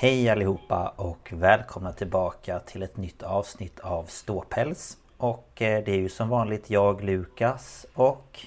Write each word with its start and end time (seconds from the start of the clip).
Hej 0.00 0.28
allihopa 0.30 0.88
och 0.96 1.32
välkomna 1.32 1.92
tillbaka 1.92 2.60
till 2.60 2.82
ett 2.82 2.96
nytt 2.96 3.22
avsnitt 3.22 3.80
av 3.80 4.04
Ståpäls. 4.04 4.98
Och 5.16 5.62
eh, 5.62 5.84
det 5.84 5.92
är 5.92 5.98
ju 5.98 6.08
som 6.08 6.28
vanligt 6.28 6.70
jag, 6.70 7.04
Lukas 7.04 7.86
och... 7.94 8.40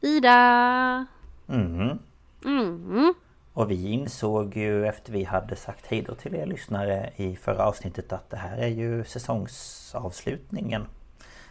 Ida! 0.00 1.06
Mhm. 1.46 1.98
Mm. 2.44 3.14
Och 3.52 3.70
vi 3.70 3.90
insåg 3.90 4.56
ju 4.56 4.86
efter 4.86 5.12
vi 5.12 5.24
hade 5.24 5.56
sagt 5.56 5.86
hejdå 5.86 6.14
till 6.14 6.34
er 6.34 6.46
lyssnare 6.46 7.12
i 7.16 7.36
förra 7.36 7.64
avsnittet 7.66 8.12
att 8.12 8.30
det 8.30 8.36
här 8.36 8.58
är 8.58 8.68
ju 8.68 9.04
säsongsavslutningen. 9.04 10.86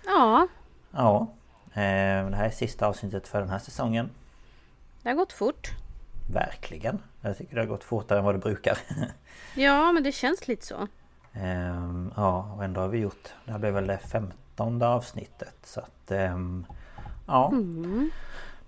Ja, 0.06 0.48
Ja. 0.92 1.28
eh, 1.74 2.30
Det 2.30 2.36
här 2.36 2.46
är 2.46 2.50
sista 2.50 2.88
avsnittet 2.88 3.28
för 3.28 3.40
den 3.40 3.50
här 3.50 3.60
säsongen. 3.60 4.10
det 5.04 5.10
har 5.10 5.16
gått 5.16 5.34
fort. 5.34 5.72
Verkligen. 6.34 7.00
Jag 7.22 7.38
tycker 7.38 7.56
det 7.56 7.62
har 7.62 7.68
gått 7.68 7.84
fortare 7.84 8.20
än 8.20 8.26
vad 8.26 8.36
det 8.36 8.40
brukar. 8.40 8.78
Ja, 9.56 9.92
men 9.92 10.04
det 10.04 10.12
känns 10.12 10.48
lite 10.48 10.66
så. 10.66 10.88
Ehm, 11.34 12.12
ja, 12.16 12.54
och 12.58 12.64
ändå 12.64 12.82
har 12.82 12.88
vi 12.88 12.98
gjort... 13.00 13.30
Det 13.46 13.52
här 13.52 13.60
blev 13.60 13.74
väl 13.74 13.88
det 13.88 13.98
femtonde 13.98 14.88
avsnittet 14.88 15.56
så 15.64 15.80
att... 15.80 16.12
ehm, 16.12 16.66
ja. 17.28 17.52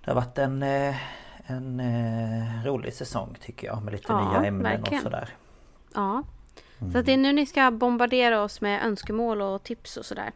Det 0.06 0.12
har 0.12 0.16
varit 0.16 0.38
en... 0.38 0.64
eh, 0.64 0.96
En 1.48 1.80
eh, 1.80 2.64
rolig 2.66 2.94
säsong 2.94 3.38
tycker 3.42 3.68
jag 3.68 3.84
med 3.84 3.92
lite 3.92 4.06
Ja, 4.10 4.32
nya 4.32 4.48
ämnen 4.48 4.64
verkligen. 4.64 4.98
och 5.00 5.04
sådär. 5.04 5.30
Ja. 5.94 6.24
Så 6.92 6.98
att 6.98 7.06
det 7.06 7.14
är 7.14 7.18
nu 7.18 7.34
ni 7.34 7.46
ska 7.46 7.72
bombardera 7.72 8.44
oss 8.44 8.62
med 8.62 8.86
önskemål 8.86 9.42
och 9.42 9.64
tips 9.64 9.98
och 9.98 10.06
sådär. 10.06 10.32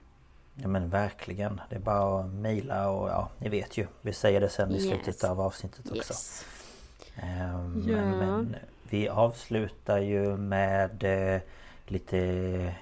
Ja 0.56 0.68
men 0.68 0.90
verkligen. 0.90 1.62
Det 1.70 1.76
är 1.76 1.80
bara 1.80 2.20
att 2.20 2.30
mejla 2.32 2.90
och 2.90 3.10
ja, 3.10 3.30
ni 3.40 3.50
vet 3.50 3.78
ju. 3.78 3.88
Vi 4.02 4.14
säger 4.14 4.42
det 4.42 4.50
sen 4.50 4.72
i 4.72 4.74
Yes. 4.76 4.84
slutet 5.04 5.24
av 5.24 5.42
avsnittet 5.42 5.86
också. 5.86 5.96
Yes. 6.14 6.46
Ehm, 7.16 7.84
Ja. 7.88 7.96
men, 7.96 8.56
vi 8.90 9.10
avslutar 9.10 9.98
ju 9.98 10.38
med 10.38 11.04
eh, 11.36 11.42
lite 11.86 12.18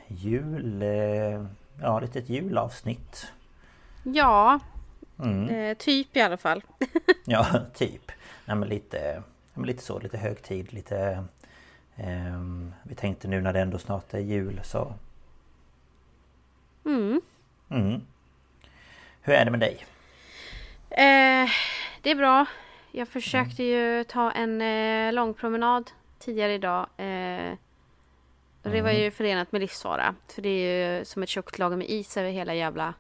jul... 0.08 0.82
Eh, 0.82 1.46
ja, 1.82 2.00
lite 2.00 2.20
ett 2.20 2.30
julavsnitt. 2.30 3.28
Ja, 4.04 4.60
Mm. 5.20 5.50
eh, 5.50 5.78
typ 5.78 6.16
i 6.18 6.22
alla 6.22 6.38
fall. 6.38 6.64
Ja, 7.26 7.46
typ. 7.74 8.12
Nej 8.46 8.56
men 8.58 8.70
lite, 8.70 9.24
men 9.54 9.66
lite 9.66 9.84
så, 9.84 10.00
lite 10.00 10.18
högtid, 10.18 10.74
lite... 10.74 11.24
ehm, 11.96 12.74
vi 12.84 12.96
tänkte 12.96 13.28
nu 13.28 13.42
när 13.42 13.54
det 13.54 13.60
ändå 13.60 13.78
snart 13.78 14.14
är 14.14 14.20
jul 14.20 14.60
så... 14.64 14.94
Mm. 16.86 17.22
Mm. 17.70 18.02
Hur 19.22 19.34
är 19.34 19.46
det 19.46 19.52
med 19.52 19.60
dig? 19.60 19.86
Eh, 20.90 21.50
det 22.02 22.12
är 22.12 22.16
bra. 22.16 22.46
Jag 22.96 23.08
försökte 23.08 23.64
ju 23.64 24.04
ta 24.04 24.31
en 24.31 24.62
eh, 24.62 25.14
lång 25.14 25.34
promenad 25.34 25.92
tidigare 26.20 26.54
idag. 26.54 26.80
Eh, 26.98 27.54
och 28.64 28.70
det 28.72 28.81
var 28.81 28.92
ju 28.92 29.12
förenat 29.12 29.52
med 29.52 29.62
livsfara. 29.62 30.16
För 30.28 30.42
det 30.42 30.50
är 30.50 30.98
ju 30.98 31.06
som 31.06 31.24
ett 31.24 31.30
tjockt 31.30 31.59
lager 31.59 31.78
med 31.78 31.90
is 31.90 32.18
över 32.18 32.30
hela 32.30 32.54
jävla 32.54 32.94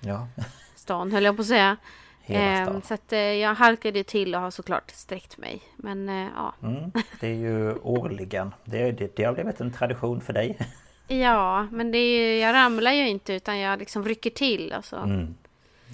Ja, 0.00 0.28
stan 0.74 1.12
höll 1.12 1.24
jag 1.24 1.36
på 1.36 1.40
att 1.42 1.48
säga. 1.48 1.76
stan. 2.64 2.82
så 2.82 2.94
att 2.94 3.12
eh, 3.12 3.18
jag 3.18 3.54
halkade 3.54 4.04
till 4.04 4.34
och 4.34 4.40
har 4.40 4.50
såklart 4.50 4.90
sträckt 4.90 5.38
mig. 5.38 5.62
Men 5.76 6.08
eh, 6.08 6.28
ja. 6.36 6.54
Mm, 6.62 6.92
det 7.20 7.26
är 7.28 7.34
ju 7.34 7.74
årligen. 7.74 8.54
Det, 8.64 8.92
det, 8.92 9.16
det 9.16 9.24
har 9.24 9.32
blivit 9.32 9.60
en 9.60 9.72
tradition 9.72 10.20
för 10.20 10.32
dig. 10.32 10.58
Ja, 11.08 11.62
men 11.70 11.92
det 11.92 11.98
är, 11.98 12.18
ju- 12.20 12.38
jag 12.38 12.54
ramlar 12.54 12.92
ju 12.92 13.08
inte 13.08 13.32
utan 13.32 13.58
jag 13.58 13.78
liksom 13.78 14.04
rycker 14.04 14.30
till. 14.30 14.72
Alltså. 14.72 14.96
Mm. 14.96 15.34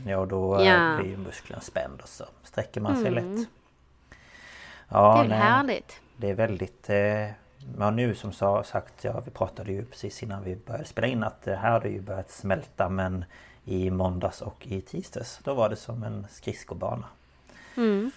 Ja, 0.05 0.17
och 0.19 0.29
då 0.29 0.59
eh, 0.61 0.67
Ja. 0.69 0.97
blir 1.01 1.11
ju 1.11 1.17
musklerna 1.17 1.61
spänd 1.61 2.01
och 2.03 2.09
så 2.09 2.25
sträcker 2.43 2.81
man 2.81 2.97
sig 2.97 3.07
Mm. 3.09 3.15
lätt. 3.37 3.49
Det 4.09 4.17
Ja, 4.89 5.15
är 5.15 5.19
väl 5.23 5.29
nej, 5.29 5.39
härligt. 5.39 6.01
det 6.17 6.31
är 6.31 6.35
väldigt... 6.35 6.91
Eh, 6.91 7.31
ja, 7.79 7.91
nu 7.91 8.15
som 8.15 8.33
sa, 8.33 8.63
sagt, 8.65 9.05
ja 9.05 9.21
vi 9.21 9.31
pratade 9.31 9.73
ju 9.73 9.85
precis 9.85 10.23
innan 10.23 10.43
vi 10.45 10.57
började 10.57 10.85
spela 10.85 11.07
in 11.07 11.23
att 11.25 11.43
det 11.43 11.57
här 11.57 11.71
hade 11.71 11.89
ju 11.89 12.01
börjat 12.01 12.31
smälta 12.31 12.89
men 12.89 13.25
i 13.65 13.91
måndags 13.91 14.43
och 14.43 14.67
i 14.67 14.81
tisdags 14.81 15.41
då 15.45 15.55
var 15.55 15.69
det 15.69 15.77
som 15.77 16.03
en 16.03 16.27
skridskobana. 16.31 17.05
Mm. 17.77 18.11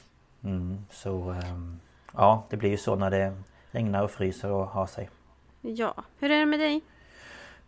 Mm, 0.44 0.85
så 0.91 1.29
ehm, 1.31 1.79
ja, 2.13 2.44
det 2.50 2.57
blir 2.57 2.69
ju 2.69 2.78
så 2.78 2.95
när 2.95 3.12
det 3.12 3.34
regnar 3.72 4.03
och 4.03 4.12
fryser 4.12 4.51
och 4.51 4.68
har 4.68 4.88
sig. 4.88 5.09
Ja, 5.62 5.94
hur 6.19 6.31
är 6.31 6.39
det 6.39 6.45
med 6.45 6.59
dig? 6.59 6.81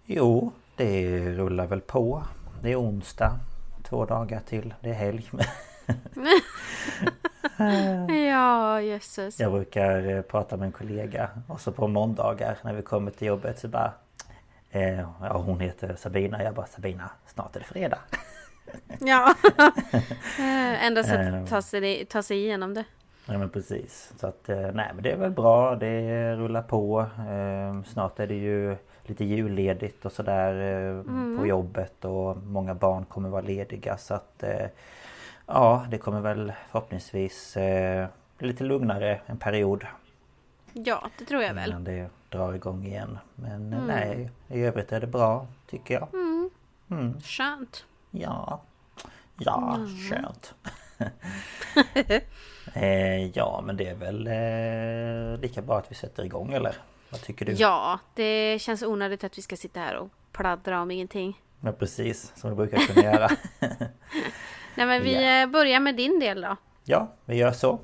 Jo, 0.06 0.52
det 0.76 1.20
rullar 1.34 1.68
väl 1.68 1.82
på. 1.82 2.24
Det 2.62 2.72
är 2.72 2.80
onsdag. 2.82 3.40
Två 3.92 4.06
dagar 4.06 4.40
till. 4.40 4.74
Det 4.82 4.90
är 4.90 4.94
helg. 4.94 5.32
Ja, 8.30 8.82
jösses. 8.82 9.40
Jag 9.40 9.52
brukar 9.52 10.10
eh, 10.10 10.22
prata 10.22 10.58
med 10.58 10.66
en 10.66 10.72
kollega 10.72 11.30
och 11.48 11.62
så 11.62 11.72
på 11.72 11.88
måndagar 11.88 12.58
när 12.64 12.74
vi 12.74 12.82
kommer 12.82 13.12
till 13.12 13.28
jobbet 13.28 13.60
så 13.60 13.68
bara 13.68 13.92
eh, 14.70 15.00
Ja 15.00 15.38
hon 15.38 15.60
heter 15.60 15.96
Sabina. 15.96 16.44
Jag 16.44 16.54
bara 16.54 16.66
Sabina, 16.66 17.10
snart 17.28 17.56
är 17.56 17.60
det 17.60 17.66
fredag. 17.66 18.00
Ja. 19.00 19.36
Enda 20.82 21.04
sättet 21.04 21.34
att 21.34 21.50
ta 21.50 21.62
sig, 21.62 22.06
ta 22.06 22.24
sig 22.24 22.38
igenom 22.38 22.74
det. 22.74 22.84
Ja 23.26 23.38
men 23.38 23.50
precis. 23.50 24.14
Så 24.20 24.28
att 24.28 24.50
eh, 24.50 24.58
nej 24.74 24.92
men 24.94 25.04
det 25.04 25.12
är 25.12 25.18
väl 25.18 25.32
bra. 25.32 25.76
Det 25.76 26.36
rullar 26.36 26.62
på. 26.62 27.00
Eh, 27.02 27.84
Snart 27.84 28.20
är 28.20 28.28
det 28.28 28.36
ju 28.36 28.76
lite 29.12 29.26
julledigt 29.26 30.06
och 30.06 30.12
sådär 30.12 30.54
eh, 30.98 31.38
på 31.38 31.46
jobbet 31.46 32.06
och 32.06 32.38
många 32.38 32.74
barn 32.74 33.06
kommer 33.06 33.30
vara 33.30 33.42
lediga 33.42 33.98
så 33.98 34.14
att 34.14 34.44
eh, 34.44 34.68
Ja 35.46 35.86
det 35.90 35.98
kommer 35.98 36.22
väl 36.22 36.54
förhoppningsvis 36.72 37.58
eh, 37.58 38.08
bli 38.38 38.48
lite 38.48 38.64
lugnare 38.64 39.22
en 39.26 39.38
period 39.38 39.86
Ja, 40.74 41.10
det 41.18 41.26
tror 41.26 41.44
jag 41.44 41.54
väl. 41.54 41.70
innan 41.70 41.84
det 41.84 42.10
drar 42.30 42.54
igång 42.54 42.86
igen. 42.86 43.18
Men 43.36 43.74
eh, 43.74 43.84
nej 43.88 44.30
i 44.48 44.62
övrigt 44.62 44.92
är 44.92 45.00
det 45.00 45.08
bra 45.08 45.48
tycker 45.70 45.94
jag. 45.94 46.08
Mm. 46.90 47.22
Skönt. 47.22 47.86
Ja. 48.12 48.62
Ja, 49.38 49.78
skönt. 50.10 50.54
eh, 52.74 53.28
ja 53.28 53.64
men 53.66 53.78
det 53.78 53.88
är 53.88 53.96
väl 53.96 54.28
eh, 54.28 55.42
lika 55.42 55.62
bra 55.62 55.78
att 55.78 55.92
vi 55.92 55.96
sätter 55.96 56.24
igång 56.26 56.54
eller? 56.54 56.76
Vad 57.12 57.22
tycker 57.22 57.46
du? 57.46 57.52
Ja, 57.52 58.00
det 58.14 58.62
känns 58.62 58.84
onödigt 58.84 59.24
att 59.24 59.38
vi 59.38 59.42
ska 59.42 59.56
sitta 59.56 59.80
här 59.80 59.96
och 59.96 60.10
pladdra 60.32 60.82
om 60.82 60.92
ingenting. 60.92 61.42
Ja 61.62 61.72
precis, 61.72 62.32
som 62.36 62.50
vi 62.50 62.56
brukar 62.56 62.78
kunna 62.78 63.04
göra. 63.14 63.30
Nej 64.76 64.86
men 64.86 65.04
vi 65.04 65.42
eh, 65.42 65.48
börjar 65.48 65.80
med 65.80 65.96
din 65.96 66.20
del 66.20 66.42
då. 66.42 66.56
ja, 66.84 67.12
vi 67.26 67.36
gör 67.36 67.52
så. 67.52 67.80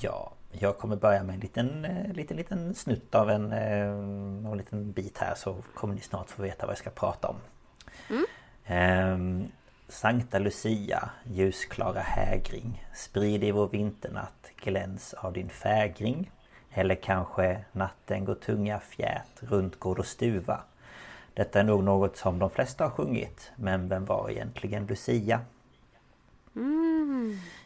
Ja, 0.00 0.32
jag 0.52 0.78
kommer 0.78 0.96
börja 0.96 1.22
med 1.22 1.34
en 1.34 1.40
liten, 1.40 1.84
eh, 1.84 2.12
liten, 2.12 2.36
liten 2.36 2.74
snutt 2.74 3.14
av 3.14 3.30
en, 3.30 3.52
eh, 3.52 3.88
en 4.50 4.56
liten 4.58 4.92
bit 4.92 5.18
här 5.18 5.34
så 5.34 5.56
kommer 5.74 5.94
ni 5.94 6.00
snart 6.00 6.30
få 6.30 6.42
veta 6.42 6.66
vad 6.66 6.72
jag 6.72 6.78
ska 6.78 6.90
prata 6.90 7.28
om. 7.28 7.36
Ehm, 8.66 9.48
Sankta 9.88 10.38
Lucia, 10.38 11.10
ljusklara 11.24 12.00
hägring 12.00 12.86
Sprid 12.94 13.44
i 13.44 13.50
vår 13.50 13.68
vinternatt 13.68 14.50
gläns 14.56 15.14
av 15.14 15.32
din 15.32 15.48
fägring. 15.48 16.30
Eller 16.70 16.94
kanske 16.94 17.64
natten 17.72 18.24
går 18.24 18.34
tunga 18.34 18.80
fjät 18.80 19.40
runt 19.40 19.78
gård 19.78 19.98
och 19.98 20.06
stuva. 20.06 20.60
Detta 21.34 21.60
är 21.60 21.64
nog 21.64 21.84
något 21.84 22.16
som 22.16 22.38
de 22.38 22.50
flesta 22.50 22.84
har 22.84 22.90
sjungit 22.90 23.52
Men 23.56 23.88
vem 23.88 24.04
var 24.04 24.30
egentligen 24.30 24.86
Lucia? 24.86 25.40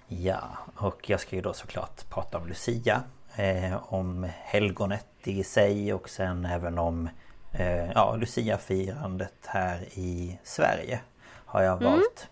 Ja, 0.08 0.42
och 0.76 1.10
jag 1.10 1.20
ska 1.20 1.36
ju 1.36 1.42
då 1.42 1.52
såklart 1.52 2.08
prata 2.10 2.38
om 2.38 2.46
Lucia 2.46 3.02
eh, 3.36 3.92
Om 3.94 4.28
helgonet 4.34 5.06
i 5.24 5.44
sig 5.44 5.92
och 5.92 6.08
sen 6.08 6.44
även 6.44 6.78
om 6.78 7.08
eh, 7.52 7.92
ja, 7.92 8.16
Lucia-firandet 8.16 9.46
här 9.46 9.80
i 9.94 10.38
Sverige 10.44 11.00
Har 11.48 11.62
jag 11.62 11.82
valt. 11.82 12.28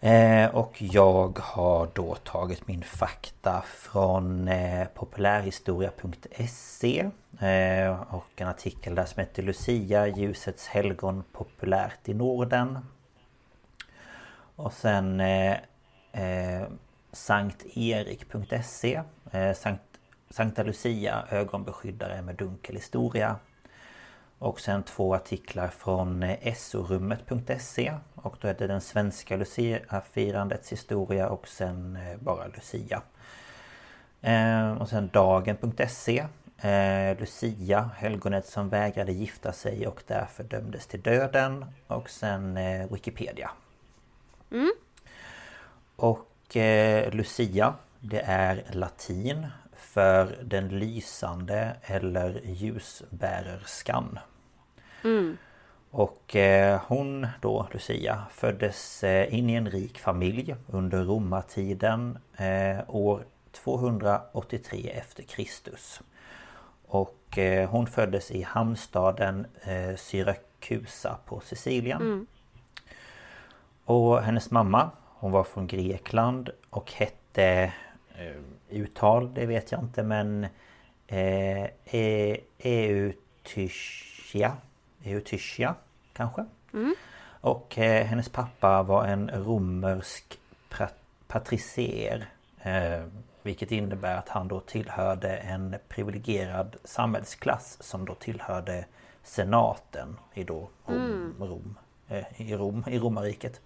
Eh, 0.00 0.54
Och 0.54 0.82
jag 0.82 1.38
har 1.38 1.88
då 1.94 2.14
tagit 2.14 2.68
min 2.68 2.82
fakta 2.82 3.62
från 3.66 4.48
eh, 4.48 4.86
populärhistoria.se 4.94 7.10
eh, 7.40 8.02
Och 8.14 8.26
en 8.36 8.48
artikel 8.48 8.94
där 8.94 9.04
som 9.04 9.20
heter 9.20 9.42
Lucia, 9.42 10.06
ljusets 10.06 10.66
helgon 10.68 11.24
populärt 11.32 12.08
i 12.08 12.14
Norden. 12.14 12.78
Och 14.56 14.72
sen 14.72 15.20
eh, 15.20 15.56
eh, 16.12 16.66
Sankt-Erik.se 17.12 19.02
eh, 19.30 19.52
Sankt, 19.54 19.82
Sankta 20.30 20.62
Lucia 20.62 21.24
ögonbeskyddare 21.30 22.22
med 22.22 22.34
dunkel 22.36 22.74
historia 22.74 23.36
Och 24.38 24.60
sen 24.60 24.82
två 24.82 25.14
artiklar 25.14 25.68
från 25.68 26.22
eh, 26.22 26.54
SO-rummet.se 26.54 27.94
Och 28.14 28.36
då 28.40 28.48
är 28.48 28.54
det 28.54 28.66
den 28.66 28.80
svenska 28.80 29.36
Lucia-firandets 29.36 30.72
historia 30.72 31.28
och 31.28 31.48
sen 31.48 31.96
eh, 31.96 32.16
bara 32.18 32.46
Lucia. 32.46 33.02
Eh, 34.20 34.72
Och 34.72 34.88
sen 34.88 35.10
dagen.se 35.12 36.26
Lucia, 37.18 37.90
helgonet 37.96 38.46
som 38.46 38.68
vägrade 38.68 39.12
gifta 39.12 39.52
sig 39.52 39.86
och 39.86 40.02
därför 40.06 40.44
dömdes 40.44 40.86
till 40.86 41.00
döden. 41.02 41.64
Och 41.86 42.10
sen 42.10 42.58
Wikipedia. 42.90 43.50
Och 45.96 46.56
eh, 46.56 47.10
Lucia 47.12 47.74
Det 48.00 48.20
är 48.20 48.64
latin 48.72 49.46
för 49.78 50.38
den 50.42 50.68
lysande 50.68 51.76
eller 51.82 52.40
ljusbärerskan. 52.44 54.18
Och 55.90 56.36
eh, 56.36 56.80
hon 56.86 57.26
då, 57.40 57.68
Lucia, 57.72 58.22
föddes 58.30 59.04
eh, 59.04 59.34
in 59.34 59.50
i 59.50 59.54
en 59.54 59.70
rik 59.70 59.98
familj 59.98 60.54
under 60.66 61.04
romartiden 61.04 62.18
eh, 62.36 62.78
år 62.88 63.24
283 63.52 64.90
efter 64.90 65.22
Kristus. 65.22 66.00
Och 66.86 67.38
hon 67.68 67.86
föddes 67.86 68.30
i 68.30 68.42
hamnstaden 68.42 69.46
Syrakusa 69.96 71.18
på 71.26 71.40
Sicilien. 71.40 72.26
Och 73.84 74.22
hennes 74.22 74.50
mamma 74.50 74.90
Hon 75.20 75.32
var 75.32 75.44
från 75.44 75.66
Grekland 75.66 76.50
och 76.70 76.92
hette 76.92 77.72
Uttal, 78.68 79.34
det 79.34 79.46
vet 79.46 79.72
jag 79.72 79.80
inte 79.80 80.02
men 80.02 80.46
eh, 81.06 81.64
e, 81.84 82.40
Eutychia 82.58 84.56
Eutychia 85.04 85.74
kanske? 86.12 86.44
Och 87.40 87.78
eh, 87.78 88.06
hennes 88.06 88.28
pappa 88.28 88.82
var 88.82 89.04
en 89.06 89.30
romersk 89.30 90.38
patricer 91.26 92.26
eh, 92.62 93.04
Vilket 93.42 93.72
innebär 93.72 94.16
att 94.16 94.28
han 94.28 94.48
då 94.48 94.60
tillhörde 94.60 95.36
en 95.36 95.76
privilegierad 95.88 96.76
samhällsklass 96.84 97.82
som 97.82 98.04
då 98.04 98.14
tillhörde 98.14 98.84
senaten 99.22 100.16
i 100.34 100.44
då 100.44 100.68
Rom, 100.86 101.34
Rom, 101.40 101.78
eh, 102.08 102.24
i 102.36 102.56
Rom, 102.56 102.84
i 102.86 102.98
romarriket. 102.98 103.60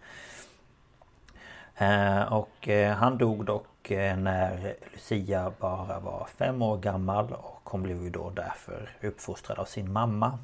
Eh, 1.74 2.32
och 2.32 2.68
eh, 2.68 2.94
han 2.94 3.18
dog 3.18 3.44
dock 3.44 3.66
eh, 3.66 3.71
när 3.90 4.76
Lucia 4.92 5.52
bara 5.58 6.00
var 6.00 6.28
fem 6.36 6.62
år 6.62 6.78
gammal 6.78 7.32
och 7.32 7.60
hon 7.70 7.82
blev 7.82 8.02
ju 8.02 8.10
då 8.10 8.30
därför 8.30 8.90
uppfostrad 9.02 9.58
av 9.58 9.64
sin 9.64 9.92
mamma. 9.92 10.38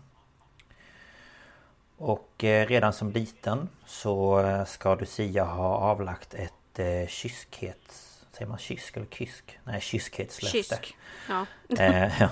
Och 1.97 2.45
eh, 2.45 2.67
redan 2.67 2.93
som 2.93 3.13
liten 3.13 3.69
så 3.87 4.41
eh, 4.41 4.65
ska 4.65 4.95
Lucia 4.95 5.45
ha 5.45 5.77
avlagt 5.77 6.35
ett 6.35 6.79
eh, 6.79 7.07
kyskhets... 7.09 8.25
Säger 8.33 8.49
man 8.49 8.59
kysk 8.59 8.97
eller 8.97 9.07
kysk? 9.07 9.59
Nej, 9.65 9.81
kyskhetslöfte. 9.81 10.59
Kysk. 10.59 10.97
Ja. 11.29 11.47
Eh, 11.79 12.23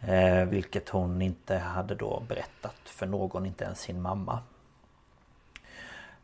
eh, 0.10 0.44
vilket 0.44 0.88
hon 0.88 1.22
inte 1.22 1.56
hade 1.56 1.94
då 1.94 2.22
berättat 2.28 2.76
för 2.84 3.06
någon, 3.06 3.46
inte 3.46 3.64
ens 3.64 3.80
sin 3.80 4.02
mamma. 4.02 4.42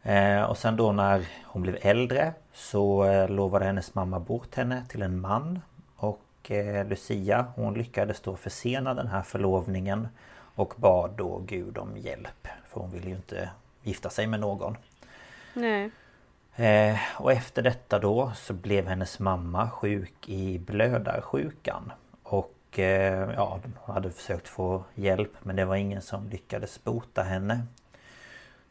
Eh, 0.03 0.43
och 0.43 0.59
sen 0.59 0.77
då 0.77 0.93
när 0.93 1.29
hon 1.45 1.63
blev 1.63 1.79
äldre 1.81 2.35
så 2.53 3.05
eh, 3.05 3.29
lovade 3.29 3.65
hennes 3.65 3.95
mamma 3.95 4.21
bort 4.21 4.55
henne 4.55 4.85
till 4.89 5.03
en 5.03 5.21
man. 5.21 5.61
Och 5.97 6.51
eh, 6.51 6.89
Lucia 6.89 7.47
hon 7.55 7.75
lyckades 7.75 8.21
då 8.21 8.37
försena 8.37 8.95
den 8.95 9.07
här 9.07 9.23
förlovningen 9.23 10.09
och 10.55 10.75
bad 10.77 11.11
då 11.17 11.39
Gud 11.39 11.79
om 11.79 11.97
hjälp. 11.97 12.49
För 12.65 12.81
hon 12.81 12.91
ville 12.91 13.09
ju 13.09 13.17
inte 13.17 13.51
gifta 13.83 14.11
sig 14.11 14.27
med 14.27 14.41
någon. 14.41 14.77
Nej. 15.55 15.91
Eh, 16.57 16.99
och 17.17 17.33
efter 17.33 17.63
detta 17.63 17.99
då 17.99 18.33
så 18.35 18.53
blev 18.55 18.87
hennes 18.87 19.19
mamma 19.19 19.71
sjuk 19.71 20.29
i 20.29 20.59
blödarsjukan. 20.59 21.93
Och 22.23 22.79
eh, 22.79 23.31
ja, 23.35 23.61
de 23.63 23.93
hade 23.93 24.11
försökt 24.11 24.49
få 24.49 24.85
hjälp 24.95 25.33
men 25.43 25.57
det 25.57 25.65
var 25.65 25.77
ingen 25.77 26.03
som 26.03 26.29
lyckades 26.29 26.85
bota 26.85 27.23
henne. 27.23 27.67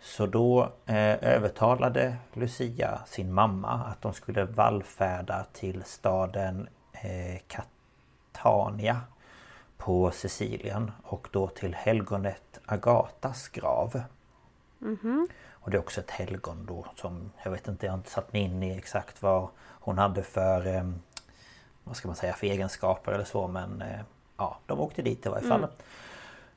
Så 0.01 0.25
då 0.25 0.71
eh, 0.85 1.23
övertalade 1.23 2.17
Lucia 2.33 3.01
sin 3.05 3.33
mamma 3.33 3.69
att 3.69 4.01
de 4.01 4.13
skulle 4.13 4.43
vallfärda 4.43 5.45
till 5.53 5.83
staden 5.83 6.67
eh, 6.91 7.41
Catania 7.47 9.01
på 9.77 10.11
Sicilien 10.11 10.91
och 11.03 11.27
då 11.31 11.47
till 11.47 11.75
helgonet 11.75 12.59
Agatas 12.65 13.47
grav. 13.47 14.01
Och 15.49 15.71
det 15.71 15.77
är 15.77 15.79
också 15.79 16.01
ett 16.01 16.11
helgon 16.11 16.65
då 16.65 16.85
som 16.95 17.31
Jag 17.43 17.51
vet 17.51 17.67
inte, 17.67 17.85
jag 17.85 17.93
har 17.93 17.97
inte 17.97 18.11
satt 18.11 18.33
mig 18.33 18.41
in 18.41 18.63
i 18.63 18.77
exakt 18.77 19.21
vad 19.21 19.47
hon 19.67 19.97
hade 19.97 20.23
för 20.23 20.67
eh, 20.75 20.91
Vad 21.83 21.95
ska 21.95 22.07
man 22.07 22.15
säga 22.15 22.33
för 22.33 22.47
egenskaper 22.47 23.11
eller 23.11 23.25
så 23.25 23.47
men 23.47 23.81
eh, 23.81 24.01
Ja, 24.37 24.57
de 24.65 24.79
åkte 24.79 25.01
dit 25.01 25.25
i 25.25 25.29
varje 25.29 25.47
fall. 25.47 25.67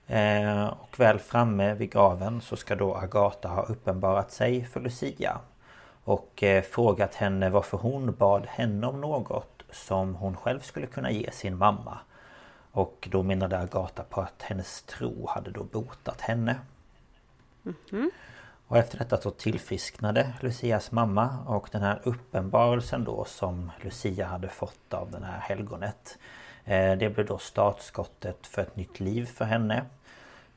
Eh, 0.06 0.66
och 0.66 1.00
väl 1.00 1.18
framme 1.18 1.74
vid 1.74 1.92
graven 1.92 2.40
så 2.40 2.56
ska 2.56 2.74
då 2.74 2.94
Agata 2.94 3.48
ha 3.48 3.62
uppenbarat 3.62 4.32
sig 4.32 4.64
för 4.64 4.80
Lucia. 4.80 5.40
Och 6.04 6.42
eh, 6.42 6.62
frågat 6.62 7.14
henne 7.14 7.50
varför 7.50 7.78
hon 7.78 8.14
bad 8.14 8.46
henne 8.46 8.86
om 8.86 9.00
något 9.00 9.62
som 9.70 10.14
hon 10.14 10.36
själv 10.36 10.60
skulle 10.60 10.86
kunna 10.86 11.10
ge 11.10 11.30
sin 11.30 11.56
mamma. 11.56 11.98
Och 12.72 13.08
då 13.10 13.22
menade 13.22 13.58
Agata 13.58 14.02
på 14.02 14.20
att 14.20 14.42
hennes 14.42 14.82
tro 14.82 15.26
hade 15.28 15.50
då 15.50 15.64
botat 15.64 16.20
henne. 16.20 16.56
Och 18.66 18.78
efter 18.78 18.98
detta 18.98 19.20
så 19.20 19.30
tillfrisknade 19.30 20.32
Lucias 20.40 20.92
mamma 20.92 21.38
och 21.46 21.68
den 21.72 21.82
här 21.82 22.00
uppenbarelsen 22.04 23.04
då 23.04 23.24
som 23.24 23.70
Lucia 23.80 24.26
hade 24.26 24.48
fått 24.48 24.94
av 24.94 25.10
den 25.10 25.22
här 25.22 25.38
helgonet 25.38 26.18
Det 26.64 27.14
blev 27.14 27.26
då 27.26 27.38
startskottet 27.38 28.46
för 28.46 28.62
ett 28.62 28.76
nytt 28.76 29.00
liv 29.00 29.26
för 29.26 29.44
henne. 29.44 29.84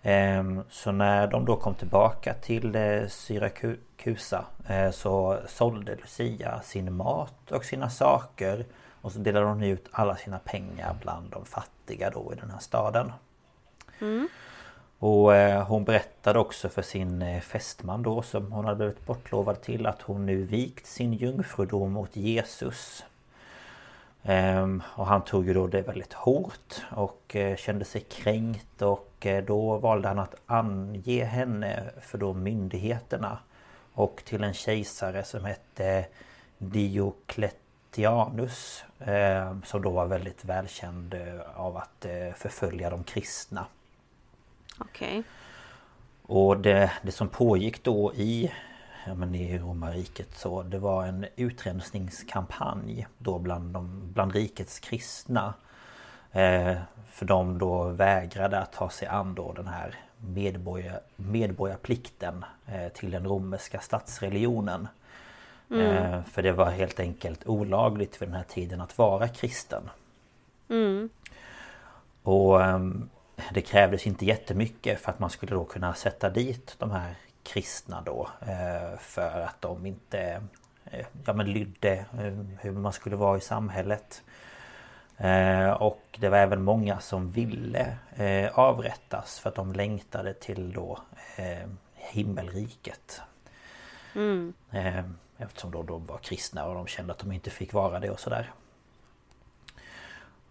Ehm, 0.02 0.64
Så 0.70 0.92
när 0.92 1.28
de 1.28 1.46
då 1.46 1.56
kom 1.56 1.76
tillbaka 1.76 2.34
till 2.34 2.76
eh, 2.76 3.08
Syrakusa 3.08 4.46
eh, 4.68 4.92
Så 4.92 5.40
sålde 5.48 5.96
Lucia 5.96 6.62
sin 6.62 6.94
mat 6.94 7.52
och 7.52 7.66
sina 7.66 7.90
saker 7.90 8.66
Och 9.02 9.12
så 9.12 9.20
delade 9.20 9.46
hon 9.46 9.64
ut 9.64 9.88
alla 9.92 10.16
sina 10.16 10.40
pengar 10.40 10.96
bland 11.02 11.30
de 11.32 11.46
fattiga 11.46 12.10
då 12.10 12.34
i 12.34 12.40
den 12.40 12.52
här 12.52 12.60
staden. 12.60 13.12
Och 15.00 15.36
eh, 15.36 15.68
hon 15.68 15.84
berättade 15.84 16.40
också 16.40 16.70
för 16.70 16.82
sin 16.82 17.22
eh, 17.22 17.42
fästman 17.42 18.04
då 18.04 18.22
som 18.22 18.52
hon 18.52 18.66
hade 18.66 18.78
blivit 18.78 19.06
bortlovad 19.06 19.62
till 19.62 19.86
att 19.86 20.02
hon 20.02 20.26
nu 20.26 20.44
vikt 20.44 20.86
sin 20.86 21.14
jungfrudom 21.14 21.98
åt 21.98 22.16
Jesus. 22.16 23.06
Ehm, 24.30 24.84
och 24.86 25.08
han 25.08 25.24
tog 25.24 25.48
ju 25.48 25.54
då 25.54 25.68
det 25.68 25.82
väldigt 25.82 26.14
hårt 26.14 26.82
och 26.92 27.36
eh, 27.36 27.56
kände 27.56 27.86
sig 27.86 28.02
kränkt 28.02 28.82
och 28.82 29.28
då 29.48 29.78
valde 29.78 30.08
han 30.08 30.20
att 30.20 30.36
ange 30.46 31.24
henne 31.24 31.84
för 32.02 32.18
då 32.18 32.34
myndigheterna. 32.34 33.40
Och 33.94 34.22
till 34.26 34.44
en 34.44 34.54
kejsare 34.54 35.24
som 35.24 35.46
hette 35.46 36.06
Diocletianus 36.58 38.84
ehm, 39.00 39.62
Som 39.66 39.82
då 39.82 39.90
var 39.90 40.06
väldigt 40.06 40.46
välkänd 40.46 41.16
av 41.56 41.78
att 41.78 42.06
förfölja 42.36 42.90
de 42.90 43.04
kristna. 43.04 43.66
Okej. 44.80 45.10
Okay. 45.10 45.24
Och 46.28 46.58
det, 46.58 46.92
det 47.02 47.12
som 47.12 47.30
pågick 47.30 47.84
då 47.84 48.14
i 48.14 48.52
ja, 49.08 49.16
men 49.16 49.36
i 49.36 49.58
romarriket 49.58 50.38
så 50.38 50.64
det 50.64 50.80
var 50.80 51.06
en 51.06 51.26
utrensningskampanj 51.36 53.08
då 53.18 53.40
bland, 53.40 53.74
de, 53.74 54.14
bland 54.14 54.34
rikets 54.34 54.80
kristna. 54.80 55.54
Eh, 56.32 56.78
för 57.12 57.26
de 57.26 57.58
då 57.58 57.84
vägrade 57.84 58.60
att 58.60 58.74
ta 58.74 58.90
sig 58.90 59.08
an 59.08 59.36
då 59.36 59.54
den 59.54 59.68
här 59.68 59.96
medborgar, 60.18 61.00
medborgarplikten 61.16 62.46
eh, 62.66 62.88
till 62.88 63.12
den 63.12 63.26
romerska 63.26 63.80
statsreligionen. 63.80 64.88
Mm. 65.70 65.86
Eh, 65.86 66.24
för 66.24 66.44
det 66.44 66.52
var 66.52 66.70
helt 66.72 67.00
enkelt 67.00 67.48
olagligt 67.48 68.22
vid 68.22 68.30
den 68.30 68.36
här 68.36 68.44
tiden 68.44 68.82
att 68.82 68.98
vara 68.98 69.28
kristen. 69.28 69.90
Mm. 70.70 71.10
Och 72.24 72.64
ehm, 72.64 73.10
det 73.54 73.62
krävdes 73.62 74.08
inte 74.08 74.26
jättemycket 74.26 75.00
för 75.00 75.12
att 75.12 75.20
man 75.20 75.30
skulle 75.30 75.52
då 75.52 75.64
kunna 75.64 75.94
sätta 75.94 76.30
dit 76.30 76.76
de 76.78 76.92
här 76.92 77.16
kristna 77.48 78.02
då 78.02 78.30
eh, 78.42 79.00
för 79.00 79.42
att 79.42 79.62
de 79.62 79.86
inte 79.86 80.42
eh, 80.86 81.06
ja, 81.26 81.34
men 81.34 81.52
lydde 81.52 81.94
eh, 81.94 82.34
hur 82.62 82.72
man 82.72 82.94
skulle 82.94 83.16
vara 83.16 83.38
i 83.38 83.42
samhället. 83.42 84.24
Och 85.80 86.18
det 86.20 86.30
var 86.30 86.38
även 86.38 86.64
många 86.64 87.00
som 87.00 87.32
ville 87.32 87.98
avrättas 88.54 89.40
för 89.40 89.50
att 89.50 89.56
de 89.56 89.74
längtade 89.74 90.34
till 90.34 90.74
då 90.74 91.00
himmelriket. 91.94 93.22
Mm. 94.16 94.54
Eftersom 95.38 95.72
då 95.72 95.84
de 95.84 96.06
var 96.06 96.18
kristna 96.18 96.66
och 96.66 96.76
de 96.76 96.88
kände 96.88 97.14
att 97.14 97.20
de 97.20 97.32
inte 97.32 97.50
fick 97.50 97.74
vara 97.74 98.00
det 98.00 98.10
och 98.10 98.20
sådär. 98.20 98.52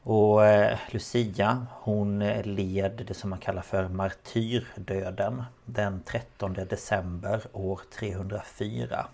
Och 0.09 0.47
eh, 0.47 0.79
Lucia 0.91 1.67
hon 1.71 2.19
led 2.43 3.05
det 3.07 3.15
som 3.15 3.31
man 3.31 3.39
kallar 3.39 3.63
för 3.63 3.89
martyrdöden 3.89 5.45
den 5.65 6.03
13 6.03 6.53
december 6.53 7.43
år 7.53 7.81
304. 7.99 9.07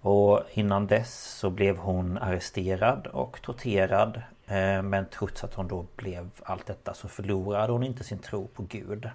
Och 0.00 0.42
innan 0.52 0.86
dess 0.86 1.24
så 1.38 1.50
blev 1.50 1.76
hon 1.76 2.18
arresterad 2.18 3.06
och 3.06 3.42
torterad 3.42 4.22
eh, 4.46 4.82
Men 4.82 5.06
trots 5.10 5.44
att 5.44 5.54
hon 5.54 5.68
då 5.68 5.86
blev 5.96 6.30
allt 6.42 6.66
detta 6.66 6.94
så 6.94 7.08
förlorade 7.08 7.72
hon 7.72 7.82
inte 7.82 8.04
sin 8.04 8.18
tro 8.18 8.46
på 8.46 8.62
Gud. 8.62 9.10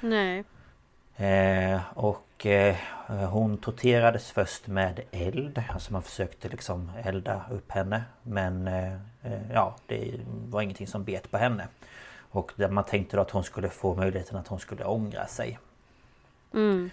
Nej. 0.00 0.44
Eh, 1.16 1.80
och 1.94 2.46
eh, 2.46 2.76
hon 3.06 3.58
torterades 3.58 4.30
först 4.32 4.66
med 4.66 5.00
eld. 5.10 5.62
Alltså 5.68 5.92
man 5.92 6.02
försökte 6.02 6.48
liksom 6.48 6.90
elda 7.04 7.44
upp 7.50 7.70
henne. 7.72 8.02
Men 8.22 8.68
eh 8.68 8.98
ja, 9.52 9.76
det 9.86 10.20
var 10.26 10.62
ingenting 10.62 10.86
som 10.86 11.04
bet 11.04 11.30
på 11.30 11.38
henne. 11.38 11.68
Och 12.30 12.52
man 12.70 12.84
tänkte 12.84 13.16
då 13.16 13.22
att 13.22 13.30
hon 13.30 13.44
skulle 13.44 13.68
få 13.68 13.94
möjligheten 13.94 14.36
att 14.36 14.48
hon 14.48 14.60
skulle 14.60 14.84
ångra 14.84 15.26
sig. 15.26 15.58
Mm. 16.54 16.90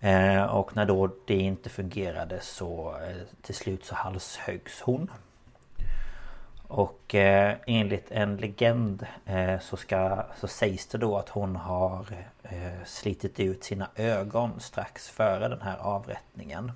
Eh, 0.00 0.42
och 0.42 0.76
när 0.76 0.84
då 0.86 1.10
det 1.26 1.34
inte 1.34 1.68
fungerade 1.68 2.40
så 2.40 2.96
eh, 3.02 3.16
till 3.42 3.54
slut 3.54 3.84
så 3.84 3.94
halshöggs 3.94 4.80
hon. 4.80 5.10
Och 6.68 7.14
eh, 7.14 7.56
enligt 7.66 8.10
en 8.10 8.36
legend 8.36 9.06
eh, 9.26 9.60
så, 9.60 9.76
ska, 9.76 10.24
så 10.40 10.48
sägs 10.48 10.86
det 10.86 10.98
då 10.98 11.18
att 11.18 11.28
hon 11.28 11.56
har 11.56 12.06
eh, 12.42 12.84
slitit 12.86 13.40
ut 13.40 13.64
sina 13.64 13.88
ögon 13.96 14.60
strax 14.60 15.08
före 15.08 15.48
den 15.48 15.62
här 15.62 15.78
avrättningen. 15.78 16.72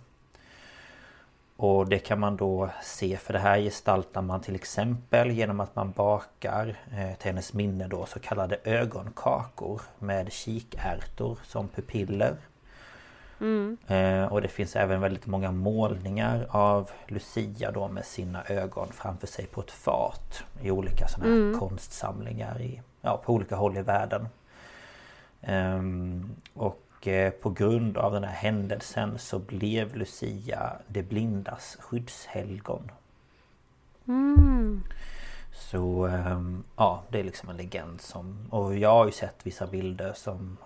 Och 1.57 1.89
det 1.89 1.99
kan 1.99 2.21
man 2.21 2.37
då 2.37 2.71
se 2.83 3.17
för 3.17 3.33
det 3.33 3.39
här 3.39 3.59
gestaltar 3.59 4.23
man 4.23 4.41
till 4.41 4.55
exempel 4.55 5.31
genom 5.31 5.61
att 5.61 5.77
man 5.77 5.91
bakar 5.91 6.77
eh, 6.91 7.19
till 7.19 7.27
hennes 7.27 7.53
minne 7.53 7.89
då 7.89 8.07
så 8.07 8.21
kallade 8.21 8.59
ögonkakor 8.65 9.83
med 9.99 10.33
kikärtor 10.33 11.39
som 11.43 11.69
pupiller. 11.69 12.37
Mm. 13.41 13.77
Eh, 13.87 14.33
och 14.33 14.43
det 14.43 14.49
finns 14.49 14.77
även 14.77 15.01
väldigt 15.01 15.27
många 15.27 15.53
målningar 15.53 16.47
av 16.51 16.91
Lucia 17.07 17.71
då 17.71 17.89
med 17.89 18.05
sina 18.05 18.45
ögon 18.45 18.89
framför 18.93 19.27
sig 19.27 19.47
på 19.47 19.61
ett 19.61 19.71
fat 19.71 20.45
I 20.63 20.71
olika 20.71 21.09
sådana 21.09 21.33
här 21.33 21.41
mm. 21.41 21.59
konstsamlingar 21.59 22.61
i, 22.61 22.83
ja, 23.01 23.23
på 23.25 23.35
olika 23.35 23.57
håll 23.57 23.77
i 23.77 23.83
världen. 23.83 24.29
Um, 25.49 26.37
och 26.55 26.92
eh, 27.09 27.31
på 27.31 27.51
grund 27.51 27.97
av 27.99 28.13
den 28.13 28.25
här 28.25 28.35
händelsen 28.35 29.19
så 29.19 29.39
blev 29.39 29.97
Lucia 29.97 30.73
det 30.87 31.03
blindas 31.03 31.77
skyddshelgon. 31.81 32.91
Mm. 34.09 34.83
Så 35.53 36.07
um, 36.07 36.65
ja, 36.77 37.03
det 37.09 37.21
är 37.21 37.25
liksom 37.25 37.49
en 37.49 37.57
legend 37.57 38.01
som... 38.01 38.47
Och 38.51 38.77
jag 38.77 38.91
har 38.91 39.07
ju 39.07 39.13
sett 39.13 39.47
vissa 39.47 39.67
bilder 39.67 40.13
som, 40.13 40.57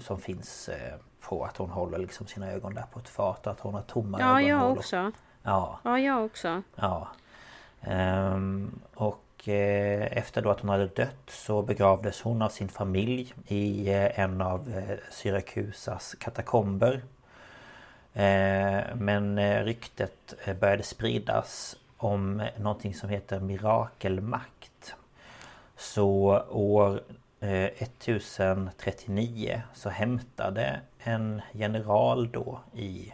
som 0.00 0.20
finns 0.20 0.68
eh, 0.68 0.94
på 1.20 1.44
att 1.44 1.56
hon 1.56 1.70
håller 1.70 1.98
liksom 1.98 2.26
sina 2.26 2.52
ögon 2.52 2.74
där 2.74 2.84
på 2.92 2.98
ett 2.98 3.08
fat 3.08 3.46
och 3.46 3.52
att 3.52 3.60
hon 3.60 3.74
har 3.74 3.82
tomma 3.82 4.20
ja, 4.20 4.40
ögonhålor. 4.40 4.48
Ja, 4.48 4.64
jag 4.64 4.78
också. 4.78 5.12
Ja. 5.42 5.78
Ja, 5.84 5.98
jag 5.98 6.24
också. 6.24 6.62
Ja. 6.76 7.08
Um, 7.86 8.80
och 8.94 9.24
och 9.38 9.48
eh, 9.48 10.18
efter 10.18 10.42
då 10.42 10.50
att 10.50 10.60
hon 10.60 10.70
hade 10.70 10.86
dött 10.86 11.22
så 11.26 11.62
begravdes 11.62 12.20
hon 12.20 12.42
av 12.42 12.48
sin 12.48 12.68
familj 12.68 13.34
i 13.46 13.88
eh, 13.88 14.20
en 14.20 14.40
av 14.40 14.68
eh, 14.68 14.96
Syrakusas 15.10 16.14
katakomber. 16.14 17.02
Men 18.94 19.38
ryktet 19.64 20.34
började 20.60 20.82
spridas 20.82 21.76
om 21.96 22.42
någonting 22.56 22.94
som 22.94 23.08
heter 23.08 23.40
mirakelmakt. 23.40 24.94
Så 25.76 26.42
år 26.50 27.00
1039 27.40 29.62
så 29.74 29.88
hämtade 29.88 30.80
en 30.98 31.42
general 31.52 32.30
då 32.30 32.60
i 32.74 33.12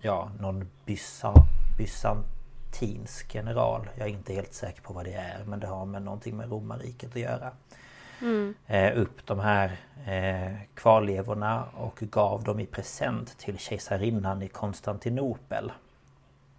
ja, 0.00 0.30
någon 0.40 0.68
byssa, 0.84 1.34
bysantinsk 2.78 3.34
general. 3.34 3.88
Jag 3.96 4.08
är 4.08 4.12
inte 4.12 4.32
helt 4.32 4.54
säker 4.54 4.82
på 4.82 4.92
vad 4.92 5.04
det 5.04 5.12
är 5.12 5.44
men 5.44 5.60
det 5.60 5.66
har 5.66 5.86
med 5.86 6.02
någonting 6.02 6.36
med 6.36 6.50
romarriket 6.50 7.10
att 7.10 7.20
göra. 7.20 7.52
Mm. 8.20 8.54
upp 8.94 9.26
de 9.26 9.38
här 9.38 9.76
eh, 10.06 10.56
kvarlevorna 10.74 11.64
och 11.64 11.98
gav 12.00 12.44
dem 12.44 12.60
i 12.60 12.66
present 12.66 13.38
till 13.38 13.58
kejsarinnan 13.58 14.42
i 14.42 14.48
Konstantinopel. 14.48 15.72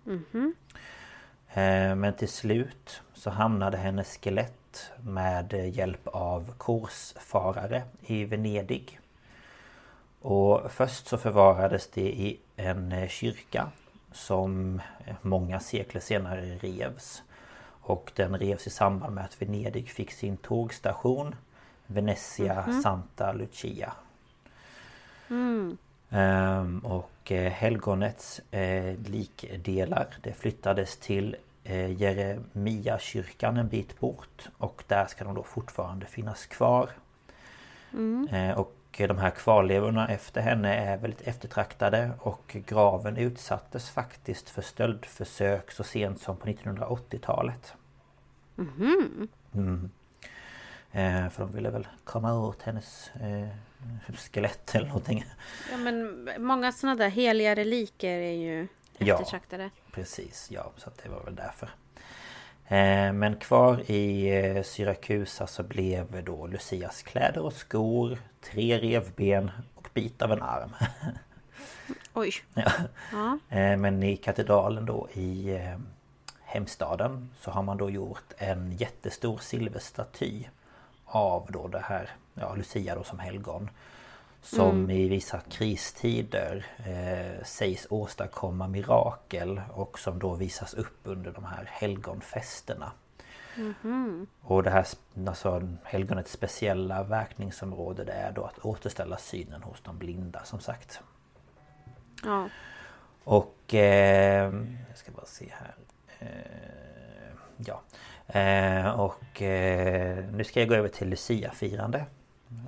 Mm 0.06 0.26
-hmm. 0.32 1.96
men 1.96 2.14
till 2.14 2.30
slut 2.30 3.02
så 3.14 3.30
hamnade 3.30 3.78
hennes 3.78 4.18
skelett 4.18 4.92
med 5.04 5.54
hjälp 5.54 6.08
av 6.08 6.54
korsfarare 6.58 7.84
i 8.02 8.26
Venedig. 8.26 9.00
Och 10.22 10.72
först 10.72 11.08
så 11.08 11.18
förvarades 11.18 11.88
det 11.88 12.02
i 12.02 12.40
en 12.56 13.08
kyrka 13.10 13.72
som 14.12 14.82
många 15.22 15.60
sekler 15.60 16.02
senare 16.02 16.42
revs. 16.42 17.24
Och 17.82 18.12
den 18.16 18.38
revs 18.38 18.68
i 18.68 18.70
samband 18.70 19.16
med 19.16 19.26
att 19.26 19.42
Venedig 19.42 19.90
fick 19.90 20.12
sin 20.12 20.38
tågstation 20.38 21.36
Venezia 21.88 22.54
mm 22.54 22.66
-hmm. 22.66 22.82
Santa 22.82 23.34
Lucia. 23.34 23.94
Mm. 25.30 25.78
Um, 26.10 26.80
och 26.80 27.32
eh, 27.32 27.52
helgonets 27.52 28.40
eh, 28.52 28.96
likdelar 29.06 30.08
det 30.22 30.34
flyttades 30.34 30.98
till 30.98 31.36
eh, 31.64 32.02
Jeremia-kyrkan 32.02 33.58
en 33.58 33.68
bit 33.68 34.00
bort 34.00 34.50
och 34.58 34.84
där 34.88 35.06
ska 35.06 35.24
de 35.24 35.36
då 35.36 35.44
fortfarande 35.44 36.06
finnas 36.06 36.46
kvar. 36.46 36.90
Mm. 37.94 38.28
Eh, 38.28 38.60
och 38.60 38.76
de 39.08 39.18
här 39.18 39.30
kvarlevorna 39.30 40.08
efter 40.08 40.42
henne 40.42 40.76
är 40.76 40.98
väldigt 40.98 41.22
eftertraktade 41.22 42.12
och 42.20 42.58
graven 42.68 43.18
utsattes 43.18 43.90
faktiskt 43.90 44.50
för 44.50 44.62
stöldförsök 44.62 45.72
så 45.72 45.84
sent 45.84 46.22
som 46.22 46.38
på 46.38 46.48
1980-talet. 46.48 47.74
Mm. 48.58 49.28
Mm. 49.54 49.90
Eh, 50.92 51.30
för 51.30 51.44
de 51.44 51.52
ville 51.52 51.70
väl 51.70 51.88
komma 52.04 52.40
åt 52.40 52.62
hennes 52.62 53.12
eh, 53.22 53.48
skelett 54.16 54.76
eller 54.76 54.88
någonting. 54.88 55.26
Ja 55.72 55.78
men 55.78 56.30
många 56.38 56.72
sådana 56.72 56.96
där 56.96 57.10
heliga 57.10 57.56
reliker 57.56 58.18
är 58.18 58.32
ju 58.32 58.68
eftertraktade. 58.98 59.64
Ja, 59.64 59.70
precis. 59.92 60.48
Ja, 60.52 60.72
så 60.78 60.90
det 61.04 61.10
var 61.10 61.24
väl 61.24 61.36
därför. 61.36 61.70
Eh, 62.72 63.14
men 63.14 63.36
kvar 63.36 63.92
i 63.92 64.30
eh, 64.38 64.64
Syrakusa 64.64 65.48
så 65.48 65.64
blev 65.64 66.24
då 66.24 66.48
Lucias 66.48 67.02
kläder 67.02 67.42
och 67.42 67.54
skor, 67.54 68.18
tre 68.42 68.78
revben 68.80 69.52
och 69.76 69.90
bit 69.94 70.22
av 70.22 70.32
en 70.32 70.42
arm. 70.42 70.76
Oj. 72.14 72.32
Ja. 72.54 72.72
Ja. 73.12 73.40
Eh, 73.58 73.78
Men 73.78 74.04
i 74.04 74.18
katedralen 74.18 74.86
då 74.86 75.10
i 75.14 75.60
hemstaden 76.44 77.30
så 77.40 77.52
har 77.52 77.64
man 77.64 77.78
då 77.78 77.90
gjort 77.90 78.34
en 78.38 78.72
jättestor 78.72 79.38
silverstaty 79.38 80.44
av 81.06 81.48
då 81.50 81.68
det 81.68 81.80
här, 81.80 82.10
ja 82.34 82.56
Lucia 82.56 82.96
då 82.96 83.04
som 83.04 83.20
helgon. 83.20 83.70
Som 84.42 84.90
i 84.90 85.08
vissa 85.08 85.40
kristider 85.40 86.66
eh, 86.78 87.44
sägs 87.44 87.88
åstadkomma 87.90 88.68
mirakel 88.68 89.62
och 89.74 90.00
som 90.00 90.20
då 90.20 90.34
visas 90.34 90.74
upp 90.74 91.00
under 91.04 91.32
de 91.32 91.44
här 91.44 91.70
helgonfesterna. 91.72 92.92
Och 94.42 94.64
det 94.64 94.70
här 94.70 94.86
alltså, 95.28 95.68
helgonets 95.84 96.32
speciella 96.32 97.04
verkningsområde 97.04 98.04
det 98.04 98.12
är 98.12 98.32
då 98.32 98.44
att 98.44 98.66
återställa 98.66 99.18
synen 99.18 99.64
hos 99.64 99.82
de 99.82 99.98
blinda 99.98 100.44
som 100.44 100.60
sagt. 100.60 101.02
Ja. 102.24 102.50
Och... 103.24 103.74
Eh, 103.74 104.54
jag 104.90 104.98
ska 104.98 105.12
bara 105.12 105.26
se 105.26 105.52
här. 105.52 105.76
Eh, 106.20 107.32
ja. 107.58 107.82
Eh, 108.40 109.00
och 109.00 109.42
eh, 109.42 110.26
nu 110.32 110.44
ska 110.44 110.60
jag 110.60 110.70
gå 110.70 110.76
över 110.76 110.90
till 110.90 111.10
Lucia-firande. 111.10 112.06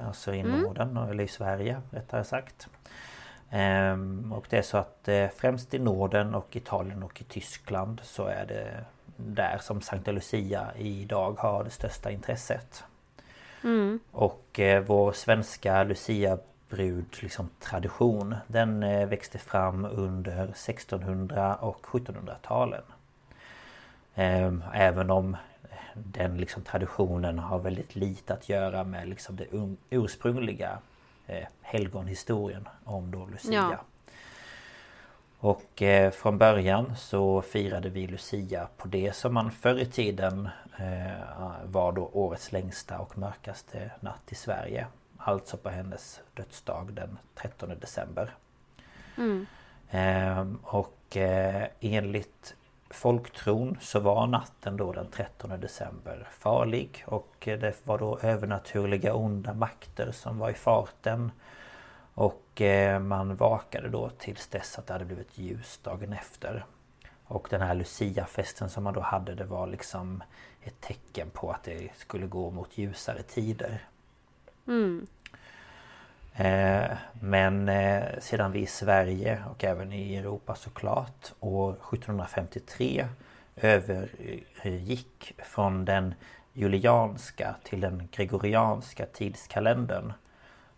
Alltså 0.08 0.34
i 0.34 0.44
Norden, 0.44 0.98
eller 0.98 1.24
i 1.24 1.28
Sverige 1.28 1.82
rättare 1.92 2.24
sagt. 2.24 2.68
Ehm, 3.50 4.34
och 4.34 4.46
det 4.50 4.58
är 4.58 4.62
så 4.62 4.78
att 4.78 5.08
eh, 5.08 5.28
främst 5.36 5.74
i 5.74 5.80
Norden 5.80 6.36
och 6.36 6.56
Italien 6.56 7.04
och 7.04 7.22
i 7.22 7.24
Tyskland 7.24 8.02
så 8.04 8.26
är 8.26 8.46
det 8.46 8.86
där 9.16 9.58
som 9.58 9.82
Sankta 9.82 10.12
Lucia 10.12 10.68
idag 10.78 11.40
har 11.40 11.64
det 11.64 11.70
största 11.70 12.12
intresset. 12.12 12.84
Och 14.12 14.60
eh, 14.60 14.84
vår 14.84 15.12
svenska 15.12 15.84
Lucia 15.84 16.38
brud 16.70 17.06
liksom 17.20 17.50
tradition 17.60 18.36
Den 18.48 18.84
eh, 18.84 19.08
växte 19.08 19.38
fram 19.38 19.86
under 19.86 20.44
1600 20.44 21.56
och 21.56 21.86
1700-talen 21.86 22.84
Ehm, 24.16 24.64
Även 24.74 25.10
om 25.10 25.38
den 25.94 26.38
liksom 26.38 26.64
traditionen 26.64 27.40
har 27.40 27.60
väldigt 27.60 27.96
lite 27.96 28.34
att 28.34 28.50
göra 28.50 28.84
med 28.84 29.10
liksom 29.10 29.36
det 29.36 29.46
un- 29.52 29.78
ursprungliga 29.90 30.80
eh, 31.28 31.48
helgonhistorien 31.62 32.68
om 32.84 33.12
då 33.12 33.26
Lucia. 33.26 33.54
Ja. 33.54 33.78
Och 35.40 35.82
eh, 35.82 36.12
från 36.12 36.38
början 36.38 36.96
så 36.96 37.42
firade 37.42 37.90
vi 37.90 38.08
Lucia 38.08 38.68
på 38.78 38.88
det 38.88 39.16
som 39.16 39.34
man 39.34 39.52
förr 39.52 39.80
i 39.80 39.86
tiden 39.86 40.50
eh, 40.78 41.12
var 41.66 41.92
då 41.92 42.10
årets 42.14 42.52
längsta 42.52 43.00
och 43.00 43.18
mörkaste 43.18 43.92
natt 44.00 44.22
i 44.32 44.36
Sverige. 44.36 44.88
Alltså 45.18 45.58
på 45.58 45.70
hennes 45.70 46.22
dödsdag 46.34 46.94
den 46.94 47.18
13 47.36 47.70
december. 47.80 48.34
Ehm, 49.92 50.60
och 50.64 51.18
eh, 51.18 51.68
enligt 51.80 52.56
folktron 52.94 53.78
så 53.82 54.00
var 54.00 54.28
natten 54.28 54.78
då 54.78 54.92
den 54.92 55.08
13 55.12 55.60
december 55.60 56.28
farlig 56.32 57.04
och 57.08 57.36
det 57.40 57.88
var 57.88 57.98
då 57.98 58.20
övernaturliga 58.22 59.14
onda 59.14 59.54
makter 59.54 60.12
som 60.12 60.40
var 60.40 60.50
i 60.50 60.54
farten. 60.54 61.32
Och 62.14 62.62
eh, 62.62 63.00
man 63.00 63.36
vakade 63.36 63.90
då 63.90 64.10
tills 64.10 64.48
dess 64.48 64.80
att 64.80 64.88
det 64.88 64.94
hade 64.94 65.06
blivit 65.06 65.38
ljus 65.38 65.80
dagen 65.84 66.14
efter. 66.14 66.66
Och 67.24 67.48
den 67.50 67.62
här 67.62 67.76
luciafesten 67.76 68.70
som 68.70 68.84
man 68.84 68.94
då 68.94 69.02
hade 69.02 69.36
det 69.36 69.46
var 69.46 69.68
liksom 69.68 70.24
ett 70.62 70.82
tecken 70.82 71.30
på 71.30 71.52
att 71.52 71.64
det 71.64 71.90
skulle 71.98 72.28
gå 72.28 72.52
mot 72.52 72.78
ljusare 72.78 73.24
tider. 73.24 73.88
Mm. 74.68 75.08
Men 77.14 77.70
eh, 77.70 78.04
sedan 78.20 78.52
vi 78.52 78.60
i 78.60 78.66
Sverige 78.66 79.44
och 79.52 79.64
även 79.64 79.94
i 79.94 80.16
Europa 80.16 80.56
såklart 80.56 81.34
år 81.40 81.72
1753 81.72 83.08
övergick 83.56 85.34
från 85.38 85.86
den 85.86 86.14
julianska 86.54 87.56
till 87.64 87.82
den 87.82 88.08
gregorianska 88.12 89.06
tidskalendern 89.06 90.14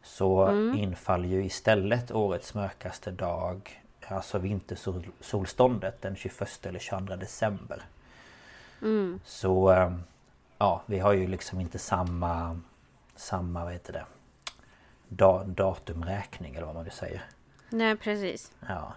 så 0.04 0.52
infaller 0.76 1.28
ju 1.28 1.46
istället 1.46 2.12
årets 2.12 2.54
mörkaste 2.54 3.12
dag 3.12 3.84
Alltså 4.08 4.38
vintersolståndet 4.38 6.02
den 6.02 6.16
21 6.16 6.66
eller 6.66 6.80
22 6.80 7.16
december. 7.16 7.82
Så 9.24 9.72
eh, 9.72 9.94
ja, 10.58 10.82
vi 10.86 11.00
har 11.00 11.14
ju 11.14 11.28
liksom 11.28 11.60
inte 11.60 11.80
samma 11.80 12.60
Samma, 13.16 13.64
vad 13.64 13.74
heter 13.74 13.94
det? 13.94 14.06
Da, 15.16 15.44
datumräkning 15.44 16.56
eller 16.56 16.66
vad 16.66 16.76
man 16.76 16.84
nu 16.84 16.90
säger. 16.90 17.22
Nej 17.70 17.96
precis. 17.96 18.52
Ja. 18.68 18.94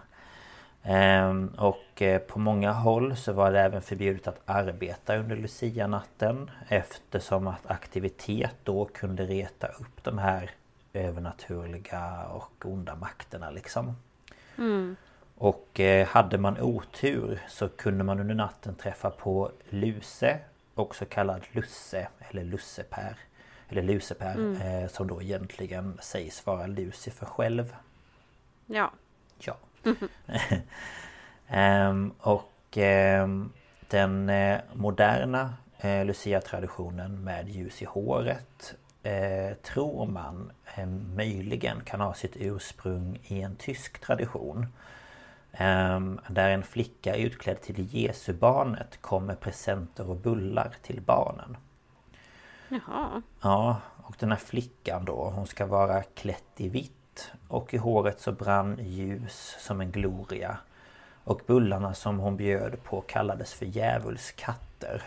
Ehm, 0.83 1.47
och 1.47 2.01
eh, 2.01 2.21
på 2.21 2.39
många 2.39 2.71
håll 2.71 3.15
så 3.15 3.33
var 3.33 3.51
det 3.51 3.59
även 3.59 3.81
förbjudet 3.81 4.27
att 4.27 4.41
arbeta 4.45 5.17
under 5.17 5.35
Lucia-natten 5.35 6.51
eftersom 6.67 7.47
att 7.47 7.71
aktivitet 7.71 8.55
då 8.63 8.85
kunde 8.85 9.25
reta 9.25 9.67
upp 9.67 10.03
de 10.03 10.17
här 10.17 10.51
övernaturliga 10.93 12.23
och 12.23 12.65
onda 12.65 12.95
makterna 12.95 13.51
liksom. 13.51 13.95
Och 15.37 15.79
eh, 15.79 16.07
hade 16.07 16.37
man 16.37 16.61
otur 16.61 17.41
så 17.47 17.69
kunde 17.69 18.03
man 18.03 18.19
under 18.19 18.35
natten 18.35 18.75
träffa 18.75 19.09
på 19.09 19.51
Luse 19.69 20.39
Också 20.77 21.05
kallad 21.05 21.41
Lusse 21.51 22.07
eller 22.19 22.43
Lusseper 22.43 23.17
Eller 23.69 23.81
Lucifer 23.81 24.55
eh, 24.65 24.89
som 24.89 25.07
då 25.07 25.21
egentligen 25.21 25.97
sägs 26.01 26.45
vara 26.45 26.67
Lucifer 26.67 27.25
själv 27.25 27.75
Ja. 28.65 28.91
Ja. 29.39 29.57
Ehm, 31.49 32.13
och 32.19 32.53
ehm, 32.75 33.51
den 33.87 34.29
eh, 34.29 34.59
moderna 34.73 35.53
eh, 35.77 36.05
Lucia-traditionen 36.05 37.23
med 37.23 37.49
ljus 37.49 37.81
i 37.81 37.85
håret 37.85 38.75
eh, 39.03 39.53
tror 39.53 40.05
man 40.05 40.51
eh, 40.75 40.85
möjligen 41.15 41.81
kan 41.85 42.01
ha 42.01 42.13
sitt 42.13 42.35
ursprung 42.35 43.19
i 43.27 43.41
en 43.41 43.55
tysk 43.55 43.99
tradition. 43.99 44.67
Ehm, 45.51 46.19
där 46.27 46.49
en 46.49 46.63
flicka 46.63 47.15
utklädd 47.15 47.61
till 47.61 47.95
Jesubarnet 47.95 49.01
kom 49.01 49.25
med 49.25 49.39
presenter 49.39 50.09
och 50.09 50.15
bullar 50.15 50.73
till 50.81 51.01
barnen. 51.01 51.57
Jaha. 52.69 53.21
Ja, 53.41 53.81
och 54.03 54.15
den 54.19 54.31
här 54.31 54.37
flickan 54.37 55.05
då, 55.05 55.29
hon 55.29 55.47
ska 55.47 55.65
vara 55.65 56.03
klätt 56.03 56.53
i 56.57 56.69
vitt 56.69 57.31
och 57.47 57.73
i 57.73 57.77
håret 57.77 58.19
så 58.19 58.31
brann 58.31 58.77
ljus 58.81 59.55
som 59.59 59.81
en 59.81 59.91
gloria. 59.91 60.57
Och 61.23 61.41
bullarna 61.47 61.93
som 61.93 62.19
hon 62.19 62.37
bjöd 62.37 62.83
på 62.83 63.01
kallades 63.01 63.53
för 63.53 63.65
djävulskatter. 63.65 65.03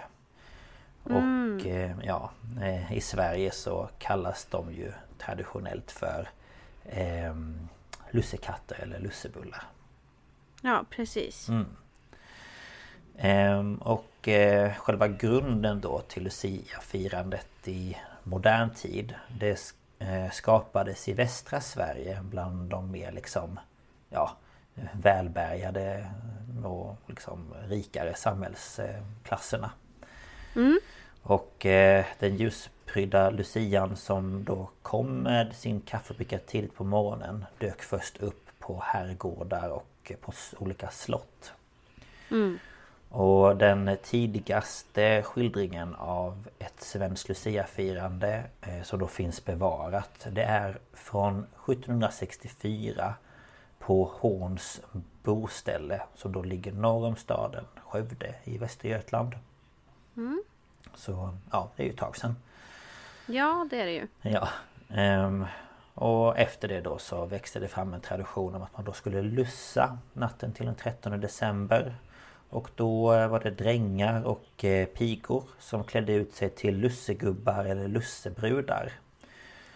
Och 1.02 1.66
eh, 1.66 1.96
ja, 2.02 2.30
eh, 2.62 2.92
i 2.92 3.00
Sverige 3.00 3.50
så 3.50 3.88
kallas 3.98 4.46
de 4.50 4.72
ju 4.72 4.92
traditionellt 5.18 5.90
för 5.90 6.28
eh, 6.84 7.34
lussekatter 8.10 8.78
eller 8.82 8.98
lussebullar. 8.98 9.62
Ja 10.62 10.84
precis. 10.90 11.48
Ehm, 11.48 11.66
och 13.78 14.28
eh, 14.28 14.74
själva 14.74 15.08
grunden 15.08 15.80
då 15.80 16.00
till 16.00 16.22
Lucia-firandet 16.22 17.68
i 17.68 17.96
modern 18.22 18.70
tid 18.70 19.14
Det 19.40 19.74
eh, 19.98 20.30
skapades 20.30 21.08
i 21.08 21.12
västra 21.12 21.60
Sverige 21.60 22.20
bland 22.22 22.70
de 22.70 22.90
mer 22.90 23.12
liksom 23.12 23.60
Ja 24.08 24.36
Välbärgade 24.92 26.10
och 26.64 26.96
liksom 27.06 27.54
rikare 27.68 28.14
samhällsklasserna 28.14 29.70
Och 31.22 31.66
eh, 31.66 32.04
den 32.18 32.36
ljusprydda 32.36 33.30
Lucian 33.30 33.96
som 33.96 34.44
då 34.44 34.70
kom 34.82 35.06
med 35.06 35.52
sin 35.52 35.80
kaffebricka 35.80 36.38
tidigt 36.38 36.74
på 36.74 36.84
morgonen 36.84 37.44
Dök 37.58 37.82
först 37.82 38.16
upp 38.16 38.46
på 38.58 38.82
herrgårdar 38.84 39.68
och 39.68 40.12
på 40.20 40.32
olika 40.58 40.90
slott 40.90 41.52
och 43.10 43.56
den 43.56 43.96
tidigaste 44.02 45.22
skildringen 45.22 45.94
av 45.94 46.48
ett 46.58 46.80
svenskt 46.80 47.28
Lucia-firande 47.28 48.44
eh, 48.60 48.82
som 48.82 48.98
då 48.98 49.06
finns 49.06 49.44
bevarat 49.44 50.26
Det 50.30 50.42
är 50.42 50.78
från 50.92 51.38
1764 51.38 53.14
på 53.78 54.12
Horns 54.20 54.80
boställe 55.22 56.02
som 56.14 56.32
då 56.32 56.42
ligger 56.42 56.72
norr 56.72 57.06
om 57.06 57.16
staden 57.16 57.64
Skövde 57.84 58.34
i 58.44 58.58
Västergötland. 58.58 59.34
Så 60.94 61.34
ja, 61.50 61.70
det 61.76 61.82
är 61.82 61.86
ju 61.86 61.92
ett 61.92 61.98
tag 61.98 62.16
sedan. 62.16 62.36
Ja 63.26 63.66
det 63.70 63.80
är 63.80 63.86
det 63.86 63.92
ju. 63.92 64.06
Ja. 64.22 64.48
ehm, 64.88 65.46
och 65.94 66.38
efter 66.38 66.68
det 66.68 66.80
då 66.80 66.98
så 66.98 67.26
växte 67.26 67.60
det 67.60 67.68
fram 67.68 67.94
en 67.94 68.00
tradition 68.00 68.54
om 68.54 68.62
att 68.62 68.76
man 68.76 68.84
då 68.84 68.92
skulle 68.92 69.22
lussa 69.22 69.98
natten 70.12 70.52
till 70.52 70.66
den 70.66 70.74
13 70.74 71.20
december. 71.20 71.94
Och 72.50 72.70
då 72.74 73.12
eh, 73.12 73.28
var 73.28 73.40
det 73.40 73.50
drängar 73.50 74.26
och 74.26 74.64
eh, 74.64 74.86
pigor 74.86 75.44
som 75.58 75.84
klädde 75.84 76.12
ut 76.12 76.34
sig 76.34 76.50
till 76.50 76.78
lussegubbar 76.78 77.64
eller 77.64 77.88
lussebrudar. 77.88 78.92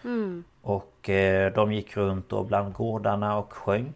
Mm. 0.04 0.44
Och 0.62 1.08
eh, 1.10 1.52
de 1.52 1.72
gick 1.72 1.96
runt 1.96 2.28
då 2.28 2.44
bland 2.44 2.72
gårdarna 2.72 3.38
och 3.38 3.52
sjöng. 3.52 3.92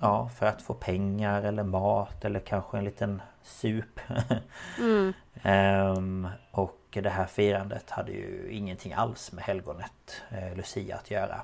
Ja, 0.00 0.28
för 0.38 0.46
att 0.46 0.62
få 0.62 0.74
pengar 0.74 1.42
eller 1.42 1.62
mat 1.62 2.24
eller 2.24 2.40
kanske 2.40 2.78
en 2.78 2.84
liten 2.84 3.22
sup. 3.42 4.00
Mm. 4.78 5.12
Ehm, 5.42 6.28
och 6.50 6.80
det 6.90 7.10
här 7.10 7.26
firandet 7.26 7.90
hade 7.90 8.12
ju 8.12 8.48
ingenting 8.50 8.92
alls 8.92 9.32
med 9.32 9.44
helgonet 9.44 10.22
Lucia 10.56 10.96
att 10.96 11.10
göra. 11.10 11.42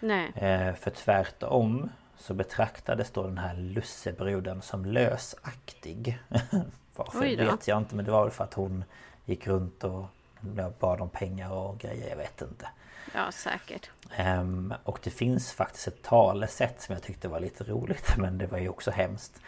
Nej. 0.00 0.32
För 0.76 0.90
tvärtom 0.90 1.90
så 2.18 2.34
betraktades 2.34 3.10
då 3.10 3.22
den 3.22 3.38
här 3.38 3.54
lussebruden 3.54 4.62
som 4.62 4.84
lösaktig. 4.84 6.18
Varför 6.96 7.36
vet 7.36 7.68
jag 7.68 7.78
inte 7.78 7.94
men 7.94 8.04
det 8.04 8.10
var 8.10 8.22
väl 8.22 8.32
för 8.32 8.44
att 8.44 8.54
hon 8.54 8.84
gick 9.24 9.46
runt 9.46 9.84
och 9.84 10.06
bad 10.80 11.00
om 11.00 11.08
pengar 11.08 11.52
och 11.52 11.78
grejer, 11.78 12.08
jag 12.08 12.16
vet 12.16 12.42
inte. 12.42 12.68
Ja 13.14 13.32
säkert. 13.32 13.90
Um, 14.18 14.74
och 14.84 15.00
det 15.02 15.10
finns 15.10 15.52
faktiskt 15.52 15.88
ett 15.88 16.02
talesätt 16.02 16.82
som 16.82 16.92
jag 16.92 17.02
tyckte 17.02 17.28
var 17.28 17.40
lite 17.40 17.64
roligt 17.64 18.14
men 18.18 18.38
det 18.38 18.46
var 18.46 18.58
ju 18.58 18.68
också 18.68 18.90
hemskt. 18.90 19.40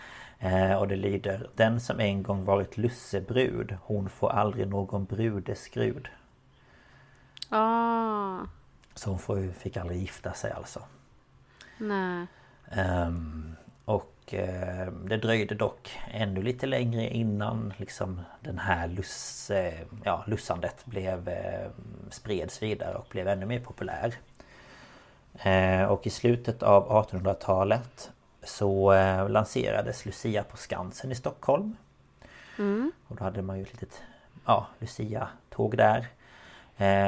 Uh, 0.45 0.75
och 0.75 0.89
det 0.89 0.97
lyder 0.97 1.51
Den 1.55 1.81
som 1.81 2.01
en 2.01 2.23
gång 2.23 2.45
varit 2.45 2.77
lussebrud 2.77 3.77
Hon 3.83 4.09
får 4.09 4.31
aldrig 4.31 4.69
någon 4.69 5.05
brudeskrud. 5.05 6.09
Ah. 7.49 8.39
Så 8.95 9.11
hon 9.11 9.19
får, 9.19 9.53
fick 9.53 9.77
aldrig 9.77 10.01
gifta 10.01 10.33
sig 10.33 10.53
alltså. 10.53 10.83
Nej. 11.79 12.27
Um, 12.75 13.57
och 13.85 14.13
uh, 14.33 14.93
det 15.05 15.17
dröjde 15.17 15.55
dock 15.55 15.99
ännu 16.11 16.43
lite 16.43 16.67
längre 16.67 17.09
innan 17.09 17.73
liksom 17.77 18.21
den 18.41 18.59
här 18.59 18.89
lus, 18.89 19.51
uh, 19.55 19.73
ja, 20.05 20.25
lussandet 20.27 20.87
blev, 20.87 21.29
uh, 21.29 21.69
spreds 22.11 22.63
vidare 22.63 22.95
och 22.95 23.07
blev 23.11 23.29
ännu 23.29 23.47
mer 23.47 23.61
populär. 23.61 24.15
och 25.89 26.07
i 26.07 26.11
slutet 26.11 26.63
av 26.63 26.89
1800-talet 26.89 28.11
så 28.43 28.93
lanserades 29.29 30.07
Lucia 30.07 30.43
på 30.43 30.57
Skansen 30.57 31.13
i 31.13 31.15
Stockholm. 31.15 31.77
Mm. 32.59 32.93
Och 33.09 33.17
då 33.17 33.25
hade 33.25 33.43
man 33.43 33.57
ju 33.57 33.63
ett 33.63 33.73
litet 33.73 34.03
ja, 34.47 34.67
Lucia-tåg 34.79 35.77
där. 35.77 36.07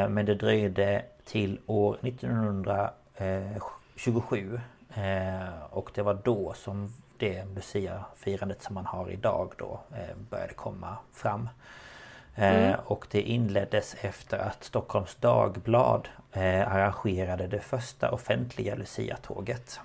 men 0.08 0.26
det 0.26 0.34
dröjde 0.34 1.04
till 1.24 1.60
år 1.66 1.98
1927 2.02 4.60
Eh, 4.98 5.62
och 5.70 5.90
det 5.94 6.02
var 6.02 6.14
då 6.14 6.52
som 6.52 6.92
det 7.16 7.44
Lucia-firandet 7.44 8.62
som 8.62 8.74
man 8.74 8.86
har 8.86 9.10
idag 9.10 9.52
då 9.58 9.80
eh, 9.92 10.16
började 10.30 10.54
komma 10.54 10.96
fram. 11.12 11.48
Eh, 12.34 12.64
mm. 12.64 12.80
Och 12.84 13.06
det 13.10 13.22
inleddes 13.22 13.96
efter 14.00 14.38
att 14.38 14.64
Stockholms 14.64 15.14
Dagblad 15.14 16.08
arrangerade 16.66 17.46
det 17.46 17.60
första 17.60 18.10
offentliga 18.10 18.74
Lucia-tåget. 18.74 19.80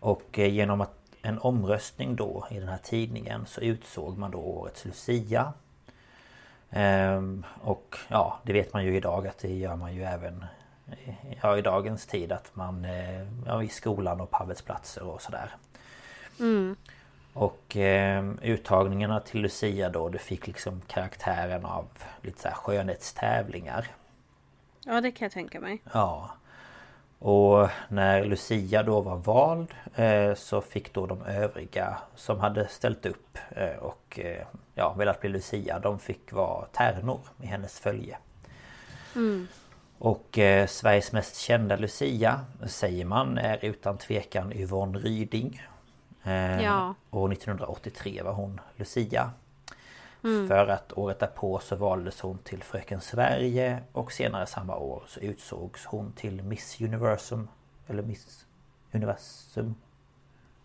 Och 0.00 0.38
genom 0.38 0.80
att 0.80 0.96
en 1.22 1.38
omröstning 1.38 2.16
då 2.16 2.46
i 2.50 2.58
den 2.58 2.68
här 2.68 2.78
tidningen 2.82 3.46
så 3.46 3.60
utsåg 3.60 4.18
man 4.18 4.30
då 4.30 4.38
årets 4.38 4.84
Lucia. 4.84 5.52
Ehm, 6.70 7.44
och 7.60 7.96
ja, 8.08 8.38
det 8.42 8.52
vet 8.52 8.72
man 8.72 8.84
ju 8.84 8.96
idag 8.96 9.26
att 9.26 9.38
det 9.38 9.54
gör 9.54 9.76
man 9.76 9.94
ju 9.94 10.02
även 10.02 10.44
ja, 11.42 11.58
i 11.58 11.62
dagens 11.62 12.06
tid 12.06 12.32
att 12.32 12.56
man 12.56 12.84
eh, 12.84 13.26
ja, 13.46 13.62
i 13.62 13.68
skolan 13.68 14.20
och 14.20 14.30
på 14.30 14.36
arbetsplatser 14.36 15.02
och 15.02 15.22
sådär. 15.22 15.50
Mm. 16.40 16.76
Och 17.32 17.76
eh, 17.76 18.24
uttagningarna 18.42 19.20
till 19.20 19.40
Lucia 19.40 19.88
då 19.88 20.08
det 20.08 20.18
fick 20.18 20.46
liksom 20.46 20.80
karaktären 20.86 21.64
av 21.64 21.86
lite 22.22 22.40
så 22.40 22.48
här 22.48 22.54
skönhetstävlingar. 22.54 23.86
Ja 24.84 25.00
det 25.00 25.10
kan 25.10 25.24
jag 25.24 25.32
tänka 25.32 25.60
mig. 25.60 25.82
Ja. 25.92 26.30
Och 27.18 27.68
när 27.88 28.24
Lucia 28.24 28.82
då 28.82 29.00
var 29.00 29.16
vald 29.16 29.74
eh, 29.94 30.34
så 30.34 30.60
fick 30.60 30.92
då 30.92 31.06
de 31.06 31.22
övriga 31.22 31.98
som 32.14 32.40
hade 32.40 32.68
ställt 32.68 33.06
upp 33.06 33.38
eh, 33.50 33.76
och 33.76 34.18
eh, 34.18 34.46
ja, 34.74 34.92
velat 34.92 35.20
bli 35.20 35.30
Lucia 35.30 35.78
de 35.78 35.98
fick 35.98 36.32
vara 36.32 36.66
tärnor 36.66 37.20
i 37.42 37.46
hennes 37.46 37.80
följe. 37.80 38.18
Mm. 39.16 39.48
Och 40.00 40.38
eh, 40.38 40.66
Sveriges 40.66 41.12
mest 41.12 41.36
kända 41.36 41.76
Lucia 41.76 42.40
säger 42.66 43.04
man 43.04 43.38
är 43.38 43.64
utan 43.64 43.98
tvekan 43.98 44.52
Yvonne 44.52 44.98
Ryding. 44.98 45.62
Eh, 46.24 46.62
ja. 46.62 46.94
Och 47.10 47.32
1983 47.32 48.22
var 48.22 48.32
hon 48.32 48.60
Lucia. 48.76 49.30
Mm. 50.24 50.48
För 50.48 50.66
att 50.66 50.92
året 50.92 51.18
därpå 51.18 51.58
så 51.58 51.76
valdes 51.76 52.20
hon 52.20 52.38
till 52.38 52.62
Fröken 52.62 53.00
Sverige 53.00 53.78
och 53.92 54.12
senare 54.12 54.46
samma 54.46 54.76
år 54.76 55.02
så 55.06 55.20
utsågs 55.20 55.84
hon 55.84 56.12
till 56.12 56.42
Miss 56.42 56.80
Universum. 56.80 57.48
Eller 57.86 58.02
Miss 58.02 58.46
Universum. 58.92 59.74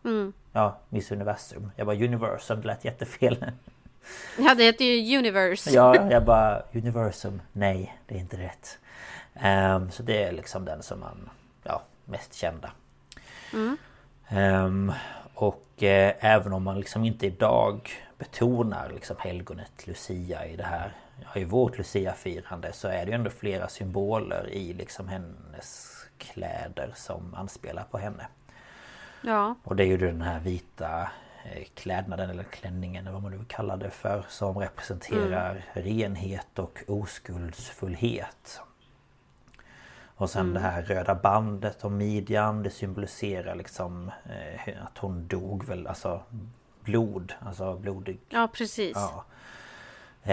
Mm. 0.04 0.34
Ja, 0.52 0.78
Miss 0.90 1.12
Universum. 1.12 1.72
Jag 1.76 1.88
bara 1.88 1.98
Universum, 1.98 2.62
det 2.62 2.68
lät 2.68 2.86
jättefel. 2.86 3.46
Ja, 4.38 4.56
det 4.56 4.64
heter 4.64 4.86
ju 4.86 5.18
Universe. 5.18 5.72
ja, 5.72 6.10
jag 6.12 6.26
bara 6.26 6.64
Universum. 6.74 7.42
Nej, 7.54 7.98
det 8.08 8.16
är 8.16 8.20
inte 8.20 8.38
rätt. 8.38 8.80
Um, 9.44 9.92
så 9.92 10.04
det 10.04 10.24
är 10.24 10.32
liksom 10.32 10.66
den 10.66 10.84
som 10.84 11.00
man 11.00 11.30
ja, 11.64 11.82
mest 12.06 12.34
kända. 12.34 12.72
Mm. 13.54 13.78
Och 15.34 15.84
eh, 15.84 16.14
även 16.20 16.54
om 16.54 16.64
man 16.64 16.80
liksom 16.80 17.04
inte 17.04 17.26
idag 17.26 17.90
betonar 18.18 18.92
liksom 18.94 19.16
helgonet 19.20 19.88
Lucia 19.88 20.48
i 20.48 20.56
det 20.56 20.64
här 20.64 20.94
ja, 21.24 21.42
i 21.42 21.44
vårt 21.44 21.78
Lucia-firande 21.78 22.74
så 22.74 22.88
är 22.88 23.06
det 23.06 23.12
ju 23.12 23.16
ändå 23.16 23.30
flera 23.30 23.68
symboler 23.68 24.50
i 24.50 24.74
liksom 24.74 25.08
hennes 25.08 25.96
kläder 26.18 26.92
som 26.96 27.34
anspelar 27.34 27.84
på 27.92 27.98
henne. 27.98 28.28
Ja. 29.22 29.56
Och 29.64 29.76
det 29.76 29.84
är 29.84 29.88
ju 29.88 29.98
den 29.98 30.22
här 30.22 30.40
vita 30.40 31.10
eh, 31.46 31.64
klädnaden 31.74 32.30
eller 32.30 32.44
klänningen 32.44 33.08
eller 33.08 33.14
vad 33.14 33.24
man 33.24 33.32
nu 33.32 33.46
kallar 33.48 33.78
det 33.78 33.90
för 33.90 34.26
som 34.30 34.58
representerar 34.58 35.52
mm. 35.52 35.88
renhet 35.88 36.60
och 36.60 36.80
oskuldsfullhet. 36.88 38.62
Och 40.18 40.30
sen 40.30 40.42
mm. 40.42 40.54
det 40.54 40.60
här 40.60 40.82
röda 40.82 41.16
bandet 41.16 41.86
om 41.86 41.98
midjan 41.98 42.64
det 42.64 42.70
symboliserar 42.70 43.56
liksom 43.56 44.12
eh, 44.26 44.86
att 44.86 44.98
hon 44.98 45.28
dog 45.28 45.66
väl 45.66 45.88
alltså 45.88 46.22
blod, 46.84 47.34
alltså 47.40 47.76
blodig. 47.76 48.20
Ja 48.30 48.50
precis. 48.54 48.96
Ja. 48.96 49.26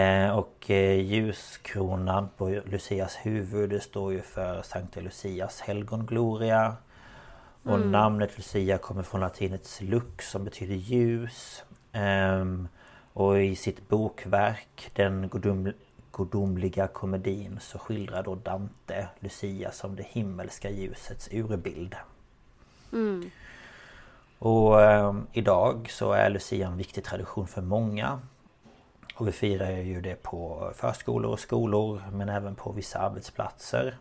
Eh, 0.01 0.37
och 0.37 0.71
eh, 0.71 1.01
ljuskronan 1.01 2.29
på 2.37 2.49
Lucias 2.49 3.17
huvud 3.21 3.69
det 3.69 3.79
står 3.79 4.13
ju 4.13 4.21
för 4.21 4.61
Sankta 4.61 4.99
Lucias 4.99 5.61
helgongloria. 5.61 6.75
Och 7.63 7.75
mm. 7.75 7.91
namnet 7.91 8.37
Lucia 8.37 8.77
kommer 8.77 9.03
från 9.03 9.21
latinets 9.21 9.81
lux 9.81 10.29
som 10.29 10.43
betyder 10.43 10.75
ljus. 10.75 11.63
Ehm, 11.91 12.67
och 13.13 13.41
i 13.41 13.55
sitt 13.55 13.89
bokverk 13.89 14.91
Den 14.93 15.27
gudomliga 16.13 16.87
komedin 16.87 17.59
så 17.61 17.79
skildrar 17.79 18.23
då 18.23 18.35
Dante 18.35 19.07
Lucia 19.19 19.71
som 19.71 19.95
det 19.95 20.03
himmelska 20.03 20.69
ljusets 20.69 21.29
urbild. 21.31 21.95
Mm. 22.93 23.31
Och 24.39 24.81
eh, 24.81 25.15
idag 25.31 25.89
så 25.89 26.11
är 26.11 26.29
Lucia 26.29 26.67
en 26.67 26.77
viktig 26.77 27.03
tradition 27.03 27.47
för 27.47 27.61
många. 27.61 28.19
Och 29.15 29.27
vi 29.27 29.31
firar 29.31 29.71
ju 29.71 30.01
det 30.01 30.23
på 30.23 30.71
förskolor 30.75 31.31
och 31.31 31.39
skolor 31.39 32.01
men 32.11 32.29
även 32.29 32.55
på 32.55 32.71
vissa 32.71 32.99
arbetsplatser. 32.99 33.97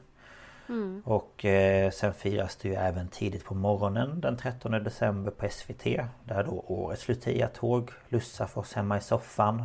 Mm. 0.69 1.03
Och 1.05 1.45
eh, 1.45 1.91
sen 1.91 2.15
firas 2.15 2.57
det 2.57 2.69
ju 2.69 2.75
även 2.75 3.09
tidigt 3.09 3.45
på 3.45 3.55
morgonen 3.55 4.21
den 4.21 4.37
13 4.37 4.73
december 4.73 5.31
på 5.31 5.49
SVT. 5.49 5.85
Där 6.25 6.45
då 6.45 6.65
årets 6.67 7.09
Lucia-tåg 7.09 7.91
lussar 8.09 8.47
för 8.47 8.61
oss 8.61 8.75
hemma 8.75 8.97
i 8.97 9.01
soffan. 9.01 9.65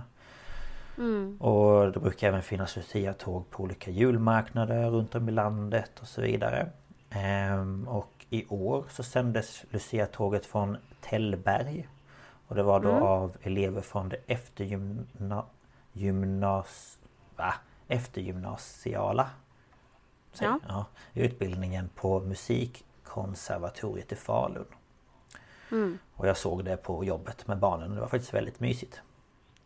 Mm. 0.98 1.38
Och 1.38 1.92
det 1.92 2.00
brukar 2.00 2.28
även 2.28 2.42
finnas 2.42 2.76
Lucia-tåg 2.76 3.50
på 3.50 3.64
olika 3.64 3.92
julmarknader 3.92 4.90
runt 4.90 5.16
om 5.16 5.30
i 5.30 5.32
landet 5.32 6.00
och 6.00 6.08
så 6.08 6.22
vidare. 6.22 6.70
Ehm, 7.10 7.88
och 7.88 8.26
i 8.30 8.46
år 8.50 8.86
så 8.90 9.04
sändes 9.04 9.66
Lucia-tåget 9.70 10.46
från 10.46 10.78
Tällberg. 11.02 11.88
Och 12.48 12.56
det 12.56 12.64
var 12.64 12.80
då 12.80 12.92
mm. 12.92 13.04
av 13.04 13.38
elever 13.42 13.82
från 13.82 14.10
det 14.10 14.18
eftergymna, 14.28 15.46
gymnas, 15.94 17.00
va? 17.36 17.54
eftergymnasiala 17.88 19.30
ja. 20.40 20.60
Ja, 20.68 20.86
utbildningen 21.14 21.90
på 21.96 22.20
Musikkonservatoriet 22.20 24.12
i 24.12 24.16
Falun. 24.16 24.66
Mm. 25.72 25.98
Och 26.14 26.28
jag 26.28 26.38
såg 26.38 26.66
det 26.66 26.78
på 26.78 27.04
jobbet 27.04 27.48
med 27.48 27.58
barnen. 27.58 27.96
Det 27.96 28.02
var 28.02 28.08
faktiskt 28.08 28.34
väldigt 28.34 28.60
mysigt. 28.60 29.02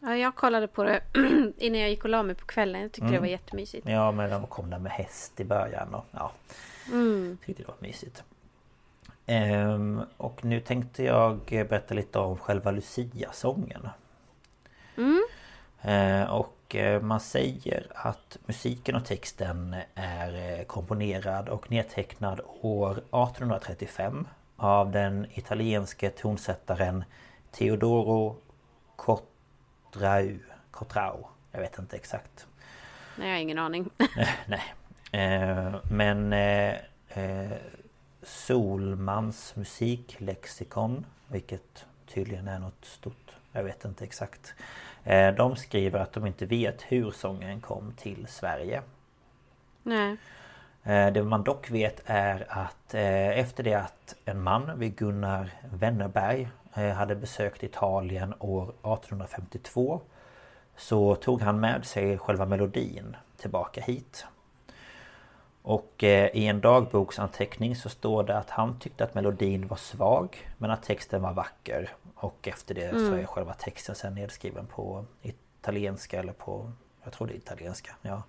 Ja, 0.04 0.18
jag 0.18 0.36
kollade 0.36 0.68
på 0.68 0.84
det 0.84 1.02
innan 1.58 1.80
jag 1.80 1.90
gick 1.90 2.04
och 2.04 2.10
la 2.10 2.24
mig 2.24 2.36
på 2.36 2.46
kvällen. 2.46 2.82
Jag 2.82 2.92
tyckte 2.92 3.02
mm. 3.02 3.14
det 3.14 3.20
var 3.20 3.28
jättemysigt. 3.28 3.88
Ja, 3.90 4.12
men 4.12 4.30
de 4.30 4.48
kom 4.48 4.70
där 4.70 4.80
med 4.80 4.92
häst 4.92 5.40
i 5.40 5.44
början 5.44 5.94
och 5.94 6.06
ja. 6.12 6.32
Mm. 6.92 7.38
Tyckte 7.46 7.64
det 7.64 7.68
var 7.68 7.76
mysigt. 7.80 8.24
Ehm, 9.26 10.02
och 10.18 10.46
nu 10.46 10.60
tänkte 10.60 11.04
jag 11.04 11.40
berätta 11.48 11.94
lite 11.94 12.20
om 12.20 12.38
själva 12.38 12.72
Lucia-sången. 12.72 13.90
Mm. 14.98 15.24
Ehm, 15.82 16.30
och 16.30 16.76
eh, 16.76 17.02
man 17.02 17.20
säger 17.20 17.88
att 17.96 18.38
musiken 18.46 18.96
och 18.96 19.06
texten 19.06 19.76
är 19.96 20.60
eh, 20.60 20.66
komponerad 20.66 21.50
och 21.50 21.72
nedtecknad 21.72 22.42
år 22.62 22.92
1835 22.92 24.28
av 24.56 24.92
den 24.92 25.28
italienske 25.34 26.10
tonsättaren 26.10 27.04
Teodoro 27.52 28.36
Cotrau. 29.92 30.40
Cotrau. 30.72 31.28
Jag 31.52 31.60
vet 31.60 31.80
inte 31.80 31.96
exakt. 31.96 32.48
Nej, 33.16 33.28
jag 33.28 33.36
har 33.36 33.42
ingen 33.42 33.58
aning. 33.58 33.90
Nej. 34.46 34.74
Ehm, 35.12 35.76
men 35.90 36.34
eh, 36.34 37.52
Solmans 38.24 39.56
musiklexikon 39.56 41.06
Vilket 41.28 41.86
tydligen 42.08 42.48
är 42.48 42.60
något 42.60 42.86
stort 42.86 43.32
Jag 43.52 43.64
vet 43.64 43.86
inte 43.86 44.04
exakt 44.04 44.54
eh, 45.04 45.36
De 45.36 45.56
skriver 45.56 46.00
att 46.00 46.14
de 46.14 46.28
inte 46.28 46.46
vet 46.46 46.82
hur 46.82 47.12
sången 47.12 47.62
kom 47.62 47.94
till 47.98 48.28
Sverige 48.30 48.82
Nej 49.84 50.18
eh, 50.84 51.14
Det 51.14 51.24
man 51.24 51.44
dock 51.44 51.72
vet 51.72 52.02
är 52.06 52.46
att 52.50 52.94
eh, 52.94 53.40
efter 53.40 53.64
det 53.64 53.74
att 53.74 54.16
en 54.26 54.42
man 54.42 54.80
vid 54.80 54.96
Gunnar 54.96 55.50
Wennerberg 55.74 56.50
hade 56.74 57.16
besökt 57.16 57.64
Italien 57.64 58.34
år 58.40 58.64
1852 58.64 60.02
Så 60.78 61.16
tog 61.16 61.42
han 61.42 61.60
med 61.60 61.86
sig 61.86 62.18
själva 62.18 62.46
melodin 62.46 63.16
tillbaka 63.38 63.82
hit 63.82 64.26
och 65.64 66.04
eh, 66.04 66.30
i 66.34 66.48
en 66.48 66.62
dagboksanteckning 66.62 67.76
så 67.76 67.90
står 67.90 68.24
det 68.24 68.38
att 68.38 68.50
han 68.50 68.80
tyckte 68.80 69.04
att 69.04 69.16
melodin 69.16 69.68
var 69.68 69.78
svag 69.78 70.52
men 70.58 70.72
att 70.72 70.84
texten 70.84 71.22
var 71.22 71.34
vacker. 71.34 71.90
Och 72.16 72.48
efter 72.48 72.76
det 72.76 72.86
mm. 72.86 73.08
så 73.08 73.14
är 73.14 73.26
själva 73.26 73.54
texten 73.54 73.96
sen 73.96 74.16
nedskriven 74.16 74.66
på 74.66 75.06
italienska 75.22 76.20
eller 76.20 76.34
på... 76.34 76.72
Jag 77.04 77.14
tror 77.14 77.28
det 77.28 77.34
är 77.34 77.38
italienska, 77.38 77.96
ja. 78.02 78.24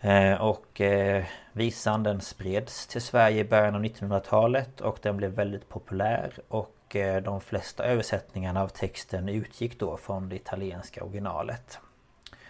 Eh, 0.00 0.40
och 0.40 0.80
eh, 0.80 1.24
visan 1.52 2.02
den 2.02 2.20
spreds 2.20 2.86
till 2.86 3.02
Sverige 3.02 3.40
i 3.40 3.44
början 3.44 3.74
av 3.74 3.84
1900-talet 3.84 4.80
och 4.80 4.98
den 5.02 5.16
blev 5.16 5.30
väldigt 5.30 5.68
populär 5.68 6.32
och 6.48 6.76
de 7.22 7.40
flesta 7.40 7.84
översättningarna 7.84 8.62
av 8.62 8.68
texten 8.68 9.28
utgick 9.28 9.78
då 9.78 9.96
från 9.96 10.28
det 10.28 10.36
italienska 10.36 11.04
originalet. 11.04 11.78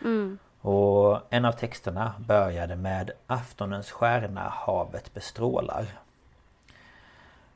Mm. 0.01 0.39
Och 0.61 1.21
en 1.31 1.45
av 1.45 1.53
texterna 1.53 2.15
började 2.19 2.77
med 2.77 3.11
Aftonens 3.27 3.91
stjärna 3.91 4.49
havet 4.49 5.15
bestrålar. 5.15 5.87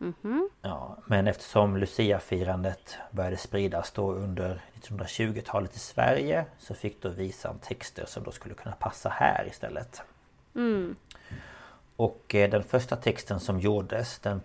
Mm 0.01 0.15
-hmm. 0.23 0.49
ja, 0.63 0.97
men 1.07 1.27
eftersom 1.27 1.77
Lucia-firandet 1.77 2.99
började 3.11 3.37
spridas 3.37 3.93
då 3.93 4.13
under 4.13 4.61
1920-talet 4.81 5.77
i 5.77 5.79
Sverige 5.79 6.47
så 6.59 6.75
fick 6.75 7.03
då 7.03 7.09
visan 7.09 7.59
texter 7.59 8.07
som 8.07 8.23
då 8.25 8.31
skulle 8.31 8.55
kunna 8.55 8.75
passa 8.75 9.09
här 9.09 9.47
istället. 9.49 10.03
Mm. 10.55 10.97
Och 11.97 12.35
eh, 12.35 12.51
den 12.51 12.63
första 12.63 12.97
texten 12.97 13.41
som 13.41 13.61
gjordes 13.61 14.19
den 14.19 14.41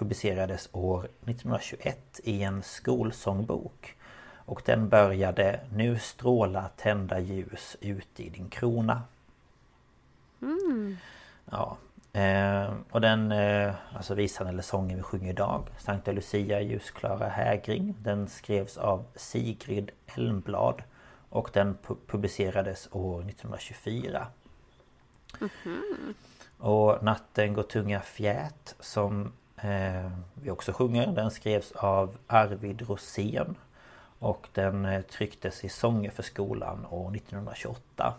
publicerades 0.00 0.68
år 0.72 1.04
1921 1.04 2.20
i 2.24 2.42
en 2.42 2.62
skolsångbok. 2.62 3.96
Och 4.34 4.62
den 4.64 4.88
började 4.88 5.60
Nu 5.72 5.98
stråla 5.98 6.68
tända 6.76 7.18
ljus 7.18 7.76
ute 7.80 8.22
i 8.22 8.28
din 8.28 8.48
krona. 8.48 9.02
Mm. 10.42 10.96
Ja. 11.50 11.76
Eh, 12.12 12.74
och 12.90 13.00
den 13.00 13.32
eh, 13.32 13.74
alltså 13.96 14.14
visan 14.14 14.46
eller 14.46 14.62
sången 14.62 14.96
vi 14.96 15.02
sjunger 15.02 15.30
idag 15.30 15.68
Sankta 15.78 16.12
Lucia 16.12 16.60
ljusklara 16.60 17.28
hägring 17.28 17.94
Den 18.02 18.28
skrevs 18.28 18.76
av 18.76 19.04
Sigrid 19.14 19.90
Elmblad 20.06 20.82
Och 21.28 21.50
den 21.52 21.74
pu 21.74 21.94
publicerades 22.06 22.88
år 22.92 23.20
1924 23.20 24.26
mm 25.40 25.50
-hmm. 25.64 26.14
Och 26.58 27.04
Natten 27.04 27.54
går 27.54 27.62
tunga 27.62 28.00
fjät 28.00 28.74
som 28.80 29.32
vi 30.34 30.50
också 30.50 30.72
sjunger 30.72 31.06
Den 31.06 31.30
skrevs 31.30 31.72
av 31.72 32.16
Arvid 32.26 32.82
Rosén 32.88 33.56
och 34.18 34.48
den 34.52 34.84
eh, 34.84 35.02
trycktes 35.02 35.64
i 35.64 35.68
Sånger 35.68 36.10
för 36.10 36.22
skolan 36.22 36.86
år 36.90 37.16
1928. 37.16 38.14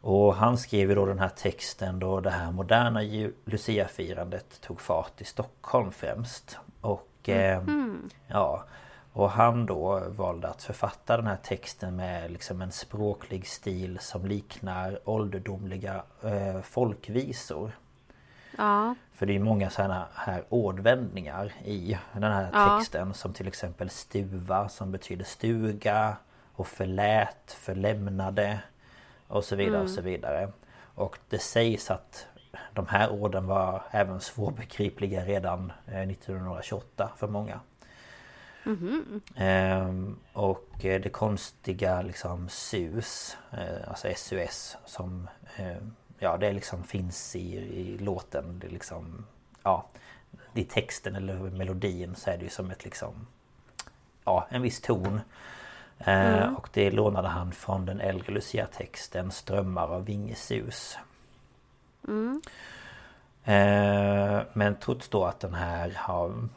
Och 0.00 0.34
han 0.34 0.58
skrev 0.58 0.94
då 0.94 1.06
den 1.06 1.18
här 1.18 1.28
texten 1.28 1.98
då 1.98 2.20
det 2.20 2.30
här 2.30 2.52
moderna 2.52 3.02
Lucia-firandet 3.44 4.60
tog 4.60 4.80
fart 4.80 5.20
i 5.20 5.24
Stockholm 5.24 5.90
främst. 5.90 6.58
Och 6.80 7.28
mm. 7.28 8.10
ja 8.28 8.64
Och 9.12 9.30
han 9.30 9.66
då 9.66 10.02
valde 10.08 10.48
att 10.48 10.62
författa 10.62 11.16
den 11.16 11.26
här 11.26 11.38
texten 11.42 11.96
med 11.96 12.30
liksom 12.30 12.62
en 12.62 12.72
språklig 12.72 13.46
stil 13.46 13.98
som 14.00 14.26
liknar 14.26 14.98
ålderdomliga 15.04 16.02
eh, 16.22 16.60
folkvisor. 16.60 17.72
Ja. 18.58 18.94
För 19.12 19.26
det 19.26 19.36
är 19.36 19.40
många 19.40 19.70
sådana 19.70 20.06
här 20.14 20.44
ordvändningar 20.48 21.52
i 21.64 21.98
den 22.12 22.22
här 22.22 22.50
ja. 22.52 22.78
texten 22.78 23.14
som 23.14 23.32
till 23.32 23.48
exempel 23.48 23.90
stuva 23.90 24.68
som 24.68 24.92
betyder 24.92 25.24
stuga 25.24 26.16
och 26.54 26.66
förlät, 26.66 27.56
förlämnade 27.58 28.58
och 29.28 29.44
så 29.44 29.56
vidare 29.56 29.76
mm. 29.76 29.84
och 29.84 29.90
så 29.90 30.00
vidare. 30.00 30.52
Och 30.94 31.18
det 31.28 31.38
sägs 31.38 31.90
att 31.90 32.26
de 32.72 32.86
här 32.86 33.10
orden 33.10 33.46
var 33.46 33.82
även 33.90 34.20
svårbegripliga 34.20 35.24
redan 35.24 35.72
1928 35.86 37.04
eh, 37.04 37.16
för 37.16 37.28
många. 37.28 37.60
Mm 38.66 39.20
ehm, 39.36 40.16
och 40.32 40.84
eh, 40.84 41.00
det 41.00 41.08
konstiga 41.08 42.02
liksom 42.02 42.48
SUS, 42.48 43.36
eh, 43.52 43.88
alltså 43.88 44.08
SUS 44.16 44.76
som 44.84 45.28
Ja 46.24 46.36
det 46.36 46.52
liksom 46.52 46.84
finns 46.84 47.36
i, 47.36 47.56
i 47.56 47.98
låten 47.98 48.58
det 48.58 48.68
liksom 48.68 49.26
Ja 49.62 49.86
I 50.54 50.64
texten 50.64 51.14
eller 51.14 51.34
melodin 51.34 52.14
så 52.14 52.30
är 52.30 52.36
det 52.36 52.44
ju 52.44 52.50
som 52.50 52.70
ett 52.70 52.84
liksom 52.84 53.26
Ja 54.24 54.46
en 54.48 54.62
viss 54.62 54.80
ton 54.80 55.20
eh, 55.98 56.42
mm. 56.42 56.54
Och 56.54 56.68
det 56.72 56.90
lånade 56.90 57.28
han 57.28 57.52
från 57.52 57.86
den 57.86 58.00
äldre 58.00 58.32
Lucia-texten 58.32 59.30
Strömmar 59.30 59.88
av 59.88 60.04
vingesus 60.04 60.98
mm. 62.08 62.42
eh, 63.44 64.42
Men 64.52 64.76
trots 64.80 65.08
då 65.08 65.24
att 65.24 65.40
den 65.40 65.54
här 65.54 65.92
har 65.96 66.48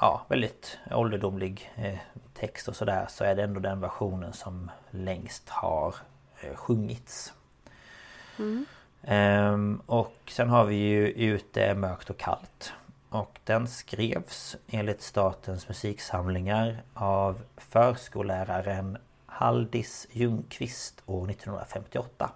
Ja 0.00 0.26
väldigt 0.28 0.78
ålderdomlig 0.90 1.72
eh, 1.76 1.98
text 2.34 2.68
och 2.68 2.76
sådär 2.76 3.06
så 3.08 3.24
är 3.24 3.34
det 3.34 3.42
ändå 3.42 3.60
den 3.60 3.80
versionen 3.80 4.32
som 4.32 4.70
längst 4.90 5.48
har 5.48 5.94
eh, 6.40 6.54
sjungits. 6.54 7.32
Mm. 8.38 8.66
Ehm, 9.02 9.82
och 9.86 10.16
sen 10.26 10.48
har 10.48 10.64
vi 10.64 10.74
ju 10.74 11.08
Ute 11.08 11.64
är 11.64 11.74
mörkt 11.74 12.10
och 12.10 12.18
kallt. 12.18 12.72
Och 13.08 13.40
den 13.44 13.68
skrevs 13.68 14.56
enligt 14.66 15.02
Statens 15.02 15.68
musiksamlingar 15.68 16.82
av 16.94 17.42
förskolläraren 17.56 18.98
Haldis 19.26 20.06
Ljungqvist 20.12 21.02
år 21.06 21.30
1958. 21.30 22.30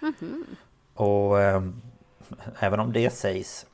Mm 0.00 0.14
-hmm. 0.20 0.44
Och 0.94 1.40
eh, 1.40 1.62
även 2.58 2.80
om 2.80 2.92
det 2.92 3.10
sägs 3.10 3.66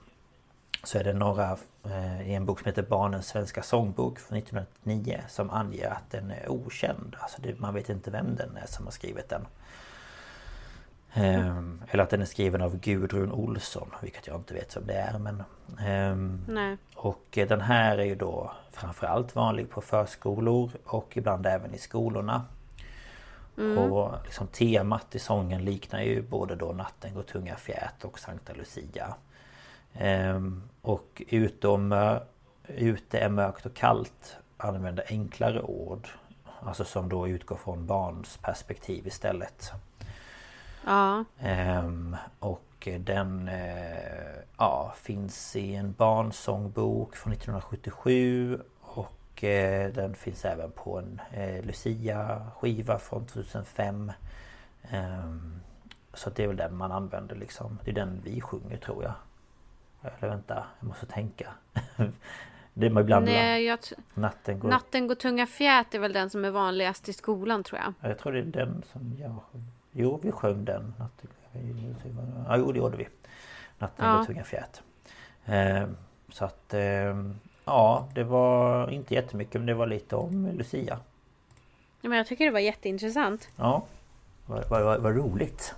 så 0.82 0.98
är 0.98 1.04
det 1.04 1.12
några 1.12 1.58
eh, 1.84 2.30
i 2.30 2.34
en 2.34 2.46
bok 2.46 2.60
som 2.60 2.66
heter 2.66 2.82
Barnens 2.82 3.26
svenska 3.26 3.62
sångbok 3.62 4.18
från 4.18 4.38
1909 4.38 5.20
som 5.28 5.50
anger 5.50 5.90
att 5.90 6.10
den 6.10 6.30
är 6.30 6.48
okänd. 6.48 7.16
Alltså 7.18 7.42
det, 7.42 7.60
man 7.60 7.74
vet 7.74 7.88
inte 7.88 8.10
vem 8.10 8.36
den 8.36 8.56
är 8.56 8.66
som 8.66 8.84
har 8.84 8.92
skrivit 8.92 9.28
den. 9.28 9.46
Um, 11.16 11.82
eller 11.90 12.02
att 12.02 12.10
den 12.10 12.22
är 12.22 12.26
skriven 12.26 12.62
av 12.62 12.76
Gudrun 12.76 13.32
Olsson 13.32 13.90
Vilket 14.02 14.26
jag 14.26 14.36
inte 14.36 14.54
vet 14.54 14.76
vem 14.76 14.86
det 14.86 14.94
är 14.94 15.18
men 15.18 15.42
um, 15.88 16.78
Och 16.94 17.24
den 17.32 17.60
här 17.60 17.98
är 17.98 18.04
ju 18.04 18.14
då 18.14 18.52
Framförallt 18.70 19.36
vanlig 19.36 19.70
på 19.70 19.80
förskolor 19.80 20.70
och 20.84 21.16
ibland 21.16 21.46
även 21.46 21.74
i 21.74 21.78
skolorna. 21.78 22.44
Mm. 23.58 23.78
Och 23.78 24.12
liksom 24.24 24.46
temat 24.46 25.14
i 25.14 25.18
sången 25.18 25.64
liknar 25.64 26.02
ju 26.02 26.22
både 26.22 26.54
då 26.54 26.72
Natten 26.72 27.14
går 27.14 27.22
tunga 27.22 27.56
fjät 27.56 28.04
och 28.04 28.18
Sankta 28.18 28.52
Lucia. 28.52 29.14
Um, 30.00 30.62
Och 30.82 31.22
utom 31.28 32.18
Ute 32.66 33.18
är 33.18 33.28
mörkt 33.28 33.66
och 33.66 33.74
kallt 33.74 34.36
Använder 34.56 35.04
enklare 35.08 35.62
ord 35.62 36.08
Alltså 36.62 36.84
som 36.84 37.08
då 37.08 37.28
utgår 37.28 37.56
från 37.56 37.86
barns 37.86 38.36
perspektiv 38.36 39.06
istället 39.06 39.72
Ja. 40.84 41.24
Ehm, 41.38 42.16
och 42.38 42.88
den 43.00 43.48
eh, 43.48 44.42
ja, 44.58 44.94
finns 44.96 45.56
i 45.56 45.74
en 45.74 45.92
barnsångbok 45.92 47.16
från 47.16 47.32
1977 47.32 48.60
och 48.80 49.44
eh, 49.44 49.92
den 49.92 50.14
finns 50.14 50.44
även 50.44 50.70
på 50.70 50.98
en 50.98 51.20
eh, 51.32 51.64
Lucia-skiva 51.64 52.98
från 52.98 53.26
2005. 53.26 54.12
Ehm, 54.90 55.60
så 56.14 56.30
det 56.30 56.42
är 56.42 56.46
väl 56.46 56.56
den 56.56 56.76
man 56.76 56.92
använder 56.92 57.36
liksom. 57.36 57.78
Det 57.84 57.90
är 57.90 57.94
den 57.94 58.20
vi 58.24 58.40
sjunger 58.40 58.76
tror 58.76 59.02
jag. 59.02 59.14
Eller 60.02 60.28
vänta, 60.28 60.64
jag 60.80 60.86
måste 60.86 61.06
tänka. 61.06 61.48
det 62.74 62.86
är 62.86 63.00
ibland 63.00 63.24
Nej, 63.24 63.64
jag 63.64 63.78
natten 64.14 64.58
går... 64.58 64.68
Natten 64.68 65.06
går 65.06 65.14
tunga 65.14 65.46
fjät 65.46 65.94
är 65.94 65.98
väl 65.98 66.12
den 66.12 66.30
som 66.30 66.44
är 66.44 66.50
vanligast 66.50 67.08
i 67.08 67.12
skolan 67.12 67.64
tror 67.64 67.80
jag. 67.80 68.10
Jag 68.10 68.18
tror 68.18 68.32
det 68.32 68.38
är 68.38 68.42
den 68.42 68.82
som 68.92 69.16
jag... 69.20 69.40
Jo, 69.96 70.20
vi 70.22 70.32
sjöng 70.32 70.64
den. 70.64 70.94
Natten... 70.98 71.28
Ja, 72.48 72.56
jo, 72.56 72.72
det 72.72 72.78
gjorde 72.78 72.96
vi. 72.96 73.08
Natten 73.78 74.06
Ja. 74.06 74.24
tunga 74.26 74.44
fjät. 74.44 74.82
Eh, 75.44 75.84
så 76.28 76.44
att... 76.44 76.74
Eh, 76.74 77.24
ja, 77.64 78.08
det 78.14 78.24
var 78.24 78.90
inte 78.90 79.14
jättemycket 79.14 79.54
men 79.60 79.66
det 79.66 79.74
var 79.74 79.86
lite 79.86 80.16
om 80.16 80.46
Lucia. 80.46 80.98
Ja, 82.00 82.08
men 82.08 82.18
jag 82.18 82.26
tycker 82.26 82.44
det 82.44 82.50
var 82.50 82.60
jätteintressant. 82.60 83.48
Ja. 83.56 83.84
Vad, 84.46 84.68
vad, 84.68 85.00
vad 85.00 85.16
roligt. 85.16 85.74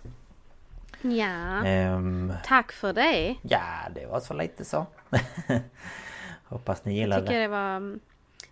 Ja, 1.03 1.65
Ehm, 1.65 2.33
tack 2.45 2.73
för 2.73 2.93
det. 2.93 3.35
ja, 3.43 3.61
det 3.95 4.07
var 4.07 4.21
så 4.21 4.35
lite 4.35 4.65
så. 4.65 4.87
Hoppas 6.45 6.85
ni 6.85 6.93
Jag 6.93 6.99
gillade 7.01 7.23
tycker 7.23 7.35
det. 7.35 7.41
det 7.43 7.49
var... 7.49 7.99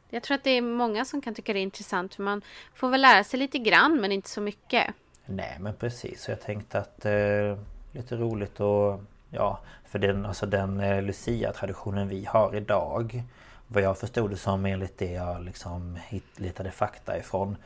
Jag 0.09 0.22
tror 0.22 0.35
att 0.35 0.44
det 0.44 0.50
är 0.50 0.62
många 0.62 1.05
som 1.05 1.20
kan 1.20 1.35
tycka 1.35 1.53
det 1.53 1.59
är 1.59 1.62
intressant 1.62 2.14
för 2.14 2.22
man 2.22 2.42
får 2.74 2.88
väl 2.88 3.00
lära 3.03 3.24
sig 3.24 3.38
lite 3.40 3.59
grann 3.59 4.00
men 4.00 4.12
inte 4.12 4.29
så 4.29 4.40
mycket. 4.40 4.94
Nej 5.26 5.56
men 5.60 5.74
precis, 5.74 6.22
så 6.22 6.30
jag 6.30 6.40
tänkte 6.40 6.78
att 6.78 7.04
eh, 7.04 7.58
lite 7.92 8.16
roligt 8.16 8.60
och 8.60 9.00
ja 9.30 9.58
för 9.84 9.98
den, 9.98 10.26
alltså 10.26 10.46
den 10.46 10.80
eh, 10.80 11.02
Lucia-traditionen 11.02 12.08
vi 12.08 12.24
har 12.24 12.56
idag 12.56 13.22
Vad 13.68 13.82
jag 13.82 13.98
förstod 13.98 14.30
det 14.30 14.37
som 14.37 14.66
enligt 14.66 14.98
det 14.98 15.12
jag 15.12 15.44
liksom 15.44 15.98
letade 16.37 16.70
fakta 16.70 17.18
ifrån 17.18 17.56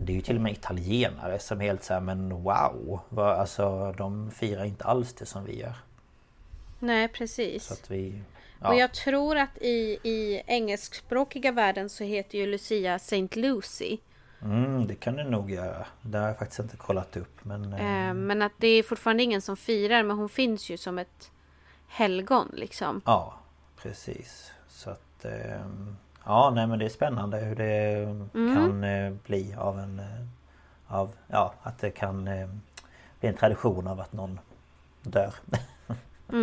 Det 0.00 0.12
är 0.12 0.16
ju 0.16 0.22
till 0.22 0.36
och 0.36 0.42
med 0.42 0.52
italienare 0.52 1.38
som 1.38 1.60
är 1.60 1.64
helt 1.64 1.84
såhär 1.84 2.00
men 2.00 2.42
wow! 2.42 3.00
Vad, 3.08 3.28
alltså 3.28 3.94
de 3.98 4.30
firar 4.30 4.64
inte 4.64 4.84
alls 4.84 5.12
det 5.12 5.26
som 5.26 5.44
vi 5.44 5.60
gör. 5.60 5.74
Nej, 6.78 7.08
precis. 7.08 7.82
Vi... 7.88 8.20
Och 8.60 8.74
Ja, 8.74 8.74
jag 8.74 8.94
tror 8.94 9.36
att 9.36 9.58
i, 9.58 9.98
i 10.02 10.42
engelskspråkiga 10.46 11.52
världen 11.52 11.88
så 11.88 12.04
heter 12.04 12.38
ju 12.38 12.46
Lucia 12.46 12.98
Saint 12.98 13.36
Lucy. 13.36 13.98
Mm, 14.42 14.86
det 14.86 14.94
kan 14.94 15.16
det 15.16 15.24
nog 15.24 15.50
göra. 15.50 15.86
Det 16.02 16.18
har 16.18 16.26
jag 16.26 16.38
faktiskt 16.38 16.60
inte 16.60 16.76
kollat 16.76 17.16
upp 17.16 17.44
men... 17.44 17.72
eh, 17.72 18.08
Eh, 18.08 18.14
men 18.14 18.42
att 18.42 18.52
det 18.56 18.68
är 18.68 18.82
fortfarande 18.82 19.22
ingen 19.22 19.42
som 19.42 19.56
firar 19.56 20.02
men 20.02 20.16
hon 20.16 20.28
finns 20.28 20.70
ju 20.70 20.76
som 20.76 20.98
ett 20.98 21.30
helgon 21.88 22.50
liksom. 22.52 23.00
Ja, 23.04 23.34
precis. 23.82 24.52
Så 24.68 24.90
att... 24.90 25.24
ehm, 25.24 25.96
Ja, 26.28 26.52
nej 26.54 26.66
men 26.66 26.78
det 26.78 26.84
är 26.84 26.88
spännande 26.88 27.36
hur 27.38 27.56
det 27.56 28.06
kan 28.54 28.84
eh, 28.84 29.12
bli 29.26 29.54
av 29.58 29.78
en... 29.78 29.98
eh, 29.98 30.26
Av, 30.88 31.12
ja, 31.28 31.54
att 31.62 31.78
det 31.78 31.90
kan 31.90 32.28
eh, 32.28 32.48
bli 33.20 33.28
en 33.28 33.34
tradition 33.36 33.86
av 33.86 34.00
att 34.00 34.12
någon 34.12 34.40
dör. 35.02 35.34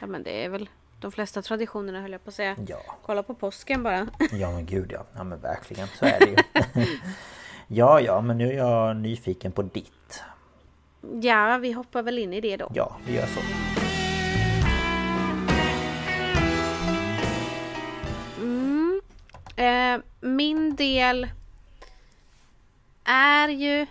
Ja 0.00 0.06
men 0.06 0.22
det 0.22 0.44
är 0.44 0.48
väl 0.48 0.68
de 1.00 1.12
flesta 1.12 1.42
traditionerna 1.42 2.00
höll 2.00 2.12
jag 2.12 2.24
på 2.24 2.28
att 2.28 2.34
säga. 2.34 2.56
ja, 2.68 2.78
Kolla 3.06 3.22
på 3.22 3.34
påsken 3.34 3.82
bara. 3.82 4.06
ja 4.32 4.50
men 4.50 4.66
gud 4.66 4.92
ja. 4.92 5.04
Ja 5.16 5.24
men 5.24 5.40
verkligen, 5.40 5.88
så 5.88 6.04
är 6.04 6.20
det 6.20 6.26
ju. 6.26 6.36
ja, 7.68 8.00
ja, 8.00 8.20
men 8.20 8.38
nu 8.38 8.48
är 8.52 8.56
jag 8.56 8.96
nyfiken 8.96 9.52
på 9.52 9.62
ditt. 9.62 10.22
ja, 11.22 11.58
vi 11.58 11.72
hoppar 11.72 12.02
väl 12.02 12.18
in 12.18 12.32
i 12.32 12.40
det 12.40 12.56
då. 12.56 12.70
Ja, 12.74 12.96
vi 13.06 13.14
gör 13.14 13.26
så. 13.26 13.40
Eh, 19.56 20.00
min 20.20 20.76
del 20.76 21.28
är 23.04 23.48
ju 23.48 23.86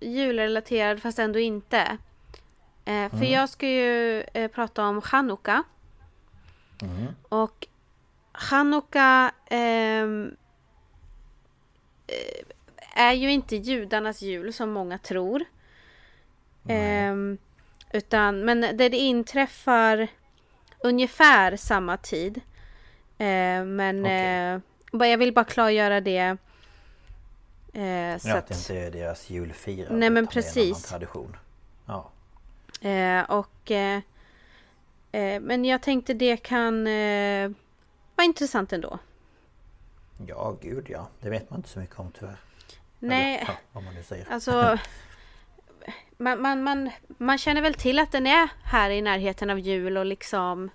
julrelaterad 0.00 1.02
fast 1.02 1.18
ändå 1.18 1.38
inte. 1.38 1.98
Eh, 2.88 3.10
för 3.10 3.24
jag 3.24 3.48
ska 3.48 3.68
ju 3.68 4.20
eh, 4.20 4.50
prata 4.50 4.86
om 4.86 5.00
Chanukka. 5.02 5.64
Och 7.28 7.66
Chanukka 8.32 9.32
ehm, 9.50 10.36
eh, 12.06 13.04
är 13.04 13.12
ju 13.12 13.30
inte 13.30 13.56
judarnas 13.56 14.22
jul 14.22 14.52
som 14.52 14.70
många 14.70 14.98
tror. 14.98 15.44
Ehm, 16.68 17.38
utan, 17.92 18.44
men 18.44 18.60
det, 18.60 18.88
det 18.88 18.96
inträffar 18.96 20.08
ungefär 20.78 21.56
samma 21.56 21.96
tid. 21.96 22.36
Eh, 23.18 23.64
men 23.64 24.00
Okej. 24.00 24.60
eh, 24.92 25.10
jag 25.10 25.18
vill 25.18 25.34
bara 25.34 25.44
klargöra 25.44 26.00
det. 26.00 26.36
Eh, 27.72 28.18
så 28.18 28.28
att 28.28 28.36
att, 28.36 28.46
det 28.46 28.54
inte 28.54 28.78
är 28.78 28.90
deras 28.90 29.30
julfirande. 29.30 29.98
Nej, 29.98 30.10
men 30.10 30.24
utan 30.24 30.32
det 30.34 30.40
är 30.40 30.48
en 30.48 30.54
precis. 30.54 30.72
annan 30.72 31.00
tradition. 31.00 31.36
Eh, 32.80 33.30
och, 33.30 33.70
eh, 33.70 34.00
eh, 35.12 35.40
men 35.40 35.64
jag 35.64 35.82
tänkte 35.82 36.14
det 36.14 36.36
kan 36.36 36.86
eh, 36.86 37.50
vara 38.16 38.24
intressant 38.24 38.72
ändå. 38.72 38.98
ja, 40.26 40.56
gud 40.60 40.86
ja. 40.90 41.08
Det 41.20 41.30
vet 41.30 41.50
man 41.50 41.58
inte 41.58 41.68
så 41.68 41.78
mycket 41.78 41.98
om 41.98 42.12
tyvärr. 42.18 42.36
Nej, 42.98 43.36
Eller, 43.36 43.46
ja, 43.46 43.56
vad 43.72 43.84
man 43.84 43.94
nu 43.94 44.02
säger. 44.02 44.26
Alltså 44.30 44.78
man, 46.16 46.42
man, 46.42 46.62
man, 46.62 46.90
man 47.06 47.38
känner 47.38 47.62
väl 47.62 47.74
till 47.74 47.98
att 47.98 48.12
den 48.12 48.26
är 48.26 48.48
här 48.64 48.90
i 48.90 49.02
närheten 49.02 49.50
av 49.50 49.58
jul 49.58 49.96
och 49.96 50.06
liksom 50.06 50.70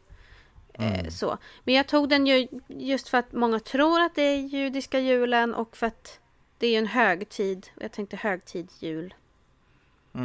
eh, 0.74 1.10
så. 1.10 1.38
Men 1.64 1.76
jag 1.76 1.88
tog 1.88 2.10
den 2.10 2.28
ju 2.28 2.48
just 2.68 3.10
för 3.10 3.18
att 3.18 3.32
många 3.32 3.60
tror 3.60 4.02
att 4.02 4.16
det 4.16 4.22
är 4.22 4.38
judiska 4.38 5.00
julen 5.00 5.54
och 5.54 5.78
för 5.78 5.88
att 5.88 6.20
det 6.58 6.68
är 6.68 6.72
ju 6.72 6.78
en 6.78 6.88
högtid. 6.88 7.68
Jag 7.80 7.92
tänkte 7.92 8.16
högtid 8.18 8.70
jul. 8.80 9.14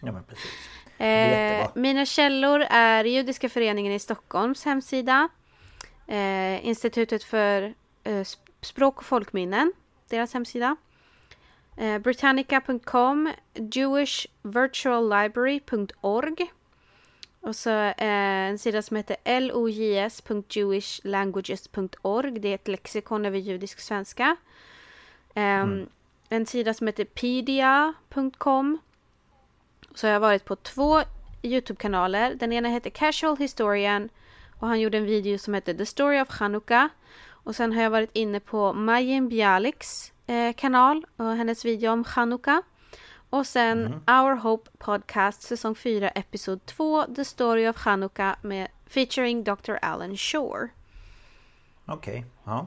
Ja 0.00 0.12
men 0.12 0.24
precis. 0.24 0.68
Eh, 0.98 1.68
mina 1.74 2.06
källor 2.06 2.60
är 2.70 3.04
Judiska 3.04 3.48
föreningen 3.48 3.92
i 3.92 3.98
Stockholms 3.98 4.64
hemsida. 4.64 5.28
Eh, 6.06 6.66
Institutet 6.66 7.24
för 7.24 7.62
eh, 8.04 8.12
sp- 8.12 8.38
språk 8.60 8.98
och 8.98 9.04
folkminnen, 9.04 9.72
deras 10.08 10.34
hemsida. 10.34 10.76
Eh, 11.76 11.98
Britannica.com, 11.98 13.32
jewishvirtuallibrary.org 13.54 16.52
och 17.40 17.56
så 17.56 17.70
eh, 17.70 17.94
en 17.98 18.58
sida 18.58 18.82
som 18.82 18.96
heter 18.96 19.40
lojs.jewishlanguages.org. 19.40 22.30
Det 22.40 22.48
är 22.48 22.54
ett 22.54 22.68
lexikon 22.68 23.26
över 23.26 23.38
judisk 23.38 23.80
svenska. 23.80 24.36
Ehm, 25.34 25.86
En 26.28 26.46
sida 26.46 26.74
som 26.74 26.86
heter 26.86 27.04
pedia.com 27.04 28.78
så 29.94 30.06
har 30.06 30.12
jag 30.12 30.20
varit 30.20 30.44
på 30.44 30.56
två 30.56 31.02
Youtube-kanaler. 31.42 32.34
Den 32.34 32.52
ena 32.52 32.68
heter 32.68 32.90
Casual 32.90 33.36
Historian 33.36 34.08
och 34.58 34.68
han 34.68 34.80
gjorde 34.80 34.98
en 34.98 35.04
video 35.04 35.38
som 35.38 35.54
heter 35.54 35.74
The 35.74 35.86
Story 35.86 36.20
of 36.20 36.28
Chanukka. 36.28 36.88
Och 37.26 37.56
sen 37.56 37.72
har 37.72 37.82
jag 37.82 37.90
varit 37.90 38.10
inne 38.12 38.40
på 38.40 38.72
Majen 38.72 39.28
Bialiks 39.28 40.12
eh, 40.26 40.52
kanal 40.52 41.06
och 41.16 41.36
hennes 41.36 41.64
video 41.64 41.92
om 41.92 42.04
Chanukka. 42.04 42.62
Och 43.30 43.46
sen 43.46 43.86
Our 44.06 44.34
Hope 44.34 44.70
Podcast 44.78 45.42
säsong 45.42 45.74
4 45.74 46.08
episod 46.08 46.66
2 46.66 47.04
The 47.16 47.24
Story 47.24 47.68
of 47.68 47.76
Chanukka 47.76 48.36
med 48.42 48.68
featuring 48.86 49.44
Dr. 49.44 49.72
Alan 49.82 50.16
Shore. 50.16 50.68
Okej, 51.86 52.24
ja. 52.44 52.66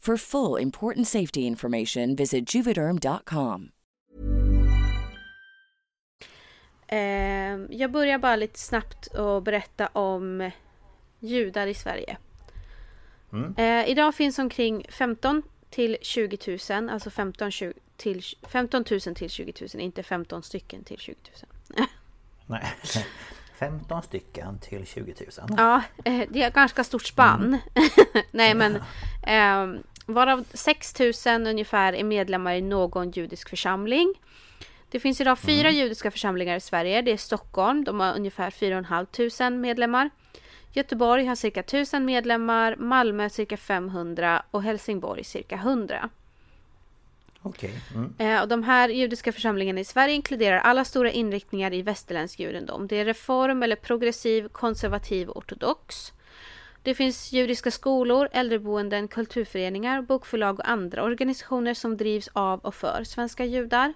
For 0.00 0.16
full 0.16 0.62
important 0.62 1.08
safety 1.08 1.40
information, 1.40 2.16
visit 2.16 2.54
juvederm.com. 2.54 3.70
Eh, 6.86 6.98
jag 7.70 7.90
börjar 7.90 8.18
bara 8.18 8.36
lite 8.36 8.58
snabbt 8.58 9.06
och 9.06 9.42
berätta 9.42 9.86
om 9.86 10.50
judar 11.18 11.66
i 11.66 11.74
Sverige. 11.74 12.16
Mm. 13.32 13.54
Eh, 13.56 13.90
idag 13.90 14.14
finns 14.14 14.38
omkring 14.38 14.86
15 14.88 15.42
till 15.70 15.96
20 16.02 16.58
000, 16.70 16.88
alltså 16.90 17.10
15, 17.10 17.50
20, 17.50 17.72
till, 17.96 18.22
15 18.48 18.84
000 18.90 19.00
till 19.00 19.30
20 19.30 19.52
000, 19.60 19.68
inte 19.82 20.02
15 20.02 20.42
stycken 20.42 20.84
till 20.84 20.98
20 20.98 21.14
000. 21.76 21.86
Nej. 22.46 22.74
15 23.60 24.02
stycken 24.02 24.58
till 24.58 24.86
20 24.86 25.14
000. 25.38 25.48
Ja, 25.58 25.82
eh, 26.04 26.22
det 26.30 26.42
är 26.42 26.48
ett 26.48 26.54
ganska 26.54 26.84
stort 26.84 27.06
spann. 27.06 27.58
Nej 28.30 28.54
men 28.54 28.76
eh, 29.22 29.80
varav 30.12 30.44
6 30.52 30.94
000 31.26 31.46
ungefär 31.46 31.92
är 31.92 32.04
medlemmar 32.04 32.54
i 32.54 32.62
någon 32.62 33.10
judisk 33.10 33.48
församling. 33.48 34.14
Det 34.90 35.00
finns 35.00 35.20
idag 35.20 35.38
fyra 35.38 35.70
judiska 35.70 36.10
församlingar 36.10 36.56
i 36.56 36.60
Sverige. 36.60 37.02
Det 37.02 37.12
är 37.12 37.16
Stockholm, 37.16 37.84
de 37.84 38.00
har 38.00 38.14
ungefär 38.14 38.50
4 38.50 38.84
500 39.12 39.50
medlemmar. 39.50 40.10
Göteborg 40.72 41.24
har 41.24 41.34
cirka 41.34 41.60
1000 41.60 42.04
medlemmar, 42.04 42.76
Malmö 42.76 43.28
cirka 43.28 43.56
500 43.56 44.42
och 44.50 44.62
Helsingborg 44.62 45.24
cirka 45.24 45.54
100. 45.54 46.10
Okej. 47.42 47.80
Mm. 47.94 48.14
Eh, 48.18 48.42
och 48.42 48.48
de 48.48 48.62
här 48.62 48.88
judiska 48.88 49.32
församlingarna 49.32 49.80
i 49.80 49.84
Sverige 49.84 50.14
inkluderar 50.14 50.58
alla 50.58 50.84
stora 50.84 51.10
inriktningar 51.10 51.74
i 51.74 51.82
västerländsk 51.82 52.40
judendom. 52.40 52.86
Det 52.86 52.96
är 52.96 53.04
reform 53.04 53.62
eller 53.62 53.76
progressiv, 53.76 54.48
konservativ 54.48 55.28
och 55.28 55.36
ortodox. 55.36 56.12
Det 56.82 56.94
finns 56.94 57.32
judiska 57.32 57.70
skolor, 57.70 58.28
äldreboenden, 58.32 59.08
kulturföreningar, 59.08 60.02
bokförlag 60.02 60.58
och 60.58 60.68
andra 60.68 61.02
organisationer 61.02 61.74
som 61.74 61.96
drivs 61.96 62.28
av 62.32 62.60
och 62.60 62.74
för 62.74 63.04
svenska 63.04 63.44
judar. 63.44 63.92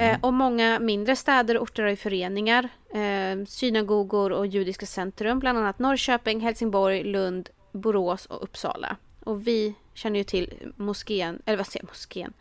Eh, 0.00 0.18
och 0.20 0.34
många 0.34 0.78
mindre 0.78 1.16
städer 1.16 1.56
och 1.56 1.62
orter 1.62 1.82
har 1.82 1.96
föreningar, 1.96 2.68
eh, 2.94 3.44
synagogor 3.46 4.32
och 4.32 4.46
judiska 4.46 4.86
centrum, 4.86 5.38
bland 5.38 5.58
annat 5.58 5.78
Norrköping, 5.78 6.40
Helsingborg, 6.40 7.04
Lund, 7.04 7.48
Borås 7.72 8.26
och 8.26 8.42
Uppsala. 8.42 8.96
Och 9.24 9.46
vi 9.46 9.74
känner 9.94 10.18
ju 10.18 10.24
till 10.24 10.72
moskén, 10.76 11.42
eller 11.44 11.56
vad 11.56 11.66
säger 11.66 11.84
jag, 11.84 11.88
moskén? 11.88 12.32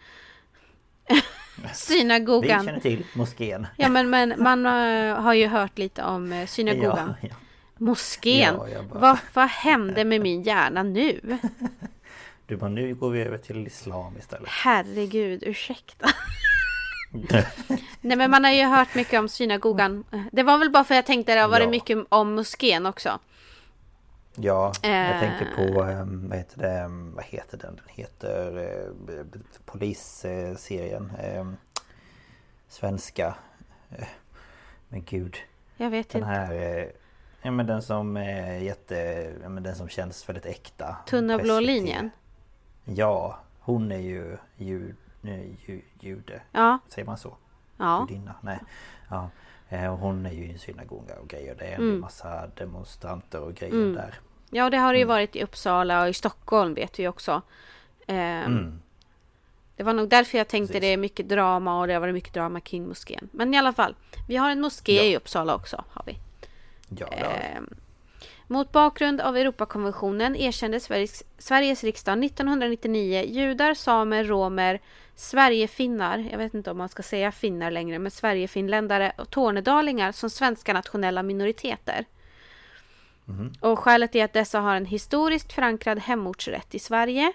Vi 1.62 1.68
Synagogan. 1.74 2.66
känner 2.66 2.80
till 2.80 3.06
moskén. 3.14 3.68
Ja 3.78 3.90
men, 3.90 4.10
men 4.10 4.34
man 4.38 4.66
eh, 4.66 5.22
har 5.22 5.34
ju 5.34 5.48
hört 5.48 5.78
lite 5.78 6.04
om 6.04 6.46
synagogan. 6.48 7.14
Ja, 7.22 7.28
ja. 7.30 7.36
Moskén. 7.78 8.56
Ja, 8.74 8.82
bara- 8.84 9.00
Vad, 9.00 9.18
vad 9.34 9.48
hände 9.50 10.06
med 10.06 10.22
min 10.22 10.44
hjärna 10.44 10.84
nu? 10.84 11.20
Du 12.48 12.56
bara, 12.56 12.70
nu 12.70 12.96
går 12.96 13.10
vi 13.10 13.22
över 13.22 13.38
till 13.38 13.68
islam 13.68 14.18
istället. 14.18 14.50
Herregud, 14.50 15.44
ursäkta. 15.44 16.08
Nej 18.02 18.18
men 18.18 18.32
man 18.32 18.44
har 18.44 18.52
ju 18.52 18.64
hört 18.64 18.96
mycket 18.96 19.20
om 19.20 19.30
synagogan. 19.30 20.04
Det 20.32 20.44
var 20.44 20.58
väl 20.58 20.70
bara 20.72 20.84
för 20.84 20.96
jag 20.96 21.06
tänkte 21.06 21.36
det 21.36 21.42
har 21.42 21.48
varit 21.50 21.64
Ja. 21.64 21.70
mycket 21.70 21.98
om 22.10 22.36
moskén 22.36 22.86
också. 22.86 23.20
Ja, 24.36 24.74
jag 24.82 25.16
Eh. 25.16 25.20
tänker 25.20 25.48
på, 25.56 25.84
ehm, 25.84 26.30
vad 26.30 26.38
heter 26.38 26.58
det, 26.60 26.72
ehm, 26.80 27.16
vad 27.16 27.26
heter 27.26 27.58
den? 27.58 27.76
Den 27.76 27.86
heter 27.88 28.58
eh, 29.10 29.26
Polisserien. 29.66 31.12
ehm, 31.20 31.58
Svenska. 32.70 33.36
Eh, 33.98 34.08
Men 34.90 35.04
gud. 35.04 35.38
Jag 35.78 35.90
vet 35.90 36.10
Den 36.10 36.22
inte. 36.22 36.32
här... 36.32 36.92
Ja 37.46 37.52
men 37.52 37.66
den 37.68 37.82
som 37.82 38.18
är 38.18 38.58
jätte... 38.58 38.96
Ja 39.44 39.50
men 39.50 39.64
den 39.64 39.76
som 39.76 39.90
känns 39.90 40.30
väldigt 40.30 40.46
äkta. 40.46 40.96
Tunna 41.08 41.38
blå 41.38 41.60
linjen. 41.60 42.10
Ja, 42.86 43.40
hon 43.60 43.92
är 43.92 43.98
ju 44.00 44.38
jud, 44.58 44.96
ju, 45.22 45.56
ju, 45.66 45.82
jude. 46.00 46.42
Ja, 46.52 46.80
Säger 46.88 47.06
man 47.06 47.18
så? 47.18 47.38
ja. 47.78 48.08
Judinna? 48.10 48.36
Nej. 48.42 48.60
Ja. 49.10 49.30
Eh, 49.70 49.94
och 49.94 50.00
Hon 50.00 50.26
är 50.26 50.32
ju 50.32 50.46
i 50.46 50.52
en 50.52 50.60
synagoga 50.60 51.20
och 51.20 51.28
grejer. 51.28 51.56
Det 51.60 51.66
är 51.66 51.76
en 51.76 51.82
Mm. 51.82 52.00
massa 52.02 52.48
demonstranter 52.48 53.42
och 53.42 53.54
grejer 53.56 53.74
Mm. 53.74 53.94
där. 53.94 54.20
Ja, 54.50 54.70
det 54.70 54.78
har 54.78 54.94
det 54.94 55.00
ju 55.00 55.04
Mm. 55.04 55.14
varit 55.16 55.36
i 55.36 55.44
Uppsala 55.44 56.02
och 56.04 56.10
i 56.10 56.14
Stockholm 56.14 56.74
vet 56.74 57.00
vi 57.00 57.08
också. 57.08 57.42
Ehm, 58.08 58.44
Mm. 58.54 58.82
Det 59.76 59.84
var 59.84 59.94
nog 59.94 60.10
därför 60.10 60.38
jag 60.38 60.48
tänkte 60.48 60.74
Precis. 60.74 60.82
det 60.82 60.94
är 60.94 60.98
mycket 60.98 61.30
drama 61.30 61.80
och 61.80 61.88
det 61.88 61.94
har 61.94 62.00
varit 62.02 62.14
mycket 62.14 62.34
drama 62.34 62.60
kring 62.60 62.88
moskén. 62.88 63.30
Men 63.32 63.54
i 63.54 63.58
alla 63.58 63.74
fall, 63.74 63.96
vi 64.28 64.36
har 64.36 64.50
en 64.50 64.62
moské 64.62 64.96
Ja. 64.96 65.04
i 65.04 65.18
Uppsala 65.18 65.56
också. 65.56 65.84
Har 65.90 66.04
vi. 66.06 66.20
Ja. 66.90 67.08
Ehm, 67.08 67.70
Mot 68.48 68.72
bakgrund 68.72 69.22
av 69.22 69.38
Europakonventionen 69.38 70.36
erkände 70.36 70.80
Sveriges, 70.80 71.24
Sveriges 71.38 71.84
riksdag 71.84 72.24
1999 72.24 73.24
judar, 73.28 73.74
samer, 73.74 74.24
romer, 74.24 74.82
Sverigefinnar, 75.16 76.28
jag 76.32 76.38
vet 76.38 76.54
inte 76.54 76.72
om 76.72 76.78
man 76.78 76.90
ska 76.90 77.04
säga 77.04 77.32
finnar 77.32 77.72
längre, 77.72 78.00
men 78.00 78.12
Sverigefinländare 78.12 79.12
och 79.18 79.30
tornedalingar 79.30 80.12
som 80.12 80.30
svenska 80.30 80.74
nationella 80.74 81.24
minoriteter. 81.24 82.06
Och 83.60 83.80
skälet 83.80 84.16
är 84.16 84.26
att 84.26 84.34
dessa 84.34 84.60
har 84.60 84.76
en 84.76 84.86
historiskt 84.86 85.54
förankrad 85.54 86.00
hemortsrätt 86.00 86.76
i 86.76 86.80
Sverige. 86.80 87.34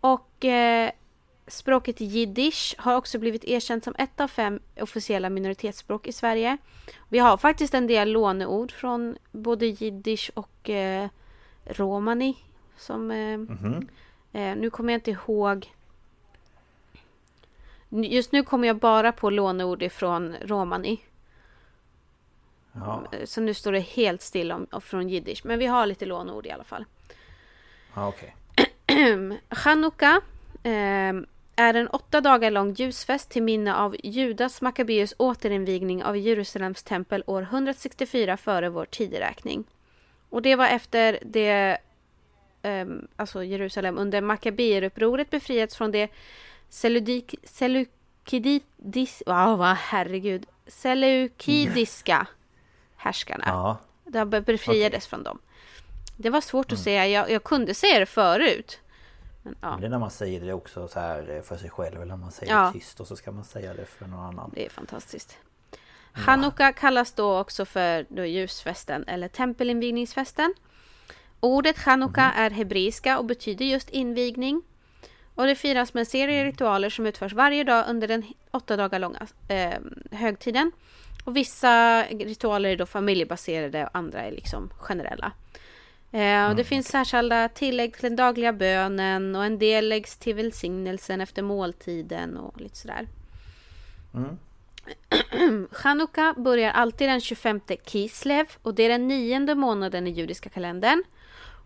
Och 0.00 0.44
eh, 0.44 0.90
språket 1.50 2.00
jiddisch 2.00 2.74
har 2.78 2.94
också 2.96 3.18
blivit 3.18 3.44
erkänt 3.44 3.84
som 3.84 3.94
ett 3.98 4.20
av 4.20 4.28
fem 4.28 4.60
officiella 4.80 5.30
minoritetsspråk 5.30 6.06
i 6.06 6.12
Sverige. 6.12 6.56
Vi 7.08 7.18
har 7.18 7.36
faktiskt 7.36 7.74
en 7.74 7.86
del 7.86 8.10
låneord 8.12 8.72
från 8.72 9.16
både 9.32 9.66
jiddisch 9.66 10.30
och 10.34 10.70
eh, 10.70 11.08
romani. 11.66 12.36
Som, 12.76 13.10
eh, 13.10 13.36
Mhm. 13.38 13.88
eh, 14.32 14.56
nu 14.56 14.70
kommer 14.70 14.92
jag 14.92 14.98
inte 14.98 15.10
ihåg. 15.10 15.72
Just 17.88 18.32
nu 18.32 18.42
kommer 18.42 18.68
jag 18.68 18.76
bara 18.76 19.12
på 19.12 19.30
låneord 19.30 19.82
ifrån 19.82 20.34
romani. 20.42 21.00
Ja, 22.72 23.02
Eh, 23.12 23.24
Så 23.24 23.40
nu 23.40 23.54
står 23.54 23.72
det 23.72 23.80
helt 23.80 24.22
still 24.22 24.52
om, 24.52 24.66
om- 24.70 24.80
från 24.80 25.08
jiddisch. 25.08 25.40
Men 25.44 25.58
vi 25.58 25.66
har 25.66 25.86
lite 25.86 26.06
låneord 26.06 26.46
i 26.46 26.50
alla 26.50 26.64
fall. 26.64 26.84
ja 27.94 28.08
okej. 28.08 28.36
Chanukka 29.50 30.20
eh, 30.62 31.12
är 31.60 31.74
en 31.74 31.88
åtta 31.88 32.20
dagar 32.20 32.50
lång 32.50 32.72
ljusfest 32.72 33.30
till 33.30 33.42
minne 33.42 33.74
av 33.74 33.96
Judas 34.04 34.62
Maccabeus 34.62 35.14
återinvigning 35.16 36.04
av 36.04 36.16
Jerusalems 36.16 36.82
tempel 36.82 37.24
år 37.26 37.42
164 37.42 38.36
före 38.36 38.68
vår 38.68 38.84
tideräkning. 38.84 39.64
Och 40.30 40.42
det 40.42 40.56
var 40.56 40.66
efter 40.66 41.18
det, 41.22 41.78
ehm, 42.62 43.08
alltså 43.16 43.44
Jerusalem 43.44 43.98
under 43.98 44.20
Maccabeerupproret 44.20 45.30
befriats 45.30 45.76
från 45.76 45.90
det 45.90 46.08
Seledik, 46.68 47.34
Seleukidis, 47.44 49.22
wow, 49.26 49.58
vad 49.58 49.76
herregud, 49.76 50.46
Seleukidiska 50.66 52.26
härskarna. 52.96 53.44
Ja, 53.46 53.78
De 54.04 54.30
befriades 54.30 55.06
från 55.06 55.22
dem. 55.22 55.38
Det 56.16 56.30
var 56.30 56.40
svårt 56.40 56.72
att 56.72 56.78
säga. 56.78 57.06
Jag, 57.06 57.30
jag 57.30 57.44
kunde 57.44 57.74
säga 57.74 57.98
det 57.98 58.06
förut. 58.06 58.80
Men, 59.42 59.56
ja, 59.60 59.76
det 59.80 59.86
är 59.86 59.90
när 59.90 59.98
man 59.98 60.10
säger 60.10 60.40
det 60.40 60.52
också 60.52 60.88
så 60.88 61.00
här 61.00 61.30
eh, 61.36 61.42
för 61.42 61.56
sig 61.56 61.70
själv 61.70 61.96
eller 61.96 62.06
när 62.06 62.16
man 62.16 62.30
säger 62.32 62.52
Ja. 62.52 62.72
tyst 62.72 63.00
och 63.00 63.06
så 63.06 63.16
ska 63.16 63.32
man 63.32 63.44
säga 63.44 63.74
det 63.74 63.84
för 63.84 64.06
någon 64.06 64.20
annan. 64.20 64.50
det 64.54 64.66
är 64.66 64.70
fantastiskt. 64.70 65.38
Chanukka 66.12 66.72
kallas 66.72 67.12
då 67.12 67.38
också 67.38 67.64
för 67.64 68.06
då 68.08 68.24
ljusfesten 68.24 69.04
eller 69.08 69.28
tempelinvigningsfesten. 69.28 70.54
Ordet 71.40 71.78
chanukka 71.78 72.22
är 72.22 72.50
hebreiska 72.50 73.18
och 73.18 73.24
betyder 73.24 73.64
just 73.64 73.90
invigning. 73.90 74.62
Och 75.34 75.46
det 75.46 75.54
firas 75.54 75.94
med 75.94 76.00
en 76.00 76.06
serie 76.06 76.44
ritualer 76.44 76.90
som 76.90 77.06
utförs 77.06 77.32
varje 77.32 77.64
dag 77.64 77.84
under 77.88 78.08
den 78.08 78.24
åtta 78.50 78.76
dagar 78.76 78.98
långa 78.98 79.26
eh, 79.48 79.78
högtiden. 80.10 80.72
Och 81.24 81.36
vissa 81.36 82.02
ritualer 82.02 82.70
är 82.70 82.76
då 82.76 82.86
familjebaserade 82.86 83.84
och 83.84 83.90
andra 83.96 84.20
är 84.20 84.30
liksom 84.30 84.70
generella. 84.78 85.32
Eh, 86.12 86.48
och 86.48 86.56
det 86.56 86.64
finns 86.64 86.88
särskilda 86.88 87.48
tillägg 87.48 87.94
till 87.94 88.02
den 88.02 88.16
dagliga 88.16 88.52
bönen 88.52 89.36
och 89.36 89.44
en 89.44 89.58
del 89.58 89.88
läggs 89.88 90.16
till 90.16 90.34
välsignelsen 90.34 91.20
efter 91.20 91.42
måltiden 91.42 92.36
och 92.36 92.60
lite 92.60 92.76
sådär. 92.76 93.08
Mm. 94.14 94.38
Chanukka 95.70 96.34
börjar 96.38 96.70
alltid 96.70 97.08
den 97.08 97.20
25 97.20 97.60
Kislev 97.84 98.46
och 98.62 98.74
det 98.74 98.82
är 98.82 98.88
den 98.88 99.08
nionde 99.08 99.54
månaden 99.54 100.06
i 100.06 100.10
judiska 100.10 100.48
kalendern. 100.48 101.04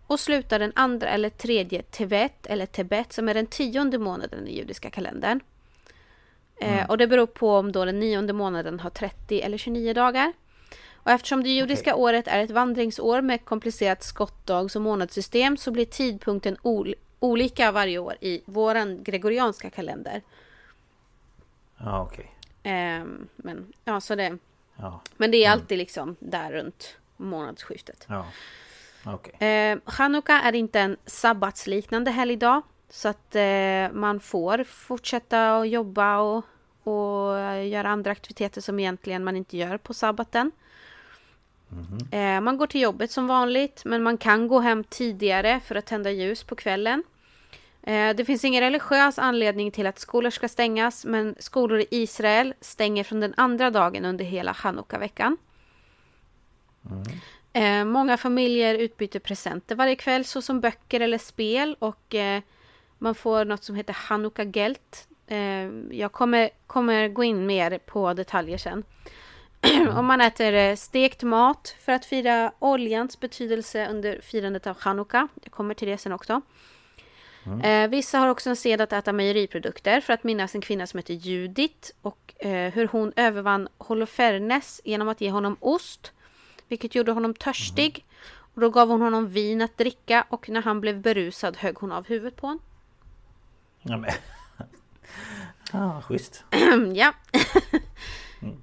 och 0.07 0.19
slutar 0.19 0.59
den 0.59 0.71
andra 0.75 1.09
eller 1.09 1.29
tredje 1.29 1.81
Tevet 1.81 2.45
eller 2.45 2.65
Tebet 2.65 3.13
som 3.13 3.29
är 3.29 3.33
den 3.33 3.45
tionde 3.45 3.97
månaden 3.97 4.47
i 4.47 4.57
judiska 4.57 4.89
kalendern. 4.89 5.39
Eh, 6.61 6.89
och 6.89 6.97
det 6.97 7.07
beror 7.07 7.25
på 7.25 7.57
om 7.57 7.71
då 7.71 7.85
den 7.85 7.99
nionde 7.99 8.33
månaden 8.33 8.79
har 8.79 8.89
30 8.89 9.41
eller 9.41 9.57
29 9.57 9.93
dagar. 9.93 10.33
Och 11.05 11.11
eftersom 11.11 11.43
det 11.43 11.49
judiska 11.49 11.95
året 11.95 12.27
är 12.27 12.39
ett 12.43 12.51
vandringsår 12.51 13.21
med 13.21 13.45
komplicerat 13.45 14.03
skottdags 14.03 14.75
och 14.75 14.81
månadssystem 14.81 15.57
så 15.57 15.71
blir 15.71 15.85
tidpunkten 15.85 16.57
ol- 16.63 16.95
olika 17.19 17.71
varje 17.71 17.97
år 17.99 18.15
i 18.21 18.41
våran 18.45 19.03
gregorianska 19.03 19.69
kalender. 19.69 20.21
Ja, 21.77 22.01
okej. 22.01 22.31
Ehm, 22.63 23.27
men 23.35 23.73
ja, 23.83 24.01
så 24.01 24.15
det. 24.15 24.37
Ja, 24.75 25.01
Men 25.17 25.31
det 25.31 25.45
är 25.45 25.51
alltid 25.51 25.77
liksom 25.77 26.15
där 26.19 26.51
runt 26.51 26.97
månadsskiftet. 27.17 28.05
ja. 28.09 28.25
Okej. 29.07 29.47
Eh, 29.49 29.77
Chanukka 29.85 30.33
är 30.33 30.55
inte 30.55 30.79
en 30.79 30.97
sabbatsliknande 31.05 32.11
helgdag. 32.11 32.61
Så 32.89 33.07
att 33.09 33.35
eh, 33.35 33.91
man 33.91 34.19
får 34.19 34.63
fortsätta 34.63 35.57
att 35.57 35.69
jobba 35.69 36.17
och, 36.19 36.45
och 36.83 37.39
eh, 37.39 37.67
göra 37.67 37.89
andra 37.89 38.11
aktiviteter 38.11 38.61
som 38.61 38.79
egentligen 38.79 39.23
man 39.23 39.35
inte 39.35 39.57
gör 39.57 39.77
på 39.77 39.93
sabbaten. 39.93 40.51
Eh, 42.11 42.41
man 42.41 42.57
går 42.57 42.67
till 42.67 42.81
jobbet 42.81 43.11
som 43.11 43.27
vanligt 43.27 43.81
men 43.85 44.03
man 44.03 44.17
kan 44.17 44.47
gå 44.47 44.59
hem 44.59 44.83
tidigare 44.83 45.59
för 45.59 45.75
att 45.75 45.85
tända 45.85 46.11
ljus 46.11 46.43
på 46.43 46.55
kvällen. 46.55 47.03
Eh, 47.83 48.15
det 48.15 48.25
finns 48.25 48.45
ingen 48.45 48.63
religiös 48.63 49.19
anledning 49.19 49.71
till 49.71 49.87
att 49.87 49.99
skolor 49.99 50.29
ska 50.29 50.47
stängas 50.47 51.05
men 51.05 51.35
skolor 51.39 51.79
i 51.79 51.87
Israel 51.89 52.53
stänger 52.61 53.03
från 53.03 53.19
den 53.19 53.33
andra 53.37 53.69
dagen 53.69 54.05
under 54.05 54.25
hela 54.25 54.51
hanukka-veckan. 54.51 55.37
Mm. 57.53 57.91
många 57.91 58.17
familjer 58.17 58.75
utbyter 58.75 59.19
presenter 59.19 59.75
varje 59.75 59.95
kväll 59.95 60.25
såsom 60.25 60.61
böcker 60.61 60.99
eller 60.99 61.17
spel 61.17 61.75
och 61.79 62.15
eh, 62.15 62.41
man 62.97 63.15
får 63.15 63.45
något 63.45 63.63
som 63.63 63.75
heter 63.75 63.93
Hanukka 63.93 64.43
Gelt. 64.43 65.07
Jag 65.91 66.11
kommer, 66.11 66.49
kommer 66.67 67.07
gå 67.09 67.23
in 67.23 67.45
mer 67.45 67.77
på 67.77 68.13
detaljer 68.13 68.57
sen. 68.57 68.83
och 69.97 70.03
man 70.03 70.21
äter 70.21 70.53
eh, 70.53 70.75
stekt 70.75 71.23
mat 71.23 71.75
för 71.79 71.91
att 71.91 72.05
fira 72.05 72.51
oljans 72.59 73.19
betydelse 73.19 73.87
under 73.89 74.21
firandet 74.21 74.67
av 74.67 74.77
Hanukka. 74.79 75.27
Jag 75.43 75.51
kommer 75.51 75.73
till 75.73 75.87
det 75.87 75.97
sen 75.97 76.11
också. 76.11 76.41
Eh, 77.63 77.87
vissa 77.87 78.19
har 78.19 78.27
också 78.27 78.49
en 78.49 78.55
sed 78.55 78.81
att 78.81 78.93
äta 78.93 79.13
mejeriprodukter 79.13 80.01
för 80.01 80.13
att 80.13 80.23
minnas 80.23 80.55
en 80.55 80.61
kvinna 80.61 80.87
som 80.87 80.97
heter 80.97 81.13
Judit 81.13 81.91
och 82.01 82.33
eh, 82.37 82.73
hur 82.73 82.87
hon 82.87 83.13
övervann 83.15 83.67
Holofernes 83.77 84.81
genom 84.83 85.07
att 85.07 85.21
ge 85.21 85.31
honom 85.31 85.57
ost, 85.59 86.11
vilket 86.67 86.95
gjorde 86.95 87.11
honom 87.11 87.33
törstig. 87.33 88.05
Och 88.53 88.61
då 88.61 88.69
gav 88.69 88.87
hon 88.87 89.01
honom 89.01 89.27
vin 89.27 89.61
att 89.61 89.77
dricka 89.77 90.25
och 90.29 90.49
när 90.49 90.61
han 90.61 90.81
blev 90.81 91.01
berusad 91.01 91.57
högg 91.57 91.75
hon 91.79 91.91
av 91.91 92.07
huvudet 92.07 92.35
på 92.35 92.47
honom. 92.47 92.61
Ja, 93.81 93.97
men... 93.97 94.11
ja, 95.71 96.01
schysst. 96.01 96.43
ja. 96.95 97.13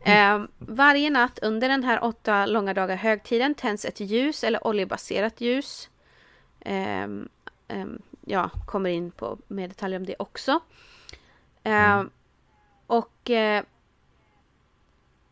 Eh, 0.04 0.44
varje 0.58 1.10
natt 1.10 1.38
under 1.42 1.68
den 1.68 1.84
här 1.84 2.04
åtta 2.04 2.46
långa 2.46 2.74
dagar 2.74 2.96
högtiden 2.96 3.54
tänds 3.54 3.84
ett 3.84 4.00
ljus 4.00 4.44
eller 4.44 4.66
oljebaserat 4.66 5.40
ljus. 5.40 5.90
Ehm, 6.60 7.28
ehm, 7.68 8.02
ja, 8.26 8.50
kommer 8.66 8.90
in 8.90 9.10
på 9.10 9.38
mer 9.48 9.68
detaljer 9.68 10.00
om 10.00 10.06
det 10.06 10.16
också. 10.18 10.60
Ehm, 11.64 12.10
Och 12.86 13.30
eh, 13.30 13.64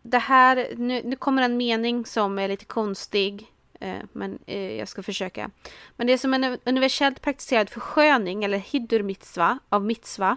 det 0.03 0.19
här, 0.19 0.75
nu, 0.77 1.03
nu 1.05 1.17
kommer 1.17 1.43
en 1.43 1.57
mening 1.57 2.07
som 2.07 2.39
är 2.39 2.49
lite 2.49 2.65
konstig. 2.65 3.50
Eh, 3.81 3.99
men 4.13 4.39
eh, 4.47 4.73
jag 4.73 4.89
ska 4.89 5.03
försöka. 5.03 5.51
Men 5.97 6.07
det 6.07 6.13
är 6.13 6.19
som 6.19 6.35
en 6.35 6.59
universellt 6.65 7.23
praktiserad 7.23 7.71
försköning 7.71 8.45
eller 8.45 8.59
hiddur 8.59 9.03
mitzva 9.03 9.59
av 9.69 9.85
mitzva. 9.85 10.37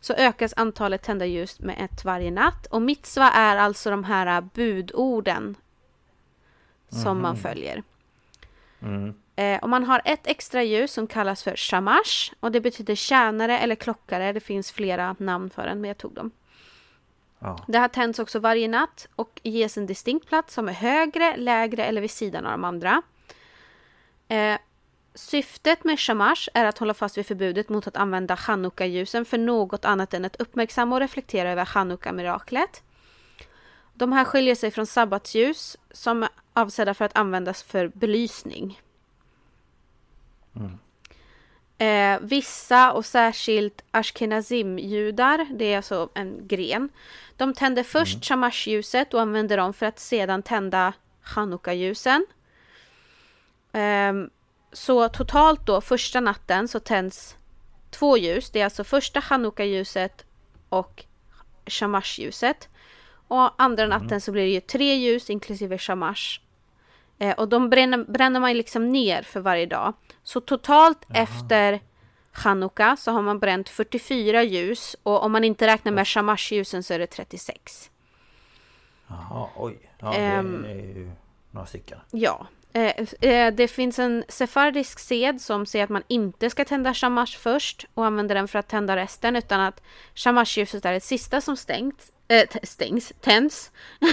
Så 0.00 0.14
ökas 0.14 0.54
antalet 0.56 1.02
tända 1.02 1.26
ljus 1.26 1.60
med 1.60 1.76
ett 1.80 2.04
varje 2.04 2.30
natt. 2.30 2.66
Och 2.66 2.82
mitzva 2.82 3.30
är 3.30 3.56
alltså 3.56 3.90
de 3.90 4.04
här 4.04 4.40
budorden. 4.54 5.56
Som 6.88 7.22
man 7.22 7.36
följer. 7.36 7.82
Mm. 8.82 9.14
Eh, 9.36 9.58
och 9.62 9.68
man 9.68 9.84
har 9.84 10.02
ett 10.04 10.26
extra 10.26 10.62
ljus 10.62 10.92
som 10.92 11.06
kallas 11.06 11.42
för 11.42 11.56
shamash. 11.56 12.32
Och 12.40 12.52
det 12.52 12.60
betyder 12.60 12.94
tjänare 12.94 13.58
eller 13.58 13.74
klockare. 13.74 14.32
Det 14.32 14.40
finns 14.40 14.72
flera 14.72 15.16
namn 15.18 15.50
för 15.50 15.66
den 15.66 15.80
men 15.80 15.88
jag 15.88 15.98
tog 15.98 16.14
dem. 16.14 16.30
Ja. 17.42 17.58
Det 17.66 17.78
här 17.78 17.88
tänds 17.88 18.18
också 18.18 18.38
varje 18.38 18.68
natt 18.68 19.08
och 19.16 19.40
ges 19.42 19.78
en 19.78 19.86
distinkt 19.86 20.28
plats 20.28 20.54
som 20.54 20.68
är 20.68 20.72
högre, 20.72 21.36
lägre 21.36 21.84
eller 21.84 22.00
vid 22.00 22.10
sidan 22.10 22.46
av 22.46 22.52
de 22.52 22.64
andra. 22.64 23.02
Eh, 24.28 24.58
syftet 25.14 25.84
med 25.84 26.00
shamash 26.00 26.48
är 26.54 26.64
att 26.64 26.78
hålla 26.78 26.94
fast 26.94 27.18
vid 27.18 27.26
förbudet 27.26 27.68
mot 27.68 27.86
att 27.86 27.96
använda 27.96 28.36
chanukka-ljusen 28.36 29.24
för 29.24 29.38
något 29.38 29.84
annat 29.84 30.14
än 30.14 30.24
att 30.24 30.36
uppmärksamma 30.36 30.96
och 30.96 31.00
reflektera 31.00 31.50
över 31.50 31.64
chanukka-miraklet. 31.64 32.82
De 33.94 34.12
här 34.12 34.24
skiljer 34.24 34.54
sig 34.54 34.70
från 34.70 34.86
sabbatsljus 34.86 35.76
som 35.90 36.22
är 36.22 36.28
avsedda 36.52 36.94
för 36.94 37.04
att 37.04 37.16
användas 37.16 37.62
för 37.62 37.88
belysning. 37.88 38.80
Eh, 41.78 42.18
vissa 42.20 42.92
och 42.92 43.06
särskilt 43.06 43.84
ashkenazim-judar, 43.90 45.46
det 45.58 45.64
är 45.64 45.76
alltså 45.76 46.08
en 46.14 46.48
gren, 46.48 46.88
de 47.36 47.54
tänder 47.54 47.82
först 47.82 48.24
shamash-ljuset 48.24 49.14
och 49.14 49.20
använder 49.20 49.56
dem 49.56 49.74
för 49.74 49.86
att 49.86 49.98
sedan 49.98 50.42
tända 50.42 50.92
chanukka-ljusen. 51.22 52.26
Ehm, 53.72 54.30
så 54.72 55.08
totalt 55.08 55.66
då, 55.66 55.80
första 55.80 56.20
natten 56.20 56.68
så 56.68 56.80
tänds 56.80 57.36
två 57.90 58.16
ljus. 58.16 58.50
Det 58.50 58.60
är 58.60 58.64
alltså 58.64 58.84
första 58.84 59.20
chanukka-ljuset 59.20 60.24
och 60.68 61.04
shamash-ljuset. 61.66 62.68
Och 63.28 63.62
andra 63.62 63.86
natten 63.86 64.20
så 64.20 64.32
blir 64.32 64.42
det 64.42 64.50
ju 64.50 64.60
tre 64.60 64.94
ljus 64.94 65.30
inklusive 65.30 65.78
shamash. 65.78 66.40
Eh, 67.18 67.34
och 67.38 67.48
de 67.48 67.70
bränner, 67.70 67.98
bränner 67.98 68.40
man 68.40 68.52
liksom 68.52 68.88
ner 68.88 69.22
för 69.22 69.40
varje 69.40 69.66
dag. 69.66 69.92
Så 70.22 70.40
totalt 70.40 70.98
efter 71.14 71.80
Chanukka 72.32 72.96
så 72.96 73.12
har 73.12 73.22
man 73.22 73.38
bränt 73.38 73.68
44 73.68 74.42
ljus 74.42 74.96
och 75.02 75.22
om 75.22 75.32
man 75.32 75.44
inte 75.44 75.66
räknar 75.66 75.92
med 75.92 76.04
shamash-ljusen 76.06 76.82
så 76.82 76.94
är 76.94 76.98
det 76.98 77.06
36. 77.06 77.90
Jaha, 79.08 79.48
oj. 79.56 79.90
Ja, 79.98 80.10
det 80.10 80.16
Ehm. 80.16 80.64
är 80.64 80.74
ju 80.74 81.10
några 81.50 81.66
stycken. 81.66 81.98
Ja. 82.10 82.46
Eh, 82.72 82.92
eh, 83.30 83.54
det 83.54 83.68
finns 83.68 83.98
en 83.98 84.24
sefardisk 84.28 84.98
sed 84.98 85.40
som 85.40 85.66
säger 85.66 85.84
att 85.84 85.90
man 85.90 86.02
inte 86.08 86.50
ska 86.50 86.64
tända 86.64 86.94
shamash 86.94 87.36
först 87.38 87.86
och 87.94 88.06
använda 88.06 88.34
den 88.34 88.48
för 88.48 88.58
att 88.58 88.68
tända 88.68 88.96
resten 88.96 89.36
utan 89.36 89.60
att 89.60 89.82
shamash-ljuset 90.14 90.84
är 90.88 90.92
det 90.92 91.00
sista 91.00 91.40
som 91.40 91.56
stängt, 91.56 92.12
äh, 92.28 92.48
stängs, 92.62 93.12
tänds. 93.20 93.70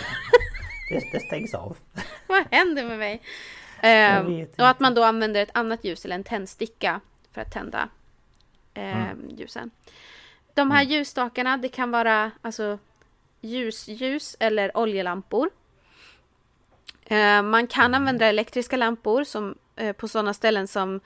Det, 0.91 0.99
det 1.11 1.20
stängs 1.20 1.53
av. 1.53 1.78
Vad 2.28 2.43
händer 2.51 2.86
med 2.86 2.97
mig? 2.99 3.22
Eh, 3.82 4.24
vet 4.24 4.59
och 4.59 4.67
att 4.67 4.80
man 4.80 4.93
då 4.93 5.03
använder 5.03 5.41
ett 5.41 5.49
annat 5.53 5.84
ljus 5.84 6.05
eller 6.05 6.15
en 6.15 6.24
tändsticka 6.24 7.01
för 7.34 7.41
att 7.41 7.51
tända 7.53 7.89
eh, 8.80 9.38
ljusen. 9.38 9.71
De 10.53 10.71
här 10.71 10.84
ljusstakarna, 10.84 11.57
det 11.57 11.69
kan 11.69 11.91
vara 11.91 12.32
alltså 12.41 12.80
ljusljus 13.41 14.36
eller 14.39 14.77
oljelampor. 14.77 15.49
Eh, 17.05 17.41
man 17.41 17.67
kan 17.67 17.95
använda 17.95 18.25
elektriska 18.25 18.77
lampor 18.77 19.23
som, 19.23 19.55
eh, 19.75 19.93
på 19.93 20.07
sådana 20.07 20.34
ställen 20.34 20.67
som 20.67 20.99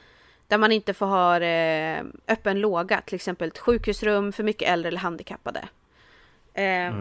där 0.48 0.58
man 0.58 0.72
inte 0.72 0.94
får 0.94 1.06
ha 1.06 1.40
eh, 1.40 2.04
öppen 2.28 2.60
låga, 2.60 3.02
till 3.02 3.16
exempel 3.16 3.48
ett 3.48 3.60
sjukhusrum 3.60 4.32
för 4.32 4.44
mycket 4.44 4.70
äldre 4.70 4.88
eller 4.88 5.00
handikappade. 5.00 5.68
Eh, 6.54 6.94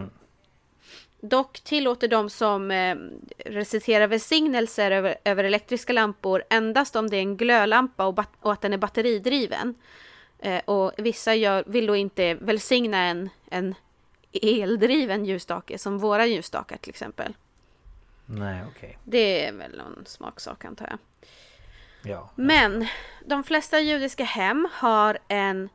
Dock 1.25 1.59
tillåter 1.59 2.07
de 2.07 2.29
som 2.29 2.71
eh, 2.71 2.97
reciterar 3.45 4.07
välsignelser 4.07 4.91
över, 4.91 5.15
över 5.23 5.43
elektriska 5.43 5.93
lampor 5.93 6.43
endast 6.49 6.95
om 6.95 7.09
det 7.09 7.17
är 7.17 7.21
en 7.21 7.37
glödlampa 7.37 8.05
och, 8.05 8.19
och 8.39 8.53
att 8.53 8.61
den 8.61 8.73
är 8.73 8.77
batteridriven. 8.77 9.75
Eh, 10.43 10.61
och 10.65 10.91
vissa 10.97 11.35
gör, 11.35 11.63
vill 11.67 11.87
då 11.87 11.95
inte 11.95 12.33
välsigna 12.33 12.97
en, 12.97 13.29
en 13.49 13.75
eldriven 14.41 15.25
ljusstake 15.25 15.77
som 15.77 15.99
våra 15.99 16.25
ljusstakar 16.25 16.77
till 16.77 16.89
exempel. 16.89 17.33
Nej, 18.25 18.63
okej. 18.67 18.97
Det 19.03 19.45
är 19.45 19.53
väl 19.53 19.77
någon 19.77 20.03
smaksak 20.05 20.65
antar 20.65 20.87
jag. 20.89 20.99
Ja. 22.11 22.29
Men 22.35 22.87
de 23.25 23.43
flesta 23.43 23.79
judiska 23.79 24.23
hem 24.23 24.67
har 24.73 25.17
en 25.27 25.69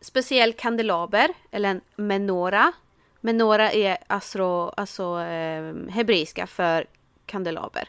speciell 0.00 0.52
kandelaber 0.52 1.28
eller 1.50 1.68
en 1.68 1.80
menora. 1.96 2.72
Menora 3.20 3.72
är 3.72 3.98
alltså, 4.06 4.68
alltså 4.76 5.20
eh, 5.20 5.74
hebreiska 5.90 6.46
för 6.46 6.86
kandelaber. 7.26 7.88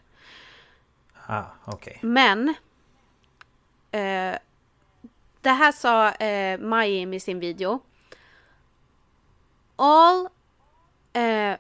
Ah, 1.26 1.44
okej. 1.66 2.00
Men 2.02 2.54
eh, 3.92 4.36
det 5.48 5.54
här 5.54 5.72
sa 5.72 6.12
eh, 6.12 6.60
Mayim 6.60 7.14
i 7.14 7.20
sin 7.20 7.40
video. 7.40 7.80
All 9.76 10.30
eh, 11.14 11.58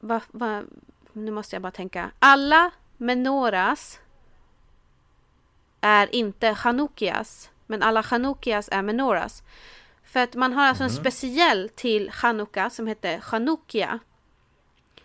va, 0.00 0.20
va, 0.30 0.62
nu 1.12 1.30
måste 1.30 1.56
jag 1.56 1.62
bara 1.62 1.72
tänka. 1.72 2.10
Alla 2.18 2.70
menoras 2.96 4.00
är 5.80 6.14
inte 6.14 6.54
chanukias. 6.54 7.50
Men 7.66 7.82
alla 7.82 8.02
chanukias 8.02 8.68
är 8.72 8.82
menoras. 8.82 9.42
För 10.04 10.20
att 10.20 10.34
man 10.34 10.52
har 10.52 10.64
alltså 10.64 10.84
en 10.84 10.90
speciell 10.90 11.68
till 11.68 12.10
chanukka 12.10 12.70
som 12.70 12.86
heter 12.86 13.20
chanukia. 13.20 13.98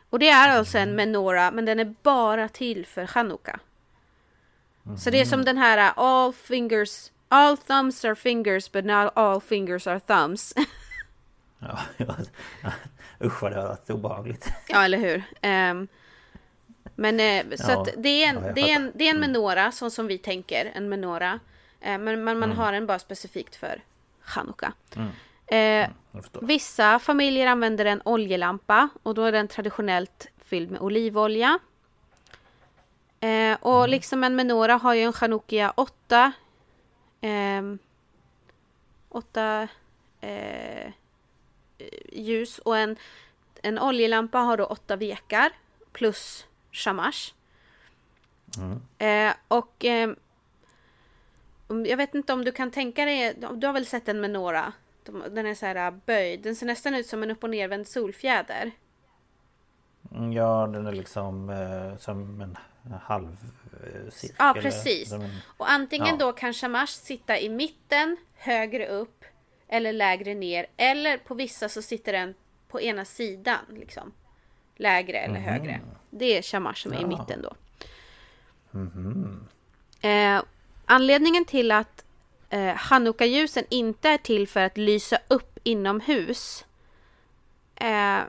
Och 0.09 0.19
det 0.19 0.29
är 0.29 0.57
alltså 0.57 0.77
en 0.77 0.95
menora 0.95 1.51
men 1.51 1.65
den 1.65 1.79
är 1.79 1.95
bara 2.03 2.49
till 2.49 2.85
för 2.85 3.07
chanukka. 3.07 3.59
Så 4.97 5.09
det 5.09 5.21
är 5.21 5.25
som 5.25 5.45
den 5.45 5.57
här 5.57 5.77
uh, 5.91 5.99
all 5.99 6.33
fingers, 6.33 7.11
all 7.27 7.57
thumbs 7.57 8.05
are 8.05 8.15
fingers 8.15 8.71
but 8.71 8.85
not 8.85 9.11
all 9.15 9.41
fingers 9.41 9.87
are 9.87 9.99
thumbs. 9.99 10.53
Ja, 11.61 11.79
ja. 11.97 12.15
Usch 13.23 13.41
vad 13.41 13.51
det 13.51 13.57
har 13.61 13.67
varit 13.67 13.89
obehagligt. 13.89 14.49
ja 14.69 14.83
eller 14.83 14.97
hur. 14.97 15.23
Ehm, 15.41 15.87
men 16.95 17.19
eh, 17.19 17.55
så 17.55 17.71
Ja, 17.71 17.81
att 17.81 17.89
det 17.97 18.23
är 18.23 18.29
en, 18.29 18.43
ja, 18.45 18.51
det 18.53 18.61
är 18.61 18.75
en, 18.75 18.91
det 18.95 19.03
är 19.03 19.09
en 19.09 19.19
menora 19.19 19.71
så 19.71 19.89
som 19.89 20.07
vi 20.07 20.17
tänker, 20.17 20.71
en 20.75 20.89
menora. 20.89 21.39
Eh, 21.81 21.97
men 21.97 22.23
men 22.23 22.39
man 22.39 22.51
har 22.51 22.71
den 22.71 22.85
bara 22.87 22.99
specifikt 22.99 23.55
för 23.55 23.81
chanukka. 24.21 24.73
Eh, 25.47 25.57
Jag 25.57 25.89
förstår. 26.11 26.41
Vissa 26.41 26.99
familjer 26.99 27.47
använder 27.47 27.85
en 27.85 28.01
oljelampa 28.05 28.89
och 29.03 29.15
då 29.15 29.23
är 29.23 29.31
den 29.31 29.47
traditionellt 29.47 30.27
fylld 30.45 30.71
med 30.71 30.81
olivolja. 30.81 31.59
Eh, 33.19 33.57
och 33.61 33.89
liksom 33.89 34.23
en 34.23 34.35
menora 34.35 34.73
har 34.75 34.93
ju 34.93 35.01
en 35.01 35.13
chanukia 35.13 35.73
åtta 35.77 36.31
ehm, 37.21 37.79
åtta 39.09 39.67
eh, 40.21 40.91
ljus 42.11 42.59
och 42.59 42.77
en, 42.77 42.95
en 43.61 43.79
oljelampa 43.79 44.37
har 44.39 44.57
då 44.57 44.65
åtta 44.65 44.95
vekar 44.95 45.49
plus 45.91 46.45
shamash. 46.71 47.33
Eh, 48.97 49.33
och 49.47 49.85
eh, 49.85 50.09
om- 51.67 51.85
jag 51.85 51.97
vet 51.97 52.15
inte 52.15 52.33
om 52.33 52.45
du 52.45 52.51
kan 52.51 52.71
tänka 52.71 53.05
dig, 53.05 53.33
du 53.53 53.67
har 53.67 53.73
väl 53.73 53.85
sett 53.85 54.07
en 54.09 54.21
menora? 54.21 54.73
De- 55.03 55.23
Den 55.29 55.45
är 55.45 55.55
så 55.55 55.65
här 55.65 55.75
äh, 55.87 55.91
böjd, 56.05 56.41
den 56.41 56.55
ser 56.55 56.65
nästan 56.65 56.95
ut 56.95 57.07
som 57.07 57.23
en 57.23 57.31
upp 57.31 57.43
och 57.43 57.49
nervänd 57.49 57.87
solfjäder. 57.87 58.71
Mm, 60.11 60.33
Ja, 60.33 60.67
den 60.73 60.87
är 60.87 60.91
liksom 60.91 61.49
eh, 61.49 61.97
som 61.97 62.41
en 62.41 62.57
halv 62.97 63.37
eh, 63.83 64.11
cirkel. 64.11 64.35
Ja, 64.39 64.55
precis. 64.61 65.13
Och 65.57 65.69
antingen 65.71 66.07
Ja. 66.07 66.15
då 66.25 66.31
kan 66.31 66.53
shamash 66.53 66.87
sitta 66.87 67.39
i 67.39 67.49
mitten, 67.49 68.17
högre 68.37 68.87
upp 68.87 69.25
eller 69.67 69.93
lägre 69.93 70.33
ner. 70.35 70.65
Eller 70.77 71.17
på 71.17 71.33
vissa 71.35 71.69
så 71.69 71.81
sitter 71.81 72.11
den 72.13 72.33
på 72.67 72.81
ena 72.81 73.05
sidan, 73.05 73.59
liksom. 73.69 74.11
Lägre 74.75 75.17
eller 75.17 75.39
högre. 75.39 75.81
Det 76.09 76.37
är 76.37 76.41
shamash 76.41 76.73
som 76.75 76.93
är 76.93 76.97
i. 76.97 77.01
Ja. 77.01 77.07
mitten 77.07 77.41
då. 77.41 77.53
Eh, 80.01 80.41
anledningen 80.85 81.45
till 81.45 81.71
att 81.71 82.05
eh, 82.49 82.75
Hanukka-ljusen 82.75 83.63
inte 83.69 84.09
är 84.09 84.17
till 84.17 84.47
för 84.47 84.59
att 84.63 84.77
lysa 84.77 85.17
upp 85.27 85.59
inomhus 85.63 86.65
eh, 87.75 88.19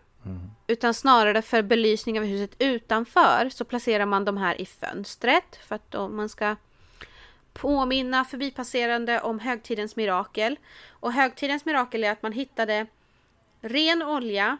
utan 0.70 0.94
snarare 0.94 1.42
för 1.42 1.62
belysning 1.62 2.18
av 2.18 2.24
huset 2.24 2.56
utanför 2.58 3.48
så 3.48 3.64
placerar 3.64 4.06
man 4.06 4.24
de 4.24 4.36
här 4.36 4.60
i 4.60 4.66
fönstret 4.66 5.56
för 5.56 5.74
att 5.74 6.10
man 6.10 6.28
ska 6.28 6.56
påminna 7.52 8.24
förbipasserande 8.24 9.20
om 9.20 9.38
högtidens 9.38 9.96
mirakel. 9.96 10.58
Och 10.88 11.12
högtidens 11.12 11.64
mirakel 11.64 12.04
är 12.04 12.10
att 12.10 12.22
man 12.22 12.32
hittade 12.32 12.86
ren 13.60 14.02
olja 14.02 14.58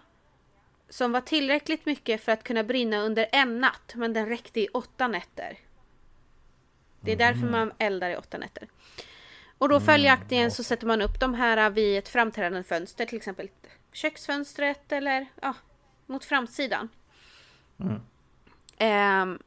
som 0.88 1.12
var 1.12 1.20
tillräckligt 1.20 1.86
mycket 1.86 2.24
för 2.24 2.32
att 2.32 2.44
kunna 2.44 2.64
brinna 2.64 3.00
under 3.00 3.26
en 3.32 3.60
natt 3.60 3.92
men 3.94 4.12
den 4.12 4.26
räckte 4.26 4.60
i 4.60 4.68
åtta 4.68 5.08
nätter. 5.08 5.58
Det 7.00 7.12
är 7.12 7.16
därför 7.16 7.46
man 7.46 7.72
eldar 7.78 8.10
i 8.10 8.16
åtta 8.16 8.38
nätter. 8.38 8.68
Och 9.58 9.68
då 9.68 9.80
följaktligen 9.80 10.50
så 10.50 10.64
sätter 10.64 10.86
man 10.86 11.02
upp 11.02 11.20
de 11.20 11.34
här 11.34 11.70
vid 11.70 11.98
ett 11.98 12.08
framträdande 12.08 12.62
fönster, 12.62 13.06
till 13.06 13.16
exempel 13.16 13.48
köksfönstret 13.92 14.92
eller 14.92 15.26
ja, 15.42 15.54
mot 16.10 16.24
framsidan. 16.24 16.88
Ehm, 18.78 19.38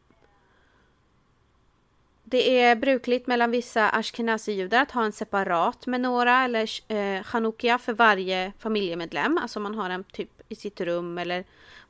det 2.23 2.59
är 2.61 2.75
brukligt 2.75 3.27
mellan 3.27 3.51
vissa 3.51 3.89
ashkenazi-judar 3.89 4.81
att 4.81 4.91
ha 4.91 5.05
en 5.05 5.11
separat 5.11 5.87
menora 5.87 6.43
eller 6.43 6.91
eh, 6.91 7.23
chanukia 7.23 7.77
för 7.77 7.93
varje 7.93 8.53
familjemedlem. 8.59 9.37
Alltså 9.37 9.59
man 9.59 9.75
har 9.75 9.89
en 9.89 10.03
typ 10.03 10.41
i 10.49 10.55
sitt 10.55 10.81
rum 10.81 11.17
eller 11.17 11.43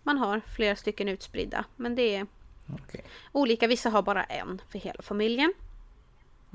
man 0.03 0.17
har 0.17 0.41
flera 0.55 0.75
stycken 0.75 1.07
utspridda. 1.09 1.65
Men 1.75 1.95
det 1.95 2.15
är 2.15 2.27
Okej. 2.73 3.03
olika, 3.31 3.67
vissa 3.67 3.89
har 3.89 4.01
bara 4.01 4.23
en 4.23 4.61
för 4.71 4.79
hela 4.79 5.01
familjen. 5.03 5.53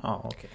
Ja, 0.02 0.22
okej. 0.24 0.50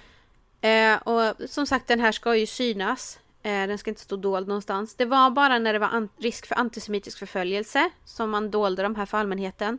Eh, 0.70 0.96
och 1.02 1.50
som 1.50 1.66
sagt 1.66 1.88
den 1.88 2.00
här 2.00 2.12
ska 2.12 2.36
ju 2.36 2.46
synas. 2.46 3.18
Eh, 3.44 3.66
den 3.66 3.78
ska 3.78 3.90
inte 3.90 4.02
stå 4.02 4.16
dold 4.16 4.48
någonstans. 4.48 4.94
Det 4.94 5.04
var 5.04 5.30
bara 5.30 5.58
när 5.58 5.72
det 5.72 5.78
var 5.78 6.08
risk 6.22 6.46
för 6.46 6.54
antisemitisk 6.54 7.18
förföljelse 7.18 7.90
som 8.04 8.30
man 8.30 8.50
dolde 8.50 8.82
de 8.82 8.94
här 8.94 9.06
för 9.06 9.18
allmänheten. 9.18 9.78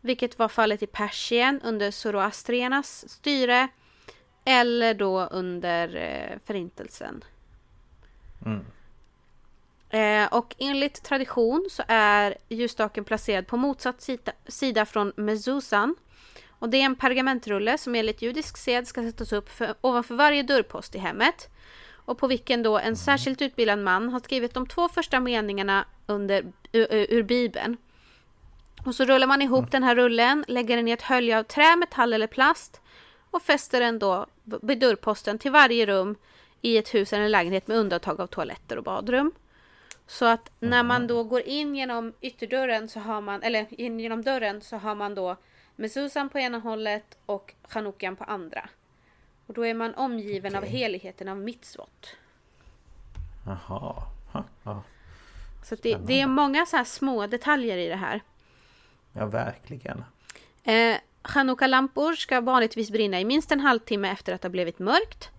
Vilket 0.00 0.38
var 0.38 0.48
fallet 0.48 0.82
i 0.82 0.86
Persien 0.86 1.60
under 1.64 1.90
zoroastriernas 1.90 3.08
styre. 3.08 3.68
Eller 4.44 4.94
då 4.94 5.20
under 5.20 5.96
eh, 5.96 6.38
förintelsen. 6.44 7.24
Eh, 9.90 10.26
och 10.32 10.54
enligt 10.58 11.02
tradition 11.02 11.68
så 11.70 11.82
är 11.88 12.36
ljusstaken 12.48 13.04
placerad 13.04 13.46
på 13.46 13.56
motsatt 13.56 14.02
sida, 14.02 14.32
sida 14.46 14.86
från 14.86 15.12
mezuzan. 15.16 15.94
Och 16.48 16.68
det 16.68 16.76
är 16.76 16.84
en 16.84 16.96
pergamentrulle 16.96 17.78
som 17.78 17.94
enligt 17.94 18.22
judisk 18.22 18.56
sed 18.56 18.86
ska 18.86 19.02
sättas 19.02 19.32
upp 19.32 19.48
för, 19.48 19.74
ovanför 19.80 20.14
varje 20.14 20.42
dörrpost 20.42 20.94
i 20.94 20.98
hemmet. 20.98 21.48
Och 22.10 22.18
på 22.18 22.26
vilken 22.26 22.62
då 22.62 22.78
en 22.78 22.96
särskilt 22.96 23.42
utbildad 23.42 23.78
man 23.78 24.08
har 24.08 24.20
skrivit 24.20 24.54
de 24.54 24.66
två 24.66 24.88
första 24.88 25.20
meningarna 25.20 25.84
under, 26.06 26.52
ur, 26.72 26.86
ur 26.92 27.22
Bibeln. 27.22 27.76
Och 28.86 28.94
så 28.94 29.04
rullar 29.04 29.26
man 29.26 29.42
ihop 29.42 29.70
den 29.70 29.82
här 29.82 29.96
rullen, 29.96 30.44
lägger 30.48 30.76
den 30.76 30.88
i 30.88 30.90
ett 30.90 31.02
hölje 31.02 31.38
av 31.38 31.42
trä, 31.42 31.76
metall 31.76 32.12
eller 32.12 32.26
plast 32.26 32.80
och 33.30 33.42
fäster 33.42 33.80
den 33.80 33.98
då 33.98 34.26
vid 34.44 34.78
dörrposten 34.78 35.38
till 35.38 35.50
varje 35.50 35.86
rum 35.86 36.16
i 36.62 36.78
ett 36.78 36.94
hus 36.94 37.12
eller 37.12 37.24
en 37.24 37.30
lägenhet 37.30 37.68
med 37.68 37.76
undantag 37.76 38.20
av 38.20 38.26
toaletter 38.26 38.76
och 38.76 38.84
badrum. 38.84 39.32
Så 40.06 40.24
att 40.24 40.50
när 40.60 40.82
man 40.82 41.06
då 41.06 41.24
går 41.24 41.40
in 41.40 41.74
genom 41.74 42.12
ytterdörren 42.20 42.88
så 42.88 43.00
har 43.00 43.20
man, 43.20 43.42
eller 43.42 43.80
in 43.80 44.00
genom 44.00 44.22
dörren 44.22 44.60
så 44.60 44.76
har 44.76 44.94
man 44.94 45.14
då 45.14 45.36
mezuzan 45.76 46.28
på 46.28 46.38
ena 46.38 46.58
hållet 46.58 47.18
och 47.26 47.54
chanukkan 47.62 48.16
på 48.16 48.24
andra. 48.24 48.68
Och 49.50 49.54
då 49.54 49.66
är 49.66 49.74
man 49.74 49.94
omgiven 49.94 50.54
av 50.56 50.62
Okej. 50.62 50.72
heligheten 50.72 51.28
av 51.28 51.36
mitzvot. 51.36 52.16
Jaha. 53.46 54.02
Ha, 54.32 54.44
Ja. 54.62 54.82
Så 55.64 55.74
det, 55.82 55.96
det 55.96 56.20
är 56.20 56.26
många 56.26 56.66
så 56.66 56.76
här 56.76 56.84
små 56.84 57.26
detaljer 57.26 57.78
i 57.78 57.88
det 57.88 57.96
här. 57.96 58.20
ja, 59.12 59.26
verkligen. 59.26 60.04
Eh, 60.64 60.96
Chanukka-lampor 61.22 62.12
ska 62.12 62.40
vanligtvis 62.40 62.90
brinna 62.90 63.20
i 63.20 63.24
minst 63.24 63.52
en 63.52 63.60
halvtimme 63.60 64.10
efter 64.10 64.32
att 64.34 64.40
det 64.42 64.48
har 64.48 64.50
blivit 64.50 64.78
mörkt. 64.78 65.30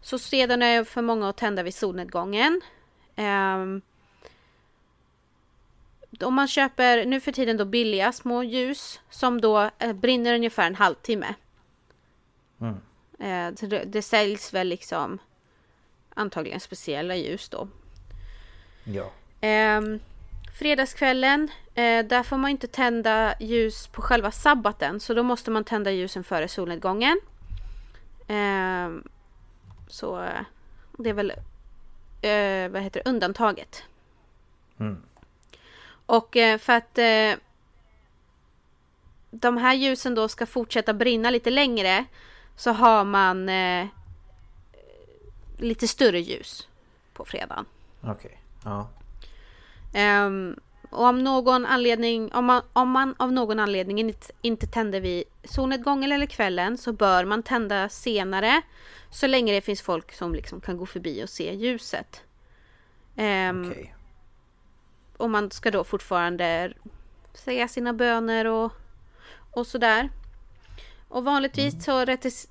Så 0.00 0.18
sedan 0.18 0.62
är 0.62 0.84
för 0.84 1.02
många 1.02 1.28
att 1.28 1.36
tända 1.36 1.62
vid 1.62 1.74
solnedgången. 1.74 2.60
Ehm, 3.16 3.82
om 6.20 6.34
man 6.34 6.48
köper 6.48 7.04
nu 7.04 7.20
för 7.20 7.32
tiden 7.32 7.56
då 7.56 7.64
billiga 7.64 8.12
små 8.12 8.42
ljus 8.42 9.00
som 9.10 9.40
då 9.40 9.70
eh, 9.78 9.92
brinner 9.92 10.34
ungefär 10.34 10.66
en 10.66 10.74
halvtimme. 10.74 11.34
Eh, 12.60 12.72
så 12.72 12.85
det, 13.18 13.84
det 13.86 14.02
säljs 14.02 14.54
väl 14.54 14.68
liksom 14.68 15.18
antagligen 16.14 16.60
speciella 16.60 17.16
ljus 17.16 17.48
då. 17.48 17.68
Ja. 18.84 19.10
Ehm, 19.40 20.00
fredagskvällen, 20.58 21.48
eh, 21.74 22.06
där 22.06 22.22
får 22.22 22.36
man 22.36 22.50
inte 22.50 22.66
tända 22.66 23.34
ljus 23.40 23.86
på 23.86 24.02
själva 24.02 24.30
sabbaten. 24.30 25.00
Så 25.00 25.14
då 25.14 25.22
måste 25.22 25.50
man 25.50 25.64
tända 25.64 25.90
ljusen 25.90 26.24
före 26.24 26.48
solnedgången. 26.48 27.20
Ehm, 28.28 29.08
så 29.88 30.22
eh, 30.22 30.40
det 30.98 31.10
är 31.10 31.14
väl 31.14 31.30
eh, 32.22 32.68
vad 32.72 32.82
heter 32.82 33.02
det, 33.04 33.10
undantaget. 33.10 33.82
Och 36.06 36.36
eh, 36.36 36.58
för 36.58 36.72
att 36.72 36.98
eh, 36.98 37.32
de 39.30 39.56
här 39.56 39.74
ljusen 39.74 40.14
då 40.14 40.28
ska 40.28 40.46
fortsätta 40.46 40.94
brinna 40.94 41.30
lite 41.30 41.50
längre 41.50 42.04
så 42.56 42.72
har 42.72 43.04
man 43.04 43.48
eh, 43.48 43.86
lite 45.58 45.88
större 45.88 46.20
ljus 46.20 46.68
på 47.12 47.24
fredagen. 47.24 47.64
Okej. 48.00 48.40
Ja. 48.64 48.88
Ehm, 49.94 50.56
och 50.90 51.04
om 51.04 51.24
någon 51.24 51.66
anledning, 51.66 52.32
om 52.32 52.44
man, 52.44 52.62
om 52.72 52.90
man 52.90 53.14
av 53.18 53.32
någon 53.32 53.58
anledning 53.58 53.98
inte, 54.00 54.32
inte 54.42 54.66
tänder 54.66 55.00
vid 55.00 55.24
solnedgången 55.44 56.12
eller 56.12 56.26
kvällen 56.26 56.78
så 56.78 56.92
bör 56.92 57.24
man 57.24 57.42
tända 57.42 57.88
senare. 57.88 58.62
Så 59.10 59.26
länge 59.26 59.52
det 59.52 59.60
finns 59.60 59.82
folk 59.82 60.12
som 60.12 60.34
liksom 60.34 60.60
kan 60.60 60.76
gå 60.76 60.86
förbi 60.86 61.24
och 61.24 61.30
se 61.30 61.54
ljuset. 61.54 62.22
Ehm, 63.16 63.70
Okej. 63.70 63.94
Och 65.16 65.30
man 65.30 65.50
ska 65.50 65.70
då 65.70 65.84
fortfarande 65.84 66.72
säga 67.34 67.68
sina 67.68 67.92
böner 67.92 68.44
och, 68.44 68.72
och 69.50 69.66
sådär. 69.66 70.10
Och 71.08 71.24
vanligtvis 71.24 71.84
så 71.84 72.04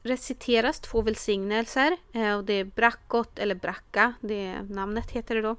reciteras 0.03 0.79
två 0.79 1.01
välsignelser. 1.01 1.97
Eh, 2.13 2.37
och 2.37 2.43
det 2.43 2.53
är 2.53 2.63
brackot 2.63 3.39
eller 3.39 3.55
bracka, 3.55 4.13
det 4.21 4.45
är 4.45 4.63
namnet 4.63 5.11
heter 5.11 5.35
det 5.35 5.41
då. 5.41 5.55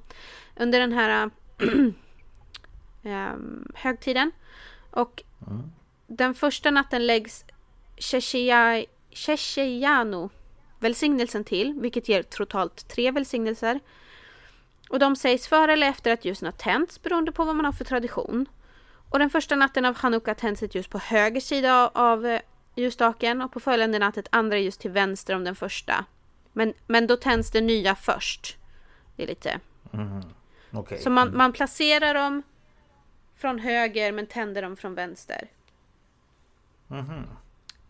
Under 0.56 0.80
den 0.80 0.92
här 0.92 1.30
ehm, 3.02 3.72
högtiden. 3.74 4.32
Och 4.90 5.22
den 6.06 6.34
första 6.34 6.70
natten 6.70 7.06
läggs 7.06 7.44
Shesheyanu 9.10 10.28
välsignelsen 10.78 11.44
till, 11.44 11.74
vilket 11.80 12.08
ger 12.08 12.22
totalt 12.22 12.88
tre 12.88 13.10
välsignelser. 13.10 13.80
Och 14.88 14.98
de 14.98 15.16
sägs 15.16 15.48
före 15.48 15.72
eller 15.72 15.88
efter 15.88 16.12
att 16.12 16.24
ljusen 16.24 16.46
har 16.46 16.52
tänts 16.52 17.02
beroende 17.02 17.32
på 17.32 17.44
vad 17.44 17.56
man 17.56 17.64
har 17.64 17.72
för 17.72 17.84
tradition. 17.84 18.46
Och 19.10 19.18
den 19.18 19.30
första 19.30 19.56
natten 19.56 19.84
av 19.84 19.94
Chanukka 19.94 20.34
tänds 20.34 20.62
ett 20.62 20.74
ljus 20.74 20.86
på 20.86 20.98
höger 20.98 21.40
sida 21.40 21.90
av 21.94 22.26
eh, 22.26 22.40
ljusstaken 22.76 23.42
och 23.42 23.52
på 23.52 23.60
följande 23.60 23.98
natt 23.98 24.16
ett 24.16 24.28
andra 24.32 24.58
ljus 24.58 24.78
till 24.78 24.90
vänster 24.90 25.34
om 25.34 25.44
den 25.44 25.56
första. 25.56 26.04
Men, 26.52 26.74
men 26.86 27.06
då 27.06 27.16
tänds 27.16 27.50
det 27.50 27.60
nya 27.60 27.94
först. 27.94 28.56
Det 29.16 29.22
är 29.22 29.26
lite... 29.26 29.60
Okej. 30.72 30.98
Så 30.98 31.10
man, 31.10 31.36
man 31.36 31.52
placerar 31.52 32.14
dem 32.14 32.42
från 33.36 33.58
höger 33.58 34.12
men 34.12 34.26
tänder 34.26 34.62
dem 34.62 34.76
från 34.76 34.94
vänster. 34.94 35.48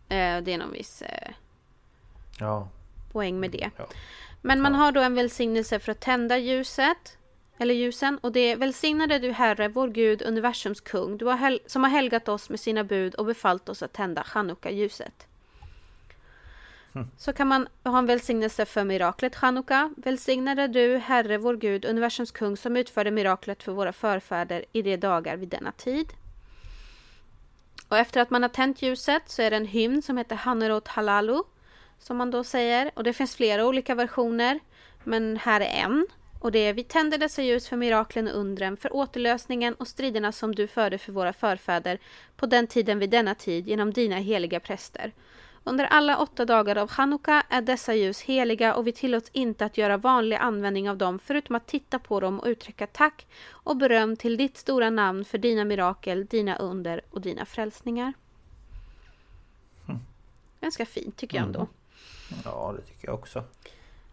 Eh, 0.09 0.41
det 0.43 0.53
är 0.53 0.57
någon 0.57 0.71
viss 0.71 1.01
eh, 1.01 1.31
Ja. 2.39 2.69
poäng 3.11 3.39
med 3.39 3.51
det. 3.51 3.69
Ja. 3.77 3.87
Men 4.41 4.61
man 4.61 4.75
har 4.75 4.91
då 4.91 5.01
en 5.01 5.15
välsignelse 5.15 5.79
för 5.79 5.91
att 5.91 5.99
tända 5.99 6.37
ljuset. 6.37 7.16
Eller 7.57 7.73
ljusen. 7.73 8.17
Och 8.17 8.31
det 8.31 8.51
är 8.51 8.55
välsignade 8.55 9.19
du 9.19 9.31
Herre, 9.31 9.67
vår 9.67 9.87
Gud, 9.87 10.21
universums 10.21 10.81
kung, 10.81 11.17
du 11.17 11.25
har 11.25 11.69
som 11.69 11.83
har 11.83 11.91
helgat 11.91 12.29
oss 12.29 12.49
med 12.49 12.59
sina 12.59 12.83
bud 12.83 13.15
och 13.15 13.25
befallt 13.25 13.69
oss 13.69 13.83
att 13.83 13.93
tända 13.93 14.23
chanukka-ljuset. 14.23 15.27
Så 17.17 17.33
kan 17.33 17.47
man 17.47 17.67
ha 17.83 17.97
en 17.97 18.05
välsignelse 18.05 18.65
för 18.65 18.83
miraklet 18.83 19.35
chanukka. 19.35 19.93
Välsignade 19.97 20.67
du 20.67 20.97
Herre, 20.97 21.37
vår 21.37 21.55
Gud, 21.55 21.85
universums 21.85 22.31
kung, 22.31 22.57
som 22.57 22.77
utförde 22.77 23.11
miraklet 23.11 23.63
för 23.63 23.71
våra 23.71 23.93
förfäder 23.93 24.65
i 24.71 24.81
de 24.81 24.97
dagar 24.97 25.37
vid 25.37 25.49
denna 25.49 25.71
tid. 25.71 26.13
Och 27.87 27.97
efter 27.97 28.21
att 28.21 28.29
man 28.29 28.41
har 28.41 28.49
tänt 28.49 28.81
ljuset 28.81 29.23
så 29.25 29.41
är 29.41 29.49
det 29.51 29.57
en 29.57 29.65
hymn 29.65 30.01
som 30.01 30.17
heter 30.17 30.35
Hanerot 30.35 30.87
Halalu. 30.87 31.43
Som 31.99 32.17
man 32.17 32.31
då 32.31 32.43
säger. 32.43 32.91
Och 32.93 33.03
det 33.03 33.13
finns 33.13 33.35
flera 33.35 33.65
olika 33.65 33.95
versioner. 33.95 34.59
Men 35.03 35.37
här 35.37 35.61
är 35.61 35.83
en. 35.83 36.07
Och 36.39 36.51
det 36.51 36.59
är 36.59 36.73
Vi 36.73 36.83
tänder 36.83 37.17
dessa 37.17 37.41
ljus 37.41 37.67
för 37.67 37.77
miraklen 37.77 38.27
och 38.27 38.39
undren, 38.39 38.77
för 38.77 38.95
återlösningen 38.95 39.73
och 39.73 39.87
striderna 39.87 40.31
som 40.31 40.55
du 40.55 40.67
förde 40.67 40.97
för 40.97 41.11
våra 41.11 41.33
förfäder 41.33 41.99
på 42.35 42.45
den 42.45 42.67
tiden 42.67 42.99
vid 42.99 43.09
denna 43.09 43.35
tid 43.35 43.67
genom 43.67 43.93
dina 43.93 44.15
heliga 44.15 44.59
präster. 44.59 45.13
Under 45.63 45.85
alla 45.85 46.17
åtta 46.17 46.45
dagar 46.45 46.75
av 46.75 46.87
Chanukka 46.87 47.43
är 47.49 47.61
dessa 47.61 47.95
ljus 47.95 48.21
heliga 48.21 48.75
och 48.75 48.87
vi 48.87 48.91
tillåts 48.91 49.29
inte 49.33 49.65
att 49.65 49.77
göra 49.77 49.97
vanlig 49.97 50.35
användning 50.35 50.89
av 50.89 50.97
dem 50.97 51.19
förutom 51.19 51.55
att 51.55 51.67
titta 51.67 51.99
på 51.99 52.19
dem 52.19 52.39
och 52.39 52.47
uttrycka 52.47 52.87
tack 52.87 53.27
och 53.49 53.77
beröm 53.77 54.15
till 54.15 54.37
ditt 54.37 54.57
stora 54.57 54.89
namn 54.89 55.25
för 55.25 55.37
dina 55.37 55.65
mirakel, 55.65 56.25
dina 56.25 56.57
under 56.57 57.01
och 57.09 57.21
dina 57.21 57.45
frälsningar. 57.45 58.13
Ganska 60.61 60.85
fint 60.85 61.17
tycker 61.17 61.37
jag 61.37 61.45
ändå. 61.45 61.67
Ja, 62.43 62.75
det 62.77 62.81
tycker 62.81 63.07
jag 63.07 63.15
också. 63.15 63.43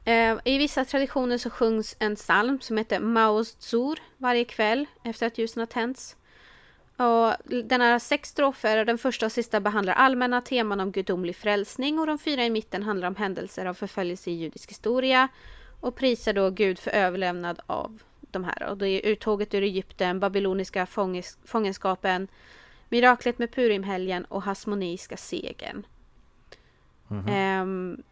Eh, 0.04 0.36
I 0.44 0.58
vissa 0.58 0.84
traditioner 0.84 1.38
så 1.38 1.50
sjungs 1.50 1.96
en 1.98 2.16
psalm 2.16 2.60
som 2.60 2.78
heter 2.78 3.00
Maos 3.00 3.54
Tzur 3.54 3.98
varje 4.18 4.44
kväll 4.44 4.86
efter 5.02 5.26
att 5.26 5.38
ljusen 5.38 5.60
har 5.60 5.66
tänts. 5.66 6.16
Och 6.96 7.34
den 7.64 7.80
har 7.80 7.98
sex 7.98 8.28
strofer 8.28 8.84
den 8.84 8.98
första 8.98 9.26
och 9.26 9.32
sista 9.32 9.60
behandlar 9.60 9.94
allmänna 9.94 10.40
teman 10.40 10.80
om 10.80 10.92
gudomlig 10.92 11.36
frälsning 11.36 11.98
och 11.98 12.06
de 12.06 12.18
fyra 12.18 12.44
i 12.44 12.50
mitten 12.50 12.82
handlar 12.82 13.08
om 13.08 13.16
händelser 13.16 13.66
av 13.66 13.74
förföljelse 13.74 14.30
i 14.30 14.34
judisk 14.34 14.70
historia 14.70 15.28
och 15.80 15.96
prisar 15.96 16.32
då 16.32 16.50
Gud 16.50 16.78
för 16.78 16.90
överlämnad 16.90 17.60
av 17.66 18.02
de 18.20 18.44
här. 18.44 18.62
Och 18.62 18.78
det 18.78 18.88
är 18.88 19.06
uttåget 19.06 19.54
ur 19.54 19.62
Egypten, 19.62 20.20
babyloniska 20.20 20.84
fånges- 20.86 21.38
fångenskapen, 21.44 22.28
miraklet 22.88 23.38
med 23.38 23.52
Purimhelgen 23.52 24.24
och 24.24 24.42
hasmoniska 24.42 25.16
segern. 25.16 25.86
Ehm, 27.28 28.02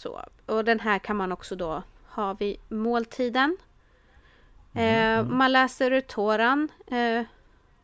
så. 0.00 0.24
Och 0.46 0.64
den 0.64 0.80
här 0.80 0.98
kan 0.98 1.16
man 1.16 1.32
också 1.32 1.56
då 1.56 1.82
ha 2.06 2.32
vid 2.34 2.56
måltiden. 2.68 3.56
Eh, 4.74 5.24
man 5.24 5.52
läser 5.52 5.90
ur 5.90 6.00
Toran 6.00 6.68
eh, 6.86 7.22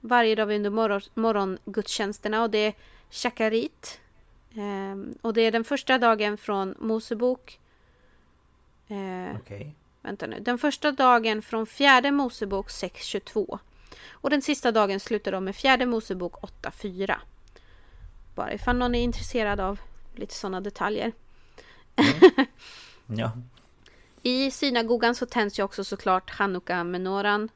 varje 0.00 0.34
dag 0.34 0.52
under 0.52 0.70
morgon, 0.70 1.00
morgongudstjänsterna 1.14 2.42
och 2.42 2.50
det 2.50 2.58
är 2.58 2.74
Shakarit. 3.10 4.00
Eh, 4.50 5.16
och 5.22 5.34
det 5.34 5.40
är 5.40 5.52
den 5.52 5.64
första 5.64 5.98
dagen 5.98 6.36
från 6.36 6.74
Mosebok. 6.78 7.58
Eh, 8.88 9.36
Okej. 9.36 9.74
vänta 10.02 10.26
nu. 10.26 10.40
Den 10.40 10.58
första 10.58 10.92
dagen 10.92 11.42
från 11.42 11.66
fjärde 11.66 12.10
Mosebok 12.10 12.68
6.22. 12.68 13.58
Och 14.10 14.30
den 14.30 14.42
sista 14.42 14.72
dagen 14.72 15.00
slutar 15.00 15.32
de 15.32 15.44
med 15.44 15.56
fjärde 15.56 15.86
Mosebok 15.86 16.34
8.4. 16.34 17.14
Bara 18.34 18.52
ifall 18.52 18.76
någon 18.76 18.94
är 18.94 19.02
intresserad 19.02 19.60
av 19.60 19.80
lite 20.14 20.34
sådana 20.34 20.60
detaljer. 20.60 21.12
Ja. 23.06 23.32
I 24.22 24.50
synagogan 24.50 25.14
så 25.14 25.26
tänds 25.26 25.58
ju 25.58 25.62
också 25.62 25.84
såklart 25.84 26.30
chanukka-menoran 26.30 27.48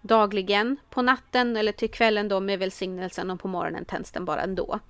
dagligen. 0.00 0.76
På 0.90 1.02
natten 1.02 1.56
eller 1.56 1.72
till 1.72 1.90
kvällen 1.90 2.28
då 2.28 2.40
med 2.40 2.58
välsignelsen 2.58 3.30
och 3.30 3.40
på 3.40 3.48
morgonen 3.48 3.84
tänds 3.84 4.10
den 4.10 4.24
bara 4.24 4.42
ändå. 4.42 4.80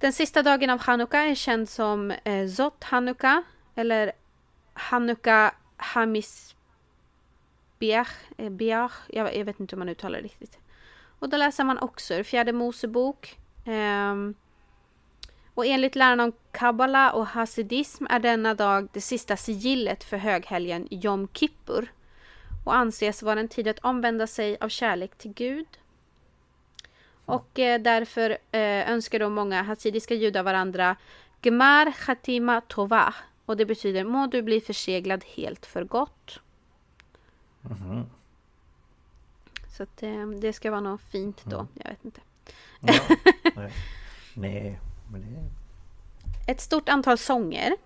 Den 0.00 0.12
sista 0.12 0.42
dagen 0.42 0.70
av 0.70 0.78
chanukka 0.78 1.18
är 1.18 1.34
känd 1.34 1.68
som 1.68 2.10
eh, 2.10 2.48
Zot 2.48 2.84
Hanukka 2.84 3.42
eller 3.74 4.12
Hanukka 4.72 5.54
Hamis 5.76 6.56
Biach, 7.78 8.12
eh, 8.36 8.50
Biach. 8.50 8.92
Jag, 9.08 9.36
jag 9.36 9.44
vet 9.44 9.60
inte 9.60 9.76
hur 9.76 9.78
man 9.78 9.88
uttalar 9.88 10.18
det 10.18 10.24
riktigt. 10.24 10.58
Och 11.18 11.28
då 11.28 11.36
läser 11.36 11.64
man 11.64 11.78
också 11.78 12.14
ur 12.14 12.22
fjärde 12.22 12.52
Mosebok. 12.52 13.38
Ehm, 13.64 14.34
och 15.56 15.66
enligt 15.66 15.94
läran 15.96 16.20
om 16.20 16.32
kabbala 16.50 17.12
och 17.12 17.26
hasidism 17.26 18.06
är 18.10 18.18
denna 18.18 18.54
dag 18.54 18.88
det 18.92 19.00
sista 19.00 19.36
sigillet 19.36 20.04
för 20.04 20.16
höghelgen 20.16 20.88
Jom 20.90 21.28
Kippur 21.32 21.92
och 22.64 22.74
anses 22.74 23.22
vara 23.22 23.40
en 23.40 23.48
tid 23.48 23.68
att 23.68 23.78
omvända 23.78 24.26
sig 24.26 24.56
av 24.60 24.68
kärlek 24.68 25.18
till 25.18 25.32
Gud. 25.32 25.66
Och 27.24 27.58
eh, 27.58 27.80
därför 27.80 28.30
eh, 28.30 28.90
önskar 28.90 29.18
då 29.18 29.28
många 29.28 29.62
hasidiska 29.62 30.14
judar 30.14 30.42
varandra 30.42 30.96
Gemar 31.42 31.92
Chatima 31.92 32.60
Tova 32.60 33.14
och 33.46 33.56
det 33.56 33.66
betyder 33.66 34.04
må 34.04 34.26
du 34.26 34.42
bli 34.42 34.60
förseglad 34.60 35.24
helt 35.24 35.66
för 35.66 35.84
gott. 35.84 36.40
Så 39.76 39.82
att 39.82 40.02
eh, 40.02 40.26
det 40.26 40.52
ska 40.52 40.70
vara 40.70 40.80
något 40.80 41.00
fint 41.00 41.44
då, 41.44 41.66
jag 41.74 41.90
vet 41.90 42.04
inte. 42.04 42.20
ja. 42.80 43.00
Nej. 43.54 43.72
Nej, 44.34 44.78
det... 45.12 46.52
Ett 46.52 46.60
stort 46.60 46.88
antal 46.88 47.18
sånger 47.18 47.76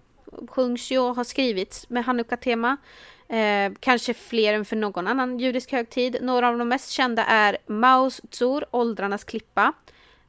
sjungs 0.49 0.91
ju 0.91 0.99
och 0.99 1.17
har 1.17 1.25
skrivits 1.25 1.89
med 1.89 2.05
Hanukka-tema. 2.05 2.77
Eh, 3.29 3.73
kanske 3.81 4.15
fler 4.15 4.55
än 4.55 4.65
för 4.65 4.77
någon 4.77 5.07
annan 5.07 5.39
judisk 5.39 5.73
högtid. 5.73 6.17
Några 6.21 6.49
av 6.49 6.59
de 6.59 6.69
mest 6.69 6.91
kända 6.91 7.25
är 7.25 7.59
Maus 7.67 8.21
Tzur, 8.31 8.65
Åldrarnas 8.71 9.25
klippa. 9.25 9.73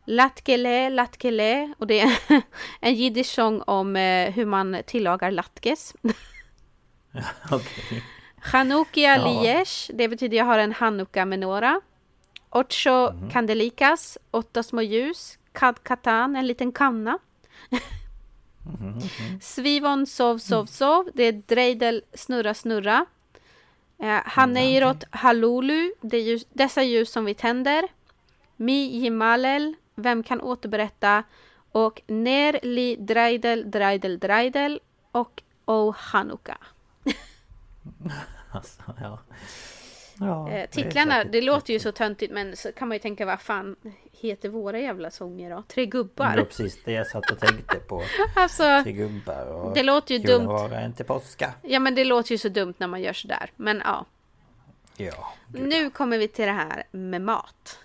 Latkele, 0.05 0.89
Latkele, 0.89 1.73
och 1.77 1.87
det 1.87 1.99
är 1.99 2.17
en 2.79 2.95
jiddisch 2.95 3.33
sång 3.33 3.61
om 3.61 3.95
eh, 3.95 4.31
hur 4.31 4.45
man 4.45 4.77
tillagar 4.85 5.31
latkes. 5.31 5.95
Okej. 7.51 8.03
Chanukia 8.41 9.17
Ja. 9.17 9.41
Liesh, 9.41 9.91
det 9.93 10.07
betyder 10.07 10.37
jag 10.37 10.45
har 10.45 10.59
en 10.59 10.73
Hanukka-menora. 10.73 11.81
Ocho 12.49 13.29
Candelikas, 13.31 14.17
åtta 14.31 14.63
små 14.63 14.81
ljus. 14.81 15.37
Kad 15.51 15.83
Katan, 15.83 16.35
en 16.35 16.47
liten 16.47 16.71
kanna. 16.71 17.19
Svivon 19.41 20.05
Sov 20.05 20.37
Sov 20.37 20.65
Sov, 20.65 21.09
det 21.13 21.23
är 21.23 21.31
Dreidel 21.31 22.01
Snurra 22.13 22.53
Snurra. 22.53 23.05
Eh, 23.99 24.21
Haneirot 24.25 25.03
Halulu, 25.11 25.91
det 26.01 26.17
är 26.17 26.21
ljus, 26.21 26.45
dessa 26.49 26.83
ljus 26.83 27.11
som 27.11 27.25
vi 27.25 27.33
tänder. 27.33 27.87
Mi 28.55 28.97
Jimalel, 28.97 29.75
Vem 29.95 30.23
kan 30.23 30.41
återberätta? 30.41 31.23
Och 31.71 32.01
Ner 32.07 32.59
Li 32.63 32.95
Dreidel 32.95 33.71
Dreidel 33.71 34.19
Dreidel 34.19 34.79
och 35.11 35.43
O 35.65 35.93
Hanukka. 35.97 36.57
Alltså, 38.51 38.81
ja. 39.01 39.19
Ja 40.21 40.49
Eh, 40.49 40.53
det 40.53 40.67
titlarna, 40.67 41.15
säkert 41.15 41.31
det 41.31 41.41
låter 41.41 41.73
ju 41.73 41.79
så 41.79 41.91
töntigt 41.91 42.33
men 42.33 42.55
så 42.55 42.71
kan 42.71 42.87
man 42.87 42.95
ju 42.95 42.99
tänka 42.99 43.25
vad 43.25 43.41
fan 43.41 43.75
heter 44.11 44.49
våra 44.49 44.79
jävla 44.79 45.11
sånger 45.11 45.49
då? 45.49 45.63
Tre 45.67 45.85
gubbar? 45.85 46.31
Det 46.31 46.37
var 46.37 46.45
precis 46.45 46.83
det 46.83 46.91
jag 46.91 47.07
satt 47.07 47.31
och 47.31 47.39
tänkte 47.39 47.77
på. 47.77 48.03
Alltså, 48.35 48.63
Tre 48.83 48.91
gubbar 48.91 49.45
och... 49.45 49.73
det 49.73 49.83
låter 49.83 50.15
ju 50.15 50.19
dumt. 50.19 50.47
vara 50.47 50.85
inte 50.85 51.03
påska. 51.03 51.53
Ja 51.61 51.79
men 51.79 51.95
det 51.95 52.03
låter 52.03 52.31
ju 52.31 52.37
så 52.37 52.49
dumt 52.49 52.73
när 52.77 52.87
man 52.87 53.01
gör 53.01 53.13
sådär. 53.13 53.51
Men 53.55 53.81
ja. 53.85 54.05
Ja. 54.97 55.33
gud. 55.47 55.67
Nu 55.67 55.89
kommer 55.89 56.17
vi 56.17 56.27
till 56.27 56.45
det 56.45 56.51
här 56.51 56.83
med 56.91 57.21
mat. 57.21 57.79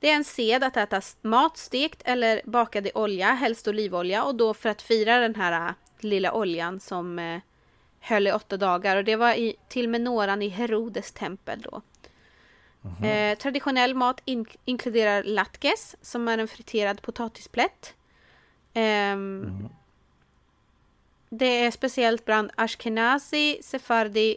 Det 0.00 0.10
är 0.10 0.14
en 0.14 0.24
sed 0.24 0.64
att 0.64 0.76
äta 0.76 1.00
mat 1.22 1.56
stekt 1.56 2.02
eller 2.04 2.40
bakad 2.44 2.86
i 2.86 2.90
olja, 2.94 3.26
helst 3.26 3.68
olivolja 3.68 4.24
och 4.24 4.34
då 4.34 4.54
för 4.54 4.68
att 4.68 4.82
fira 4.82 5.18
den 5.18 5.34
här 5.34 5.68
äh, 5.68 5.74
lilla 6.00 6.32
oljan 6.32 6.80
som 6.80 7.18
eh, 7.18 7.40
höll 8.00 8.26
i 8.26 8.32
åtta 8.32 8.56
dagar 8.56 8.96
och 8.96 9.04
det 9.04 9.16
var 9.16 9.34
i, 9.34 9.56
till 9.68 9.88
menoran 9.88 10.42
i 10.42 10.48
Herodes 10.48 11.12
tempel 11.12 11.60
då. 11.60 11.82
Eh, 13.06 13.38
traditionell 13.38 13.94
mat 13.94 14.20
in, 14.24 14.46
inkluderar 14.64 15.22
latkes 15.22 15.96
som 16.02 16.28
är 16.28 16.38
en 16.38 16.48
friterad 16.48 17.02
potatisplätt. 17.02 17.94
Ehm, 18.74 19.68
Det 21.30 21.64
är 21.64 21.70
speciellt 21.70 22.24
bland 22.24 22.50
ashkenazi, 22.54 23.60
sefardi, 23.62 24.36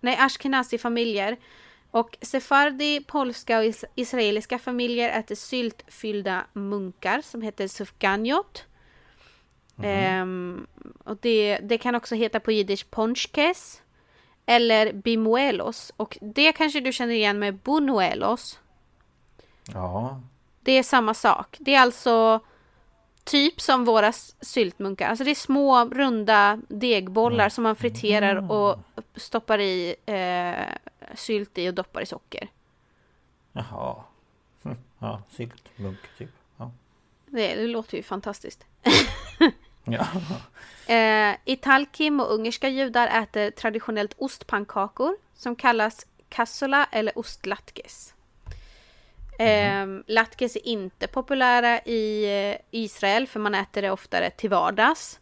nej 0.00 0.16
ashkenazi-familjer. 0.20 1.36
Och 1.90 2.18
sefardi, 2.22 3.04
polska 3.06 3.58
och 3.58 3.64
is- 3.64 3.84
israeliska 3.94 4.58
familjer 4.58 5.18
äter 5.20 5.34
syltfyllda 5.34 6.46
munkar 6.52 7.20
som 7.20 7.42
heter 7.42 7.66
sufganjot. 9.82 10.12
Ehm, 10.12 10.66
och 11.04 11.16
det, 11.20 11.58
det 11.62 11.78
kan 11.78 11.94
också 11.94 12.14
heta 12.14 12.40
på 12.40 12.52
jiddisch 12.52 12.90
ponchkes 12.90 13.82
eller 14.46 14.92
bimuelos. 14.92 15.92
Och 15.96 16.18
det 16.20 16.52
kanske 16.52 16.80
du 16.80 16.92
känner 16.92 17.14
igen 17.14 17.38
med 17.38 17.54
bunuelos. 17.54 18.60
Ja. 19.72 20.20
Det 20.60 20.72
är 20.72 20.82
samma 20.82 21.14
sak. 21.14 21.56
Det 21.60 21.74
är 21.74 21.80
alltså 21.80 22.40
typ 23.24 23.60
som 23.60 23.84
våra 23.84 24.12
syltmunkar. 24.40 25.08
Alltså 25.08 25.24
det 25.24 25.30
är 25.30 25.34
små 25.34 25.84
runda 25.84 26.60
degbollar 26.68 27.48
som 27.48 27.62
man 27.64 27.76
friterar 27.76 28.50
och 28.52 28.78
stoppar 29.16 29.58
i 29.58 29.94
eh, 30.06 30.76
sylt 31.14 31.58
i 31.58 31.68
och 31.68 31.74
doppar 31.74 32.00
i 32.00 32.06
socker. 32.06 32.48
Jaha. 33.52 33.96
Ja, 34.98 35.22
sylt, 35.30 35.78
munk 35.78 35.98
typ. 36.18 36.30
Ja. 36.56 36.70
Det, 37.26 37.54
det 37.54 37.66
låter 37.66 37.96
ju 37.96 38.02
fantastiskt. 38.02 38.64
ja. 39.84 40.06
Eh, 40.86 41.36
Italkim 41.44 42.20
och 42.20 42.34
ungerska 42.34 42.68
judar 42.68 43.22
äter 43.22 43.50
traditionellt 43.50 44.14
ostpannkakor 44.18 45.16
som 45.34 45.56
kallas 45.56 46.06
kassola 46.28 46.88
eller 46.92 47.18
ostlatkes. 47.18 48.14
Eh, 49.38 49.86
latkes 50.06 50.56
är 50.56 50.66
inte 50.66 51.06
populära 51.06 51.80
i 51.80 52.24
eh, 52.24 52.60
Israel 52.70 53.26
för 53.26 53.40
man 53.40 53.54
äter 53.54 53.82
det 53.82 53.90
oftare 53.90 54.30
till 54.30 54.50
vardags. 54.50 55.20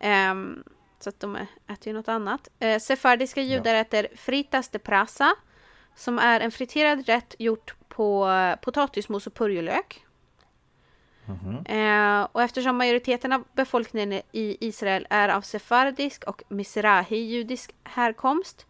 Ehm, 0.00 0.64
så 1.00 1.08
att 1.08 1.20
de 1.20 1.36
äter 1.66 1.86
ju 1.86 1.92
något 1.92 2.08
annat. 2.08 2.48
Eh, 2.58 2.78
sefardiska 2.78 3.42
judar 3.42 3.74
äter 3.74 4.08
fritas 4.16 4.68
de 4.68 4.78
prasa 4.78 5.34
som 5.96 6.18
är 6.18 6.40
en 6.40 6.50
friterad 6.50 7.06
rätt 7.06 7.34
gjort 7.38 7.74
på 7.88 8.28
eh, 8.28 8.56
potatismos 8.56 9.26
och 9.26 9.34
purjolök. 9.34 10.04
Eh, 11.64 12.28
och 12.32 12.42
eftersom 12.42 12.76
majoriteten 12.76 13.32
av 13.32 13.44
befolkningen 13.52 14.12
i 14.32 14.56
Israel 14.60 15.06
är 15.10 15.28
av 15.28 15.40
sefardisk 15.40 16.24
och 16.24 16.42
mizrahi-judisk 16.48 17.74
härkomst 17.84 18.66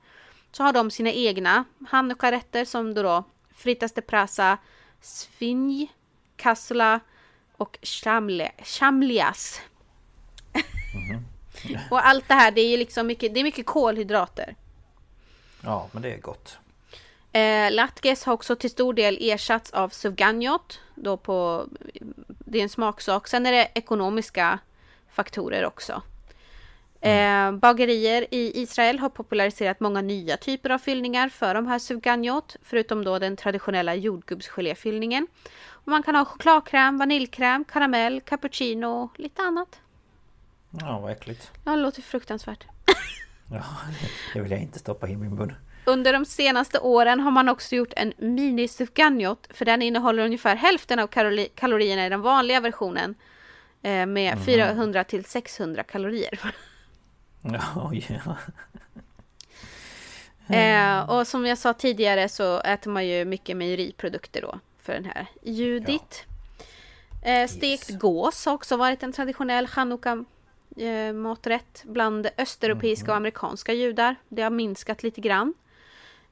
så 0.52 0.62
har 0.62 0.72
de 0.72 0.90
sina 0.90 1.10
egna 1.10 1.64
hanukka-rätter 1.88 2.64
som 2.64 2.94
då, 2.94 3.02
då 3.02 3.24
fritas 3.54 3.92
de 3.92 4.02
prasa, 4.02 4.58
svinj, 5.00 5.92
kassula 6.36 7.00
och 7.56 7.78
shamle, 7.82 8.50
shamlias. 8.62 9.60
och 11.90 12.06
allt 12.06 12.28
det 12.28 12.34
här, 12.34 12.50
det 12.50 12.60
är 12.60 12.78
liksom 12.78 13.06
mycket, 13.06 13.34
det 13.34 13.40
är 13.40 13.44
mycket 13.44 13.66
kolhydrater. 13.66 14.56
ja, 15.60 15.88
men 15.92 16.02
det 16.02 16.14
är 16.14 16.20
gott. 16.20 16.58
Eh, 17.32 17.72
latkes 17.72 18.24
har 18.24 18.32
också 18.32 18.56
till 18.56 18.70
stor 18.70 18.94
del 18.94 19.18
ersatts 19.20 19.70
av 19.70 19.88
suvganjot. 19.88 20.80
Då 20.94 21.16
på, 21.16 21.66
det 22.38 22.58
är 22.58 22.62
en 22.62 22.68
smaksak. 22.68 23.28
Sen 23.28 23.46
är 23.46 23.52
det 23.52 23.68
ekonomiska 23.74 24.58
faktorer 25.10 25.64
också. 25.64 26.02
Eh, 27.00 27.52
bagerier 27.52 28.26
i 28.30 28.62
Israel 28.62 28.98
har 28.98 29.08
populariserat 29.08 29.80
många 29.80 30.00
nya 30.00 30.36
typer 30.36 30.70
av 30.70 30.78
fyllningar 30.78 31.28
för 31.28 31.54
de 31.54 31.66
här 31.66 31.78
suvganjot. 31.78 32.56
Förutom 32.62 33.04
då 33.04 33.18
den 33.18 33.36
traditionella 33.36 33.94
jordgubbsgeléfyllningen. 33.94 35.26
Och 35.68 35.88
man 35.88 36.02
kan 36.02 36.14
ha 36.14 36.24
chokladkräm, 36.24 36.98
vaniljkräm, 36.98 37.64
karamell, 37.64 38.20
cappuccino 38.20 38.86
och 38.86 39.20
lite 39.20 39.42
annat. 39.42 39.80
Ja, 40.70 40.98
vad 40.98 41.12
äckligt. 41.12 41.50
Ja, 41.64 41.70
det 41.70 41.76
låter 41.82 42.02
fruktansvärt. 42.02 42.64
Ja, 43.52 43.62
det 44.34 44.40
vill 44.40 44.50
jag 44.50 44.60
inte 44.60 44.78
stoppa 44.78 45.08
i 45.08 45.16
min 45.16 45.34
mun. 45.34 45.54
Under 45.88 46.12
de 46.12 46.24
senaste 46.24 46.78
åren 46.78 47.20
har 47.20 47.30
man 47.30 47.48
också 47.48 47.76
gjort 47.76 47.92
en 47.96 48.12
mini 48.18 48.68
sufganjot 48.68 49.46
för 49.50 49.64
den 49.64 49.82
innehåller 49.82 50.24
ungefär 50.24 50.56
hälften 50.56 50.98
av 50.98 51.06
kalori- 51.06 51.48
kalorierna 51.54 52.06
i 52.06 52.08
den 52.08 52.20
vanliga 52.20 52.60
versionen. 52.60 53.14
Eh, 53.82 54.06
med 54.06 54.44
400 54.44 55.04
till 55.04 55.24
600 55.24 55.82
kalorier. 55.82 56.40
Ja, 57.42 57.88
oj, 57.90 58.20
ja. 58.24 58.36
Eh, 60.56 61.10
och 61.10 61.26
som 61.26 61.46
jag 61.46 61.58
sa 61.58 61.72
tidigare 61.72 62.28
så 62.28 62.60
äter 62.60 62.90
man 62.90 63.06
ju 63.06 63.24
mycket 63.24 63.56
mejeriprodukter 63.56 64.42
då 64.42 64.58
för 64.82 64.92
den 64.92 65.04
här 65.04 65.26
Judit. 65.42 66.24
Eh, 67.24 67.48
stekt 67.48 67.98
gås 67.98 68.46
har 68.46 68.52
också 68.52 68.76
varit 68.76 69.02
en 69.02 69.12
traditionell 69.12 69.66
chanukka 69.66 70.24
eh, 70.76 71.12
maträtt 71.12 71.82
bland 71.84 72.28
östeuropeiska 72.38 73.10
och 73.10 73.16
amerikanska 73.16 73.72
judar. 73.72 74.16
Det 74.28 74.42
har 74.42 74.50
minskat 74.50 75.02
lite 75.02 75.20
grann. 75.20 75.54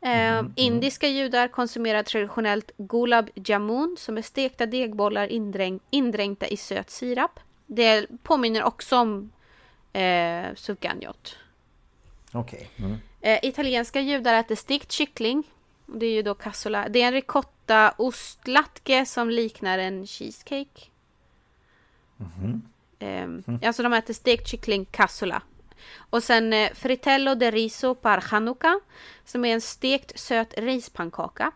Eh, 0.01 0.43
Indiska 0.57 1.09
judar 1.09 1.49
konsumerar 1.49 2.03
traditionellt 2.03 2.71
gulab 2.77 3.31
jamun 3.35 3.97
som 3.99 4.19
är 4.19 4.23
stekta 4.23 4.67
degbollar 4.67 5.27
indräng, 5.27 5.81
indränkta 5.91 6.47
i 6.47 6.57
söt 6.57 6.91
sirap. 6.91 7.41
Det 7.67 8.07
påminner 8.23 8.63
också 8.63 8.97
om 8.97 9.33
eh, 9.93 10.55
sufganjot. 10.55 11.37
Okej. 12.33 12.71
Mm. 12.77 12.97
Eh, 13.21 13.39
italienska 13.43 14.01
judar 14.01 14.35
äter 14.35 14.55
stekt 14.55 14.93
kyckling. 14.93 15.43
Det 15.87 16.07
är 16.07 16.13
ju 16.13 16.23
då 16.23 16.35
cassola. 16.35 16.89
Det 16.89 17.03
är 17.03 17.07
en 17.07 17.13
ricotta 17.13 17.95
ostlatke 17.97 19.07
som 19.07 19.31
liknar 19.31 19.79
en 19.79 20.07
cheesecake. 20.07 20.87
Ehm, 22.99 23.43
Alltså 23.65 23.83
de 23.83 23.93
äter 23.93 24.15
stekt 24.15 24.49
kyckling 24.49 24.85
cassola. 24.85 25.43
Och 26.11 26.23
sen 26.23 26.53
eh, 26.53 26.73
fritello 26.75 27.35
de 27.35 27.51
riso 27.51 27.95
par 27.95 28.21
chanukka. 28.21 28.81
Som 29.25 29.45
är 29.45 29.55
en 29.55 29.61
stekt 29.61 30.19
söt 30.19 30.55
rispannkaka. 30.59 31.53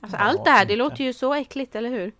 Alltså 0.00 0.16
Ja, 0.16 0.22
allt 0.24 0.44
det 0.44 0.50
här, 0.50 0.64
det 0.64 0.72
inte. 0.72 0.84
låter 0.84 1.04
ju 1.04 1.12
så 1.12 1.34
äckligt, 1.34 1.74
eller 1.76 1.90
hur? 1.90 2.12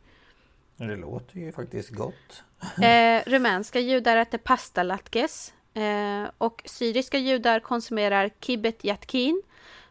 Det 0.76 0.96
låter 0.96 1.36
ju 1.38 1.52
faktiskt 1.52 1.90
gott. 1.90 2.42
Eh, 2.82 3.22
rumänska 3.26 3.80
judar 3.80 4.16
äter 4.16 4.38
pasta 4.38 4.82
latkes. 4.82 5.54
Eh, 5.74 6.24
och 6.38 6.62
syriska 6.64 7.18
judar 7.18 7.60
konsumerar 7.60 8.30
kibbet 8.40 8.84
yatkin. 8.84 9.42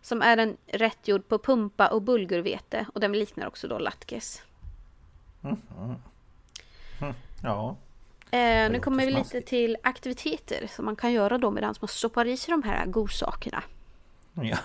Som 0.01 0.21
är 0.21 0.37
en 0.37 0.57
rätt 0.67 1.07
gjord 1.07 1.27
på 1.27 1.37
pumpa 1.39 1.87
och 1.87 2.01
bulgurvete. 2.01 2.85
Och 2.93 2.99
den 2.99 3.11
liknar 3.11 3.47
också 3.47 3.67
då 3.67 3.77
latkes. 3.79 4.41
Ja. 7.43 7.75
Eh, 8.35 8.71
nu 8.71 8.79
kommer 8.79 9.05
vi 9.05 9.11
lite 9.11 9.41
till 9.41 9.77
aktiviteter 9.83 10.67
som 10.67 10.85
man 10.85 10.95
kan 10.95 11.13
göra 11.13 11.37
då 11.37 11.51
medan 11.51 11.75
man 11.81 11.87
stoppar 11.87 12.25
i 12.25 12.37
sig 12.37 12.51
de 12.51 12.63
här 12.63 12.85
godsakerna. 12.85 13.63
Ja. 14.33 14.57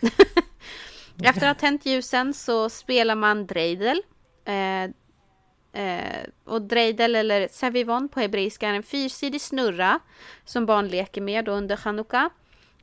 Efter 1.24 1.40
att 1.40 1.42
ha 1.42 1.54
tänt 1.54 1.86
ljusen 1.86 2.34
så 2.34 2.70
spelar 2.70 3.14
man 3.14 3.46
dreidel. 3.46 4.02
Eh, 4.44 4.82
eh, 5.82 6.26
och 6.44 6.62
dreidel 6.62 7.16
eller 7.16 7.48
savivon 7.48 8.08
på 8.08 8.20
hebreiska 8.20 8.68
är 8.68 8.74
en 8.74 8.82
fyrsidig 8.82 9.40
snurra 9.40 10.00
som 10.44 10.66
barn 10.66 10.88
leker 10.88 11.20
med 11.20 11.48
under 11.48 11.76
chanukka. 11.76 12.30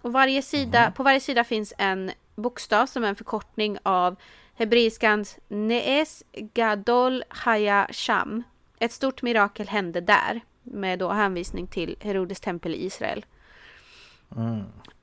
Och 0.01 0.13
varje 0.13 0.41
sida, 0.41 0.91
på 0.91 1.03
varje 1.03 1.19
sida 1.19 1.43
finns 1.43 1.73
en 1.77 2.11
bokstav 2.35 2.85
som 2.85 3.03
är 3.03 3.07
en 3.07 3.15
förkortning 3.15 3.77
av 3.83 4.15
hebreiskans 4.55 5.37
Nees 5.47 6.23
Gadol 6.31 7.23
Haya 7.29 7.87
Sham. 7.91 8.43
Ett 8.79 8.91
stort 8.91 9.21
mirakel 9.21 9.67
hände 9.67 10.01
där. 10.01 10.41
Med 10.63 10.99
då 10.99 11.09
hänvisning 11.09 11.67
till 11.67 11.95
Herodes 11.99 12.39
tempel 12.39 12.75
i 12.75 12.85
Israel. 12.85 13.25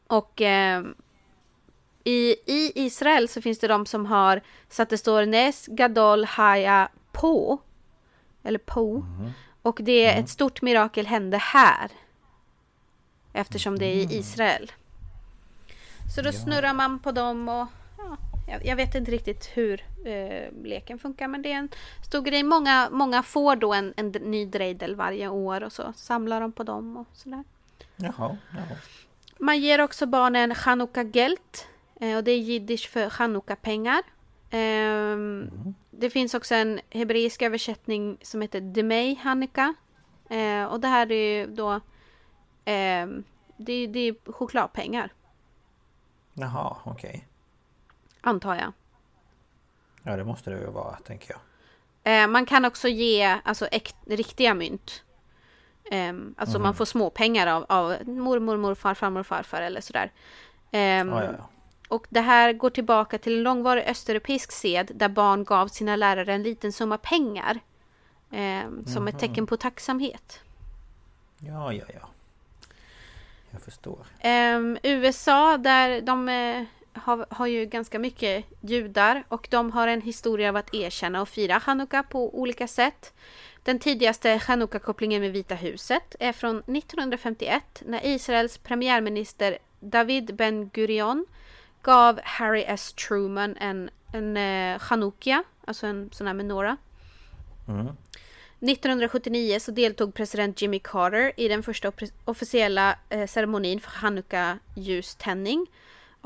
Och 0.06 0.40
eh, 0.40 0.84
i, 2.04 2.36
I 2.46 2.72
Israel 2.74 3.28
så 3.28 3.42
finns 3.42 3.58
det 3.58 3.68
de 3.68 3.86
som 3.86 4.06
har 4.06 4.42
så 4.68 4.82
att 4.82 4.90
det 4.90 4.98
står 4.98 5.26
Nes 5.26 5.66
Gadol 5.66 6.24
Haya 6.24 6.88
på. 7.12 7.58
Eller 8.42 8.58
på. 8.58 9.06
Och 9.62 9.78
det 9.82 10.06
är 10.06 10.20
ett 10.20 10.28
stort 10.28 10.62
mirakel 10.62 11.06
hände 11.06 11.36
här. 11.36 11.90
Eftersom 13.32 13.78
det 13.78 13.86
är 13.86 13.94
i 13.94 14.18
Israel. 14.18 14.72
Så 16.14 16.22
då 16.22 16.32
snurrar 16.32 16.74
man 16.74 16.98
på 16.98 17.12
dem 17.12 17.48
och 17.48 17.54
ja, 17.54 17.68
jag, 18.46 18.66
jag 18.66 18.76
vet 18.76 18.94
inte 18.94 19.10
riktigt 19.10 19.50
hur 19.54 19.84
eh, 20.04 20.52
leken 20.62 20.98
funkar 20.98 21.28
men 21.28 21.42
det 21.42 21.52
är 21.52 21.56
en 21.56 21.68
stor 22.06 22.22
grej. 22.22 22.42
Många, 22.42 22.88
många 22.92 23.22
får 23.22 23.56
då 23.56 23.74
en, 23.74 23.94
en 23.96 24.08
ny 24.08 24.46
dreidel 24.46 24.96
varje 24.96 25.28
år 25.28 25.64
och 25.64 25.72
så 25.72 25.92
samlar 25.96 26.40
de 26.40 26.52
på 26.52 26.62
dem 26.62 26.96
och 26.96 27.06
sådär. 27.12 27.44
Jaha. 27.96 28.36
Ja. 28.50 28.76
Man 29.38 29.58
ger 29.58 29.80
också 29.80 30.06
barnen 30.06 30.54
chanukka 30.54 31.04
gelt 31.04 31.68
Eh, 32.00 32.16
och 32.16 32.24
det 32.24 32.30
är 32.30 32.38
jiddisch 32.38 32.88
för 32.88 33.10
chanukka-pengar. 33.10 34.02
Eh, 34.50 35.16
Det 35.90 36.10
finns 36.10 36.34
också 36.34 36.54
en 36.54 36.80
hebreisk 36.90 37.42
översättning 37.42 38.18
som 38.22 38.42
heter 38.42 38.60
Demei 38.60 39.14
Hanukkah. 39.14 39.72
Eh, 40.30 40.64
och 40.64 40.80
det 40.80 40.88
här 40.88 41.12
är 41.12 41.38
ju 41.38 41.46
då 41.46 41.72
eh, 42.64 43.06
det, 43.56 43.86
det 43.86 44.00
är 44.00 44.32
chokladpengar, 44.32 45.12
Jaha, 46.34 46.76
okej. 46.84 47.26
Antar 48.26 48.54
jag. 48.54 48.72
Ja 50.02 50.16
det 50.16 50.24
måste 50.24 50.50
det 50.50 50.58
ju 50.58 50.66
vara 50.70 50.96
tänker 50.96 51.30
jag. 51.34 51.40
Eh, 52.22 52.28
man 52.28 52.46
kan 52.46 52.64
också 52.64 52.88
ge 52.88 53.38
alltså, 53.44 53.66
äkt, 53.66 53.96
riktiga 54.06 54.54
mynt. 54.54 55.02
Eh, 55.90 56.12
alltså 56.36 56.58
man 56.58 56.74
får 56.74 56.84
småpengar 56.84 57.46
av, 57.46 57.66
av 57.68 58.08
mormor, 58.08 58.56
morfar, 58.56 58.94
farmor 58.94 59.22
farfar 59.22 59.62
eller 59.62 59.80
sådär. 59.80 60.12
Ja, 60.70 61.24
ja. 61.24 61.48
Och 61.88 62.06
det 62.10 62.20
här 62.20 62.52
går 62.52 62.70
tillbaka 62.70 63.18
till 63.18 63.36
en 63.36 63.42
långvarig 63.42 63.84
östeuropeisk 63.84 64.52
sed 64.52 64.90
där 64.94 65.08
barn 65.08 65.44
gav 65.44 65.68
sina 65.68 65.96
lärare 65.96 66.34
en 66.34 66.42
liten 66.42 66.72
summa 66.72 66.98
pengar. 66.98 67.60
ehm, 68.30 68.84
som 68.86 69.08
ett 69.08 69.18
tecken 69.18 69.46
på 69.46 69.56
tacksamhet. 69.56 70.40
Ja, 71.38 71.72
ja, 71.72 71.84
ja. 71.94 72.08
Jag 73.50 73.62
förstår. 73.62 74.06
Ehm, 74.20 74.78
USA 74.82 75.56
där 75.56 76.00
de 76.00 76.28
eh, 76.28 76.64
har, 76.96 77.26
har 77.30 77.46
ju 77.46 77.66
ganska 77.66 77.98
mycket 77.98 78.44
judar 78.60 79.24
och 79.28 79.48
de 79.50 79.72
har 79.72 79.88
en 79.88 80.00
historia 80.00 80.48
av 80.48 80.56
att 80.56 80.74
erkänna 80.74 81.22
och 81.22 81.28
fira 81.28 81.60
Chanukka 81.60 82.02
på 82.02 82.38
olika 82.38 82.68
sätt. 82.68 83.12
Den 83.62 83.78
tidigaste 83.78 84.38
Chanukka-kopplingen 84.38 85.22
med 85.22 85.32
Vita 85.32 85.54
huset 85.54 86.16
är 86.20 86.32
från 86.32 86.58
1951 86.58 87.82
när 87.86 88.06
Israels 88.06 88.58
premiärminister 88.58 89.58
David 89.80 90.34
Ben 90.34 90.68
Gurion 90.68 91.26
gav 91.82 92.20
Harry 92.24 92.64
S. 92.66 92.92
Truman 92.92 93.56
en, 93.56 93.90
en 94.12 94.36
eh, 94.36 94.78
Chanukka, 94.78 95.44
alltså 95.64 95.86
en 95.86 96.10
sån 96.12 96.26
här 96.26 96.34
menora. 96.34 96.76
1979 98.60 99.58
så 99.60 99.70
deltog 99.70 100.14
president 100.14 100.62
Jimmy 100.62 100.78
Carter 100.78 101.32
i 101.36 101.48
den 101.48 101.62
första 101.62 101.92
officiella 102.24 102.98
eh, 103.08 103.26
ceremonin 103.26 103.80
för 103.80 103.90
Hanukka-ljuständning 103.90 105.66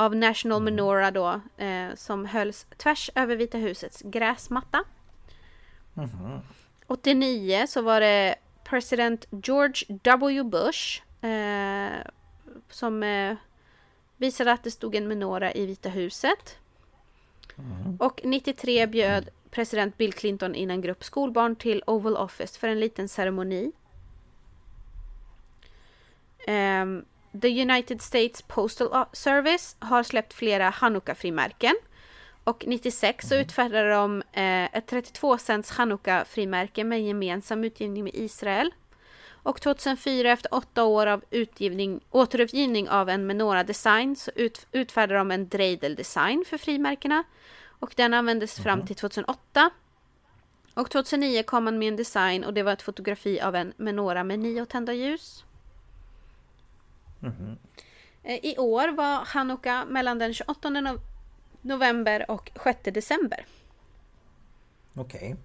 av 0.00 0.16
National 0.16 0.62
Menorah 0.62 1.12
då, 1.12 1.40
eh, 1.64 1.94
som 1.94 2.26
hölls 2.26 2.66
tvärs 2.76 3.10
över 3.14 3.36
Vita 3.36 3.58
husets 3.58 4.02
gräsmatta. 4.04 4.84
89 6.86 7.66
så 7.68 7.82
var 7.82 8.00
det 8.00 8.34
president 8.64 9.26
George 9.30 9.98
W. 10.02 10.42
Bush 10.42 11.02
eh, 11.24 12.06
som 12.70 13.02
eh, 13.02 13.36
visade 14.16 14.52
att 14.52 14.64
det 14.64 14.70
stod 14.70 14.94
en 14.94 15.08
menorah 15.08 15.56
i 15.56 15.66
Vita 15.66 15.88
huset. 15.88 16.58
Och 17.98 18.20
93 18.24 18.86
bjöd 18.86 19.28
president 19.50 19.96
Bill 19.96 20.12
Clinton 20.12 20.54
in 20.54 20.70
en 20.70 20.80
grupp 20.80 21.04
skolbarn 21.04 21.56
till 21.56 21.82
Oval 21.86 22.16
Office 22.16 22.58
för 22.58 22.68
en 22.68 22.80
liten 22.80 23.08
ceremoni. 23.08 23.72
Ehm, 26.46 27.04
The 27.42 27.62
United 27.62 28.02
States 28.02 28.42
Postal 28.42 29.06
Service 29.12 29.76
har 29.78 30.02
släppt 30.02 30.32
flera 30.32 30.70
Hanukka-frimärken. 30.70 31.74
Och 32.44 32.64
96 32.66 33.28
så 33.28 33.34
utfärdade 33.34 33.90
de 33.90 34.22
eh, 34.32 34.64
ett 34.64 34.86
32 34.86 35.38
cents 35.38 35.70
Hanukka-frimärke 35.70 36.84
med 36.84 37.02
gemensam 37.02 37.64
utgivning 37.64 38.04
med 38.04 38.14
Israel. 38.14 38.74
Och 39.42 39.60
2004 39.60 40.30
efter 40.30 40.54
åtta 40.54 40.84
år 40.84 41.06
av 41.06 41.24
utgivning, 41.30 42.00
återutgivning 42.10 42.88
av 42.88 43.08
en 43.08 43.26
Menora 43.26 43.64
design 43.64 44.16
så 44.16 44.30
ut, 44.34 44.66
utfärdade 44.72 45.18
de 45.18 45.30
en 45.30 45.48
Dreidel 45.48 45.94
design 45.94 46.44
för 46.46 46.58
frimärkena. 46.58 47.24
Och 47.64 47.92
den 47.96 48.14
användes 48.14 48.60
fram 48.60 48.86
till 48.86 48.96
2008. 48.96 49.70
Och 50.74 50.90
2009 50.90 51.42
kom 51.42 51.64
man 51.64 51.78
med 51.78 51.88
en 51.88 51.96
design 51.96 52.44
och 52.44 52.54
det 52.54 52.62
var 52.62 52.72
ett 52.72 52.82
fotografi 52.82 53.40
av 53.40 53.56
en 53.56 53.72
Menora 53.76 54.24
med 54.24 54.38
nio 54.38 54.66
tända 54.66 54.92
ljus. 54.92 55.44
Eh, 58.22 58.38
I 58.42 58.58
år 58.58 58.88
var 58.88 59.24
Hanukka 59.24 59.84
mellan 59.88 60.18
den 60.18 60.34
28 60.34 60.68
no- 60.68 61.00
november 61.60 62.30
och 62.30 62.50
6 62.64 62.78
december. 62.82 63.46
Okej. 64.94 65.36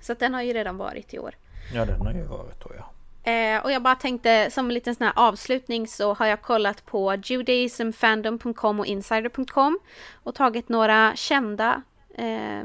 Så 0.00 0.12
att 0.12 0.18
den 0.18 0.34
har 0.34 0.42
ju 0.42 0.52
redan 0.52 0.76
varit 0.76 1.14
i 1.14 1.18
år. 1.18 1.34
Ja 1.74 1.84
den 1.84 2.00
har 2.00 2.12
ju 2.12 2.22
varit 2.22 2.60
då 2.60 2.70
ja. 2.78 2.88
Eh, 3.30 3.64
och 3.64 3.72
jag 3.72 3.82
bara 3.82 3.94
tänkte 3.94 4.50
som 4.50 4.66
en 4.66 4.74
liten 4.74 4.94
sån 4.94 5.06
här 5.06 5.12
avslutning 5.16 5.86
så 5.88 6.14
har 6.14 6.26
jag 6.26 6.42
kollat 6.42 6.86
på 6.86 7.14
judaismfandom.com 7.14 8.80
och 8.80 8.86
insider.com 8.86 9.78
och 10.22 10.34
tagit 10.34 10.68
några 10.68 11.16
kända, 11.16 11.82
eh, 12.14 12.62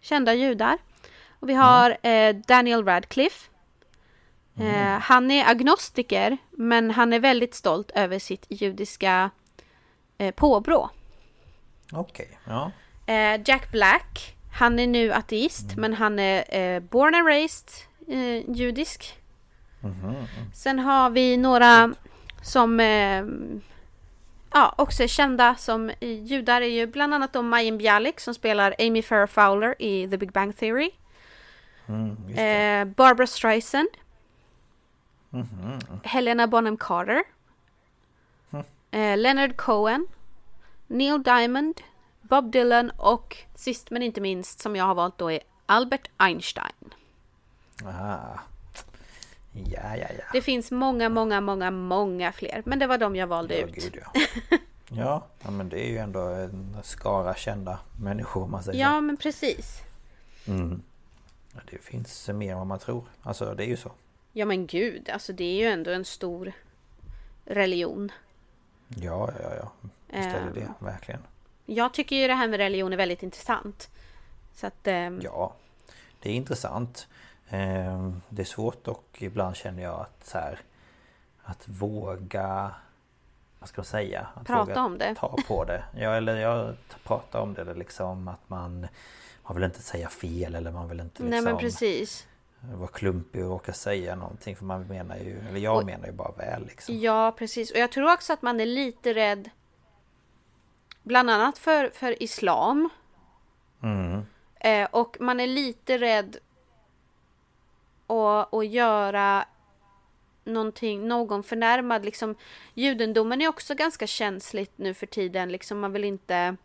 kända 0.00 0.34
judar. 0.34 0.78
Och 1.40 1.48
vi 1.48 1.54
har 1.54 2.06
eh, 2.06 2.34
Daniel 2.36 2.84
Radcliffe. 2.84 3.48
Eh, 4.58 4.98
han 5.00 5.30
är 5.30 5.50
agnostiker 5.50 6.36
men 6.50 6.90
han 6.90 7.12
är 7.12 7.20
väldigt 7.20 7.54
stolt 7.54 7.90
över 7.94 8.18
sitt 8.18 8.46
judiska 8.48 9.30
eh, 10.18 10.34
påbrå. 10.34 10.90
Okej, 11.92 12.38
ja. 12.44 12.70
Eh, 13.06 13.40
Jack 13.44 13.72
Black, 13.72 14.36
han 14.52 14.78
är 14.78 14.86
nu 14.86 15.12
ateist 15.12 15.76
men 15.76 15.94
han 15.94 16.18
är 16.18 16.80
born 16.80 17.14
and 17.14 17.26
raised 17.26 17.68
judisk. 18.56 19.18
Sen 20.54 20.78
har 20.78 21.10
vi 21.10 21.36
några 21.36 21.94
som 22.42 22.80
ja, 24.52 24.74
också 24.78 25.02
är 25.02 25.06
kända 25.06 25.54
som 25.54 25.92
judar 26.00 26.60
är 26.60 26.66
ju 26.66 26.86
bland 26.86 27.14
annat 27.14 27.32
då 27.32 27.42
Mayim 27.42 27.78
Bialik 27.78 28.20
som 28.20 28.34
spelar 28.34 28.74
Amy 28.78 29.02
Farrah 29.02 29.26
Fowler 29.26 29.82
i 29.82 30.08
The 30.08 30.16
Big 30.16 30.32
Bang 30.32 30.56
Theory. 30.56 30.90
Mm. 31.88 32.16
Eh, 32.28 32.94
Barbara 32.94 33.26
Streisand. 33.26 33.88
Helena 36.04 36.46
Bonham 36.46 36.76
Carter. 36.76 37.22
Eh, 38.90 39.16
Leonard 39.16 39.56
Cohen. 39.56 40.06
Neil 40.86 41.22
Diamond. 41.22 41.80
Bob 42.20 42.52
Dylan 42.52 42.90
och 42.90 43.36
sist 43.54 43.90
men 43.90 44.02
inte 44.02 44.20
minst 44.20 44.60
som 44.60 44.76
jag 44.76 44.84
har 44.84 44.94
valt 44.94 45.18
då 45.18 45.30
är 45.30 45.40
Albert 45.66 46.08
Einstein. 46.16 46.94
Aha. 47.84 48.40
Ja, 49.52 49.96
ja, 49.96 50.06
ja. 50.18 50.24
Det 50.32 50.42
finns 50.42 50.70
många, 50.70 51.08
många, 51.08 51.40
många, 51.40 51.70
många 51.70 52.32
fler. 52.32 52.62
Men 52.66 52.78
det 52.78 52.86
var 52.86 52.98
de 52.98 53.16
jag 53.16 53.26
valde 53.26 53.58
Ja, 53.60 53.66
ut. 53.66 53.74
gud 53.74 53.98
ja. 54.02 54.20
ja. 54.88 55.26
Ja, 55.42 55.50
men 55.50 55.68
det 55.68 55.86
är 55.86 55.90
ju 55.90 55.98
ändå 55.98 56.20
en 56.20 56.76
skara 56.82 57.34
kända 57.34 57.78
människor 58.00 58.46
man 58.46 58.62
säger 58.62 58.80
Ja, 58.80 59.00
men 59.00 59.16
precis. 59.16 59.80
Mm. 60.46 60.82
Ja, 61.54 61.60
det 61.70 61.78
finns 61.82 62.28
mer 62.28 62.52
än 62.52 62.58
vad 62.58 62.66
man 62.66 62.78
tror. 62.78 63.04
Alltså 63.22 63.54
det 63.54 63.64
är 63.64 63.68
ju 63.68 63.76
så. 63.76 63.92
Ja, 64.32 64.46
men 64.46 64.66
gud. 64.66 65.10
Alltså 65.10 65.32
det 65.32 65.44
är 65.44 65.54
ju 65.58 65.66
ändå 65.66 65.90
en 65.90 66.04
stor 66.04 66.52
religion. 67.44 68.12
Ja, 68.88 69.30
ja, 69.42 69.54
ja. 69.56 69.72
Visst 70.06 70.28
är 70.28 70.44
det 70.46 70.60
det. 70.60 70.66
Ehm. 70.66 70.72
Verkligen. 70.78 71.20
Jag 71.66 71.94
tycker 71.94 72.16
ju 72.16 72.26
det 72.28 72.34
här 72.34 72.48
med 72.48 72.56
religion 72.56 72.92
är 72.92 72.96
väldigt 72.96 73.22
intressant. 73.22 73.90
Så 74.54 74.66
att... 74.66 74.86
ehm, 74.86 75.20
Ja, 75.24 75.54
det 76.20 76.30
är 76.30 76.34
intressant. 76.34 77.08
Ehm, 77.48 78.22
Det 78.28 78.42
är 78.42 78.46
svårt 78.46 78.88
och 78.88 79.08
ibland 79.18 79.56
känner 79.56 79.82
jag 79.82 80.00
att 80.00 80.26
så 80.26 80.38
här, 80.38 80.60
Att 81.42 81.68
våga 81.68 82.74
Vad 83.58 83.68
ska 83.68 83.78
jag 83.78 83.86
säga? 83.86 84.26
Att 84.34 84.46
Prata 84.46 84.82
om 84.84 84.98
det. 84.98 85.14
Ta 85.14 85.36
på 85.48 85.64
det. 85.64 85.84
Ja, 85.96 86.10
eller 86.14 86.36
jag 86.36 86.76
pratar 87.04 87.40
om 87.40 87.54
det 87.54 87.60
eller 87.62 87.74
liksom 87.74 88.28
att 88.28 88.48
man 88.48 88.86
Man 89.42 89.54
vill 89.54 89.64
inte 89.64 89.82
säga 89.82 90.08
fel 90.08 90.54
eller 90.54 90.70
man 90.72 90.88
vill 90.88 91.00
inte 91.00 91.22
liksom 91.22 91.30
Nej, 91.30 91.42
men 91.42 91.58
precis. 91.58 92.26
Vara 92.74 92.88
klumpig 92.88 93.44
och 93.44 93.50
råka 93.50 93.72
säga 93.72 94.14
någonting 94.16 94.56
för 94.56 94.64
man 94.64 94.86
menar 94.86 95.16
ju 95.16 95.38
Eller 95.48 95.60
jag 95.60 95.76
Och- 95.76 95.84
menar 95.86 96.06
ju 96.06 96.12
bara 96.12 96.32
väl 96.32 96.66
liksom. 96.66 96.98
Ja, 97.00 97.34
precis. 97.38 97.70
Och 97.70 97.78
jag 97.78 97.92
tror 97.92 98.12
också 98.12 98.32
att 98.32 98.42
man 98.42 98.60
är 98.60 98.66
lite 98.66 99.14
rädd. 99.14 99.50
Bland 101.02 101.30
annat 101.30 101.58
för, 101.58 101.90
för 101.94 102.22
islam. 102.22 102.88
Mm. 103.82 104.22
Eh, 104.60 104.88
och 104.90 105.16
man 105.20 105.40
är 105.40 105.46
lite 105.46 105.98
rädd 105.98 106.36
att, 108.06 108.54
att 108.54 108.66
göra 108.66 109.44
någonting, 110.44 111.08
någon 111.08 111.42
förnärmad. 111.42 112.04
Liksom, 112.04 112.34
judendomen 112.74 113.40
är 113.42 113.48
också 113.48 113.74
ganska 113.74 114.06
känsligt 114.06 114.72
nu 114.76 114.94
för 114.94 115.06
tiden. 115.06 115.48
Liksom, 115.52 115.80
man 115.80 115.92
vill 115.92 116.04
inte 116.04 116.56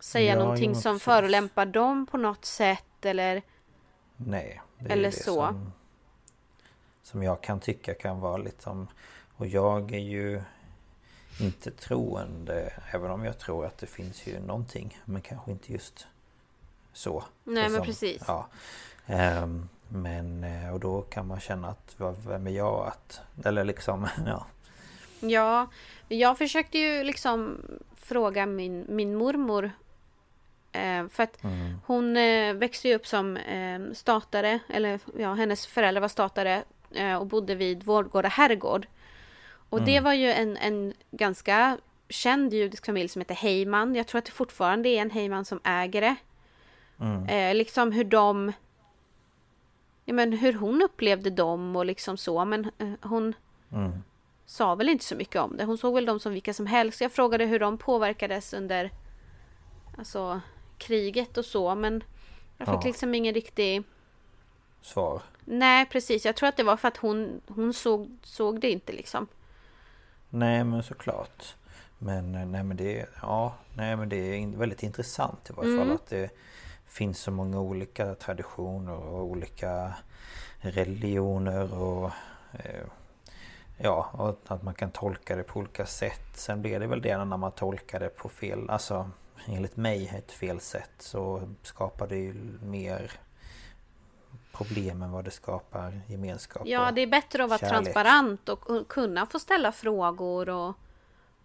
säga 0.00 0.32
Ja, 0.34 0.38
någonting 0.38 0.74
som 0.74 1.00
förolämpar 1.00 1.66
dem 1.66 2.06
på 2.06 2.16
något 2.16 2.44
sätt. 2.44 3.04
Eller 3.04 3.42
Nej. 4.16 4.62
Eller 4.88 5.10
så. 5.10 5.34
Som, 5.46 5.72
som 7.02 7.22
jag 7.22 7.40
kan 7.40 7.60
tycka 7.60 7.94
kan 7.94 8.20
vara 8.20 8.36
liksom 8.36 8.88
Och 9.36 9.46
jag 9.46 9.92
är 9.92 9.98
ju 9.98 10.42
inte 11.40 11.70
troende 11.70 12.72
Även 12.92 13.10
om 13.10 13.24
jag 13.24 13.38
tror 13.38 13.66
att 13.66 13.78
det 13.78 13.86
finns 13.86 14.26
ju 14.26 14.40
någonting 14.40 14.98
Men 15.04 15.22
kanske 15.22 15.50
inte 15.50 15.72
just 15.72 16.06
så. 16.92 17.24
Nej, 17.44 17.54
men 17.62 17.64
Liksom, 17.64 17.84
precis. 17.84 18.22
Ja. 18.26 18.48
Ehm, 19.06 19.68
men 19.88 20.44
eh, 20.44 20.74
och 20.74 20.80
då 20.80 21.02
kan 21.02 21.26
man 21.26 21.40
känna 21.40 21.68
att 21.68 21.94
vad- 21.96 22.24
vem 22.26 22.46
är 22.46 22.50
jag 22.50 22.86
att 22.86 23.20
Eller 23.44 23.64
liksom 23.64 24.08
ja 24.26 24.46
Ja, 25.20 25.68
jag 26.08 26.38
försökte 26.38 26.78
ju 26.78 27.04
liksom 27.04 27.60
fråga 27.96 28.46
min, 28.46 28.86
min 28.88 29.14
mormor. 29.14 29.70
Eh, 30.72 31.08
för 31.08 31.22
att 31.22 31.44
Mm. 31.44 31.80
hon 31.86 32.16
eh, 32.16 32.54
växte 32.54 32.88
ju 32.88 32.94
upp 32.94 33.06
som 33.06 33.36
eh, 33.36 33.80
statare, 33.92 34.58
eller 34.68 35.00
ja, 35.18 35.34
hennes 35.34 35.66
föräldrar 35.66 36.00
var 36.00 36.08
statare 36.08 36.64
och 37.20 37.26
bodde 37.26 37.54
vid 37.54 37.82
Vårgårda 37.84 38.28
herrgård. 38.28 38.86
Och 39.70 39.82
det 39.82 40.00
var 40.00 40.12
ju 40.12 40.32
en, 40.32 40.56
en 40.56 40.94
ganska 41.10 41.78
känd 42.08 42.52
judisk 42.54 42.86
familj 42.86 43.08
som 43.08 43.20
heter 43.20 43.34
Heyman. 43.34 43.94
Jag 43.94 44.06
tror 44.06 44.18
att 44.18 44.24
det 44.24 44.30
fortfarande 44.32 44.88
är 44.88 45.02
en 45.02 45.10
Heyman 45.10 45.44
som 45.44 45.60
äger 45.64 46.00
det. 46.00 46.16
Eh, 47.28 47.54
liksom 47.54 47.92
hur 47.92 48.04
de... 48.04 48.52
Ja, 50.04 50.14
men 50.14 50.32
hur 50.32 50.52
hon 50.52 50.82
upplevde 50.82 51.30
dem 51.30 51.76
och 51.76 51.86
liksom 51.86 52.16
så. 52.16 52.44
Men 52.44 52.70
eh, 52.78 52.92
hon 53.02 53.34
Mm. 53.72 53.92
sa 54.46 54.74
väl 54.74 54.88
inte 54.88 55.04
så 55.04 55.16
mycket 55.16 55.40
om 55.42 55.56
det. 55.56 55.64
Hon 55.64 55.78
såg 55.78 55.94
väl 55.94 56.06
dem 56.06 56.20
som 56.20 56.32
vilka 56.32 56.54
som 56.54 56.66
helst. 56.66 57.00
Jag 57.00 57.12
frågade 57.12 57.44
hur 57.44 57.58
de 57.58 57.78
påverkades 57.78 58.52
under 58.54 58.90
alltså, 59.98 60.40
kriget 60.78 61.38
och 61.38 61.44
så. 61.44 61.74
Men 61.74 62.04
jag 62.56 62.68
fick 62.68 62.74
Ja. 62.76 62.82
liksom 62.84 63.14
ingen 63.14 63.34
riktig... 63.34 63.82
Svar. 64.80 65.22
Nej, 65.44 65.86
precis. 65.86 66.24
Jag 66.26 66.36
tror 66.36 66.48
att 66.48 66.56
det 66.56 66.62
var 66.62 66.76
för 66.76 66.88
att 66.88 66.96
hon, 66.96 67.40
hon 67.46 67.72
såg, 67.74 68.16
såg 68.22 68.60
det 68.60 68.70
inte 68.70 68.92
liksom. 68.92 69.26
Nej 70.30 70.64
men 70.64 70.82
såklart. 70.82 71.54
Men 71.98 72.34
eh, 72.34 72.46
nej 72.46 72.62
men 72.64 72.76
det, 72.76 73.06
ja, 73.22 73.54
nej, 73.74 73.96
men 73.96 74.08
det 74.08 74.16
är 74.16 74.46
väldigt 74.56 74.82
intressant 74.82 75.50
i 75.50 75.52
varje 75.52 75.78
fall 75.78 75.90
att 75.92 76.06
det 76.06 76.30
finns 76.86 77.18
så 77.20 77.30
många 77.30 77.60
olika 77.60 78.14
traditioner 78.14 78.94
och 78.94 79.22
olika 79.24 79.94
religioner 80.60 81.74
och 81.74 82.10
eh, 82.52 82.84
Ja, 83.80 84.10
och 84.12 84.52
att 84.54 84.62
man 84.62 84.74
kan 84.74 84.90
tolka 84.90 85.36
det 85.36 85.42
på 85.42 85.58
olika 85.60 85.86
sätt. 85.86 86.26
Sen 86.34 86.62
blir 86.62 86.80
det 86.80 86.86
väl 86.86 87.02
det 87.02 87.16
när 87.24 87.36
man 87.36 87.52
tolkar 87.52 88.00
det 88.00 88.08
på 88.08 88.28
fel, 88.28 88.70
alltså 88.70 89.10
enligt 89.48 89.76
mig 89.76 90.12
ett 90.16 90.32
fel 90.32 90.60
sätt 90.60 90.90
så 90.98 91.54
skapar 91.62 92.06
det 92.06 92.16
ju 92.16 92.58
mer 92.62 93.12
problem 94.52 95.02
än 95.02 95.12
vad 95.12 95.24
det 95.24 95.30
skapar 95.30 96.00
gemenskap. 96.08 96.62
Ja, 96.66 96.90
det 96.90 97.00
är 97.00 97.06
bättre 97.06 97.44
att 97.44 97.50
vara 97.50 97.58
kärlek. 97.58 97.74
transparent 97.74 98.48
och 98.48 98.88
kunna 98.88 99.26
få 99.26 99.38
ställa 99.38 99.72
frågor 99.72 100.48
och, 100.48 100.68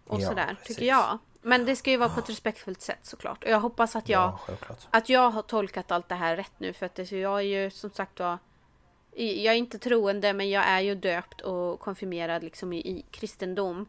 och 0.06 0.20
Ja, 0.20 0.28
sådär, 0.28 0.46
precis. 0.58 0.76
tycker 0.76 0.86
jag. 0.86 1.18
Men 1.42 1.64
det 1.66 1.76
ska 1.76 1.90
ju 1.90 1.96
vara 1.96 2.08
på 2.08 2.20
ett 2.20 2.28
respektfullt 2.30 2.80
sätt 2.80 2.98
såklart. 3.02 3.44
Och 3.44 3.50
jag 3.50 3.60
hoppas 3.60 3.96
att 3.96 4.08
jag, 4.08 4.38
Ja, 4.48 4.56
att 4.90 5.08
jag 5.08 5.30
har 5.30 5.42
tolkat 5.42 5.90
allt 5.92 6.08
det 6.08 6.14
här 6.14 6.36
rätt 6.36 6.52
nu. 6.58 6.72
För 6.72 6.86
att 6.86 6.94
det, 6.94 7.12
jag 7.12 7.38
är 7.38 7.42
ju 7.42 7.70
som 7.70 7.90
sagt 7.90 8.20
var... 8.20 8.38
Jag 9.16 9.54
är 9.54 9.58
inte 9.58 9.78
troende, 9.78 10.32
men 10.32 10.50
jag 10.50 10.64
är 10.64 10.80
ju 10.80 10.94
döpt 10.94 11.40
och 11.40 11.80
konfirmerad 11.80 12.42
liksom 12.42 12.72
i, 12.72 12.76
i 12.78 13.04
kristendom. 13.10 13.86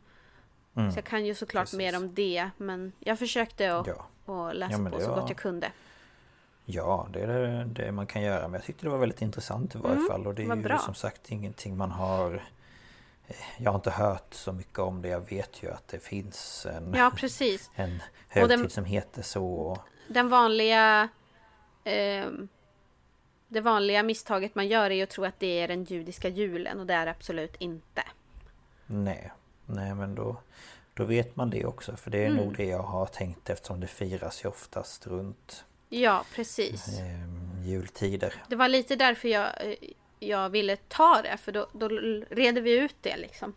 Mm. 0.76 0.92
Så 0.92 0.98
jag 0.98 1.06
kan 1.06 1.26
ju 1.26 1.36
såklart 1.36 1.64
Precis. 1.64 1.78
mer 1.78 1.98
om 1.98 2.14
det. 2.14 2.50
Men 2.58 2.92
jag 3.00 3.20
försökte 3.20 3.78
att, 3.78 3.88
Ja. 3.88 4.34
att 4.34 4.56
läsa 4.56 4.82
Ja, 4.84 4.90
på 4.90 5.00
så 5.00 5.10
var- 5.10 5.20
gott 5.22 5.30
jag 5.30 5.38
kunde. 5.38 5.72
Ja, 6.66 7.08
det 7.14 7.20
är 7.22 7.28
det, 7.28 7.64
det 7.66 7.92
man 7.92 8.08
kan 8.08 8.22
göra. 8.22 8.42
Men 8.42 8.54
jag 8.54 8.64
tyckte 8.64 8.86
det 8.86 8.90
var 8.90 8.98
väldigt 8.98 9.22
intressant 9.22 9.76
i 9.76 9.78
varje 9.78 10.02
fall. 10.10 10.28
Och 10.28 10.36
det 10.36 10.44
är 10.44 10.56
ju 10.56 10.62
bra. 10.62 10.78
som 10.78 10.94
sagt 10.96 11.32
ingenting 11.32 11.78
man 11.78 11.92
har... 11.92 12.34
eh, 13.28 13.36
Jag 13.58 13.72
har 13.72 13.76
inte 13.76 13.92
hört 13.92 14.34
så 14.34 14.52
mycket 14.52 14.80
om 14.80 15.02
det. 15.02 15.08
Jag 15.08 15.30
vet 15.30 15.64
ju 15.64 15.72
att 15.72 15.88
det 15.88 16.00
finns 16.04 16.66
en, 16.66 16.94
Ja, 16.98 17.12
precis. 17.16 17.70
en 17.76 18.02
Och 18.42 18.48
den- 18.48 18.60
högtid 18.60 18.72
som 18.72 18.86
heter 18.86 19.22
så. 19.22 19.78
Den 20.08 20.30
vanliga... 20.30 21.10
ehm, 21.84 22.48
det 23.48 23.62
vanliga 23.62 24.04
misstaget 24.04 24.56
man 24.56 24.68
gör 24.68 24.92
är 24.92 25.04
att 25.04 25.10
tro 25.10 25.26
att 25.26 25.40
det 25.40 25.60
är 25.60 25.68
den 25.68 25.84
judiska 25.84 26.30
julen 26.30 26.80
och 26.80 26.86
det 26.86 26.94
är 26.94 27.06
det 27.06 27.12
absolut 27.12 27.56
inte. 27.60 28.04
Nej, 28.86 29.32
nej 29.66 29.96
men 29.96 30.16
då, 30.16 30.36
då 30.94 31.04
vet 31.04 31.36
man 31.36 31.50
det 31.50 31.66
också. 31.66 31.96
För 31.96 32.12
det 32.12 32.18
är 32.24 32.26
Mm. 32.30 32.38
nog 32.46 32.58
det 32.58 32.66
jag 32.66 32.84
har 32.84 33.06
tänkt 33.06 33.50
eftersom 33.50 33.80
det 33.80 33.88
firas 33.88 34.46
ju 34.46 34.50
oftast 34.50 35.08
runt 35.08 35.66
Ja, 35.90 36.24
precis. 36.36 37.00
eh, 37.00 37.66
jultider. 37.68 38.34
Det 38.50 38.56
var 38.56 38.68
lite 38.68 38.96
därför 38.96 39.28
jag, 39.28 39.46
eh, 39.46 39.76
jag 40.20 40.50
ville 40.50 40.76
ta 40.76 41.22
det, 41.22 41.38
för 41.38 41.52
då, 41.52 41.68
då 41.74 41.88
reder 42.30 42.62
vi 42.62 42.80
ut 42.80 42.96
det 43.02 43.18
liksom. 43.18 43.54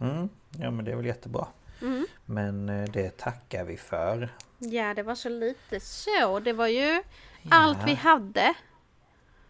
Mm, 0.00 0.28
ja 0.58 0.70
men 0.70 0.84
det 0.84 0.92
är 0.92 0.96
väl 0.96 1.06
jättebra. 1.06 1.46
Mm. 1.82 2.06
Men 2.26 2.68
eh, 2.68 2.84
det 2.90 3.16
tackar 3.16 3.64
vi 3.64 3.76
för. 3.76 4.28
Ja, 4.58 4.94
det 4.94 5.02
var 5.02 5.14
så 5.14 5.28
lite 5.28 5.80
så. 5.80 6.40
Det 6.40 6.52
var 6.52 6.66
ju 6.66 7.02
allt 7.50 7.78
vi 7.86 7.94
hade. 7.94 8.54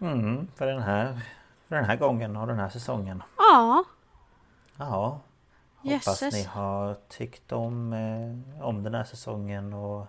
Mm, 0.00 0.48
för 0.56 0.66
den 0.66 0.82
här 0.82 1.20
för 1.68 1.76
den 1.76 1.84
här 1.84 1.96
gången 1.96 2.36
och 2.36 2.46
den 2.46 2.58
här 2.58 2.68
säsongen. 2.68 3.22
Ja, 3.36 3.84
Jaha. 4.76 5.18
Hoppas 5.82 6.22
ni 6.32 6.42
har 6.42 6.96
tyckt 7.08 7.52
om, 7.52 7.92
eh, 7.92 8.66
om 8.66 8.82
den 8.82 8.94
här 8.94 9.04
säsongen 9.04 9.72
och 9.72 10.06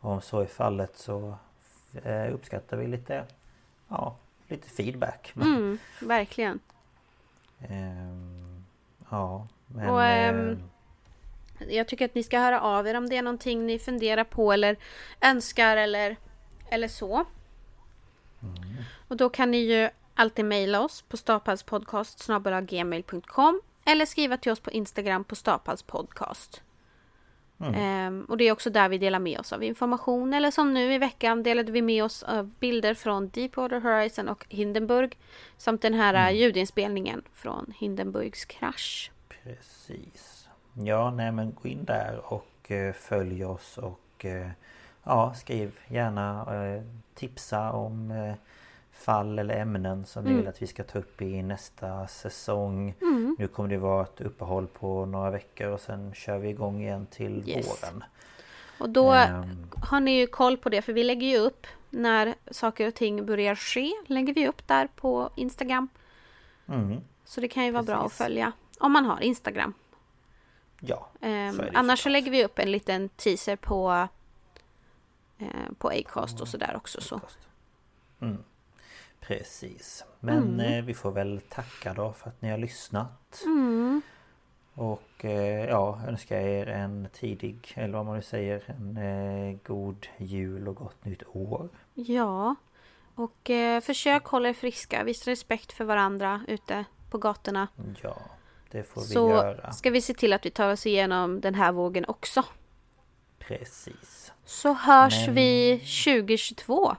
om 0.00 0.20
så 0.20 0.40
är 0.40 0.46
fallet 0.46 0.96
så 0.96 1.36
eh, 2.02 2.34
uppskattar 2.34 2.76
vi 2.76 2.86
lite 2.86 3.24
Ja, 3.88 4.16
lite 4.48 4.68
feedback. 4.68 5.32
mm, 5.36 5.78
verkligen. 6.00 6.60
Ehm, 7.68 8.64
ja, 9.10 9.46
men... 9.66 9.90
Och, 9.90 10.02
ehm, 10.02 10.50
eh, 11.58 11.66
Jag 11.68 11.88
tycker 11.88 12.04
att 12.04 12.14
ni 12.14 12.22
ska 12.22 12.38
höra 12.38 12.60
av 12.60 12.86
er 12.86 12.96
om 12.96 13.08
det 13.08 13.16
är 13.16 13.22
någonting 13.22 13.66
ni 13.66 13.78
funderar 13.78 14.24
på 14.24 14.52
eller 14.52 14.76
önskar 15.20 15.76
eller, 15.76 16.16
eller 16.68 16.88
så. 16.88 17.24
Och 19.08 19.16
då 19.16 19.28
kan 19.28 19.50
ni 19.50 19.58
ju 19.58 19.90
alltid 20.14 20.44
mejla 20.44 20.80
oss 20.80 21.02
på 21.02 21.16
staphalspodcast 21.16 22.26
gmail.com 22.62 23.60
eller 23.86 24.06
skriva 24.06 24.36
till 24.36 24.52
oss 24.52 24.60
på 24.60 24.70
Instagram 24.70 25.24
på 25.24 25.34
staphalspodcast. 25.34 26.62
Ehm, 27.60 28.24
och 28.28 28.36
det 28.36 28.44
är 28.44 28.52
också 28.52 28.70
där 28.70 28.88
vi 28.88 28.98
delar 28.98 29.18
med 29.18 29.40
oss 29.40 29.52
av 29.52 29.62
information. 29.62 30.34
Eller 30.34 30.50
som 30.50 30.74
nu 30.74 30.94
i 30.94 30.98
veckan 30.98 31.42
delade 31.42 31.72
vi 31.72 31.82
med 31.82 32.04
oss 32.04 32.22
av 32.22 32.50
bilder 32.58 32.94
från 32.94 33.28
Deepwater 33.28 33.80
Horizon 33.80 34.28
och 34.28 34.46
Hindenburg. 34.48 35.18
Samt 35.56 35.82
den 35.82 35.94
här 35.94 36.14
mm. 36.14 36.36
ljudinspelningen 36.36 37.22
från 37.32 37.72
Hindenburgs 37.78 38.44
krasch. 38.44 39.10
Precis. 39.28 40.48
Ja, 40.72 41.10
nej 41.10 41.32
men 41.32 41.54
gå 41.62 41.68
in 41.68 41.84
där 41.84 42.20
och 42.24 42.70
eh, 42.70 42.92
följ 42.92 43.44
oss 43.44 43.78
och 43.78 44.24
eh, 44.24 44.50
ja, 45.04 45.34
skriv 45.34 45.78
gärna 45.88 46.46
eh, 46.54 46.82
tipsa 47.14 47.72
om 47.72 48.10
eh, 48.10 48.34
fall 48.96 49.38
eller 49.38 49.56
ämnen 49.56 50.06
som 50.06 50.24
Mm. 50.26 50.36
vill 50.36 50.48
att 50.48 50.62
vi 50.62 50.66
ska 50.66 50.82
ta 50.84 50.98
upp 50.98 51.22
i 51.22 51.42
nästa 51.42 52.06
säsong. 52.06 52.94
Mm. 53.00 53.36
Nu 53.38 53.48
kommer 53.48 53.68
det 53.68 53.78
vara 53.78 54.02
ett 54.02 54.20
uppehåll 54.20 54.66
på 54.66 55.06
några 55.06 55.30
veckor 55.30 55.68
och 55.68 55.80
sen 55.80 56.14
kör 56.14 56.38
vi 56.38 56.48
igång 56.48 56.80
igen 56.82 57.06
till 57.06 57.48
Yes. 57.48 57.68
våren. 57.68 58.04
Och 58.78 58.90
då 58.90 59.12
Ehm, 59.12 59.70
har 59.90 60.00
ni 60.00 60.18
ju 60.20 60.26
koll 60.26 60.56
på 60.56 60.68
det 60.68 60.82
för 60.82 60.92
vi 60.92 61.04
lägger 61.04 61.26
ju 61.26 61.38
upp 61.38 61.66
när 61.90 62.34
saker 62.50 62.88
och 62.88 62.94
ting 62.94 63.26
börjar 63.26 63.54
ske. 63.54 63.92
Lägger 64.06 64.34
vi 64.34 64.48
upp 64.48 64.66
där 64.68 64.88
på 64.96 65.30
Instagram. 65.36 65.88
mm, 66.68 67.00
Så 67.24 67.40
det 67.40 67.48
kan 67.48 67.64
ju 67.64 67.70
vara 67.70 67.82
bra 67.82 67.94
att 67.96 68.02
Precis. 68.02 68.18
följa. 68.18 68.52
Om 68.78 68.92
man 68.92 69.04
har 69.04 69.20
Instagram. 69.20 69.74
ja, 70.80 71.08
ju 71.22 71.70
annars 71.74 72.02
så 72.02 72.08
lägger 72.08 72.30
vi 72.30 72.44
upp 72.44 72.58
en 72.58 72.70
liten 72.72 73.08
teaser 73.08 73.56
på 73.56 74.08
eh, 75.38 75.46
på 75.78 75.88
Acast 75.88 76.40
och 76.40 76.48
sådär 76.48 76.72
också. 76.76 77.00
Så. 77.00 77.20
Mm. 78.20 78.38
Precis. 79.26 80.04
Men 80.20 80.38
Mm. 80.38 80.60
eh, 80.78 80.84
vi 80.84 80.94
får 80.94 81.12
väl 81.12 81.40
tacka 81.48 81.94
då 81.94 82.12
för 82.12 82.28
att 82.28 82.42
ni 82.42 82.50
har 82.50 82.58
lyssnat. 82.58 83.42
Mm. 83.44 84.02
Och 84.74 85.24
eh, 85.24 85.64
ja, 85.68 86.00
önskar 86.08 86.36
er 86.36 86.66
en 86.66 87.08
tidig, 87.12 87.72
eller 87.74 87.94
vad 87.94 88.06
man 88.06 88.16
nu 88.16 88.22
säger, 88.22 88.62
en 88.66 88.96
eh, 88.96 89.56
god 89.66 90.06
jul 90.16 90.68
och 90.68 90.74
gott 90.76 91.04
nytt 91.04 91.22
år. 91.32 91.68
Ja. 91.94 92.54
Och 93.14 93.50
eh, 93.50 93.80
försök 93.80 94.24
hålla 94.24 94.48
er 94.48 94.52
friska. 94.52 95.04
Visa 95.04 95.30
respekt 95.30 95.72
för 95.72 95.84
varandra 95.84 96.40
ute 96.48 96.84
på 97.10 97.18
gatorna. 97.18 97.68
Ja, 98.02 98.16
det 98.70 98.82
får 98.82 99.00
vi 99.00 99.06
Så 99.06 99.28
göra. 99.30 99.72
ska 99.72 99.90
vi 99.90 100.00
se 100.02 100.14
till 100.14 100.32
att 100.32 100.46
vi 100.46 100.50
tar 100.50 100.72
oss 100.72 100.86
igenom 100.86 101.40
den 101.40 101.54
här 101.54 101.72
vågen 101.72 102.04
också. 102.08 102.44
Precis. 103.38 104.32
Så 104.44 104.72
hörs 104.72 105.26
Men- 105.26 105.34
vi 105.34 105.78
2022. 105.78 106.96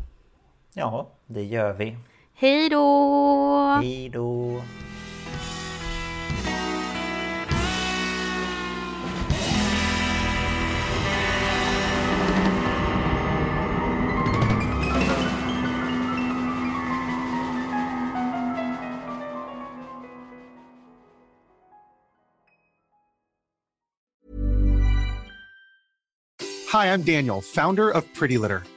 Ja, 0.73 1.07
det 1.25 1.43
gör 1.43 1.73
vi. 1.73 1.97
Hej 2.39 2.69
då! 2.69 3.79
Hej 3.81 4.09
då! 4.09 4.61
Hi, 26.73 26.93
I'm 26.93 27.01
Daniel, 27.01 27.41
founder 27.41 27.89
of 27.89 28.03
Pretty 28.13 28.37
Litter. 28.37 28.76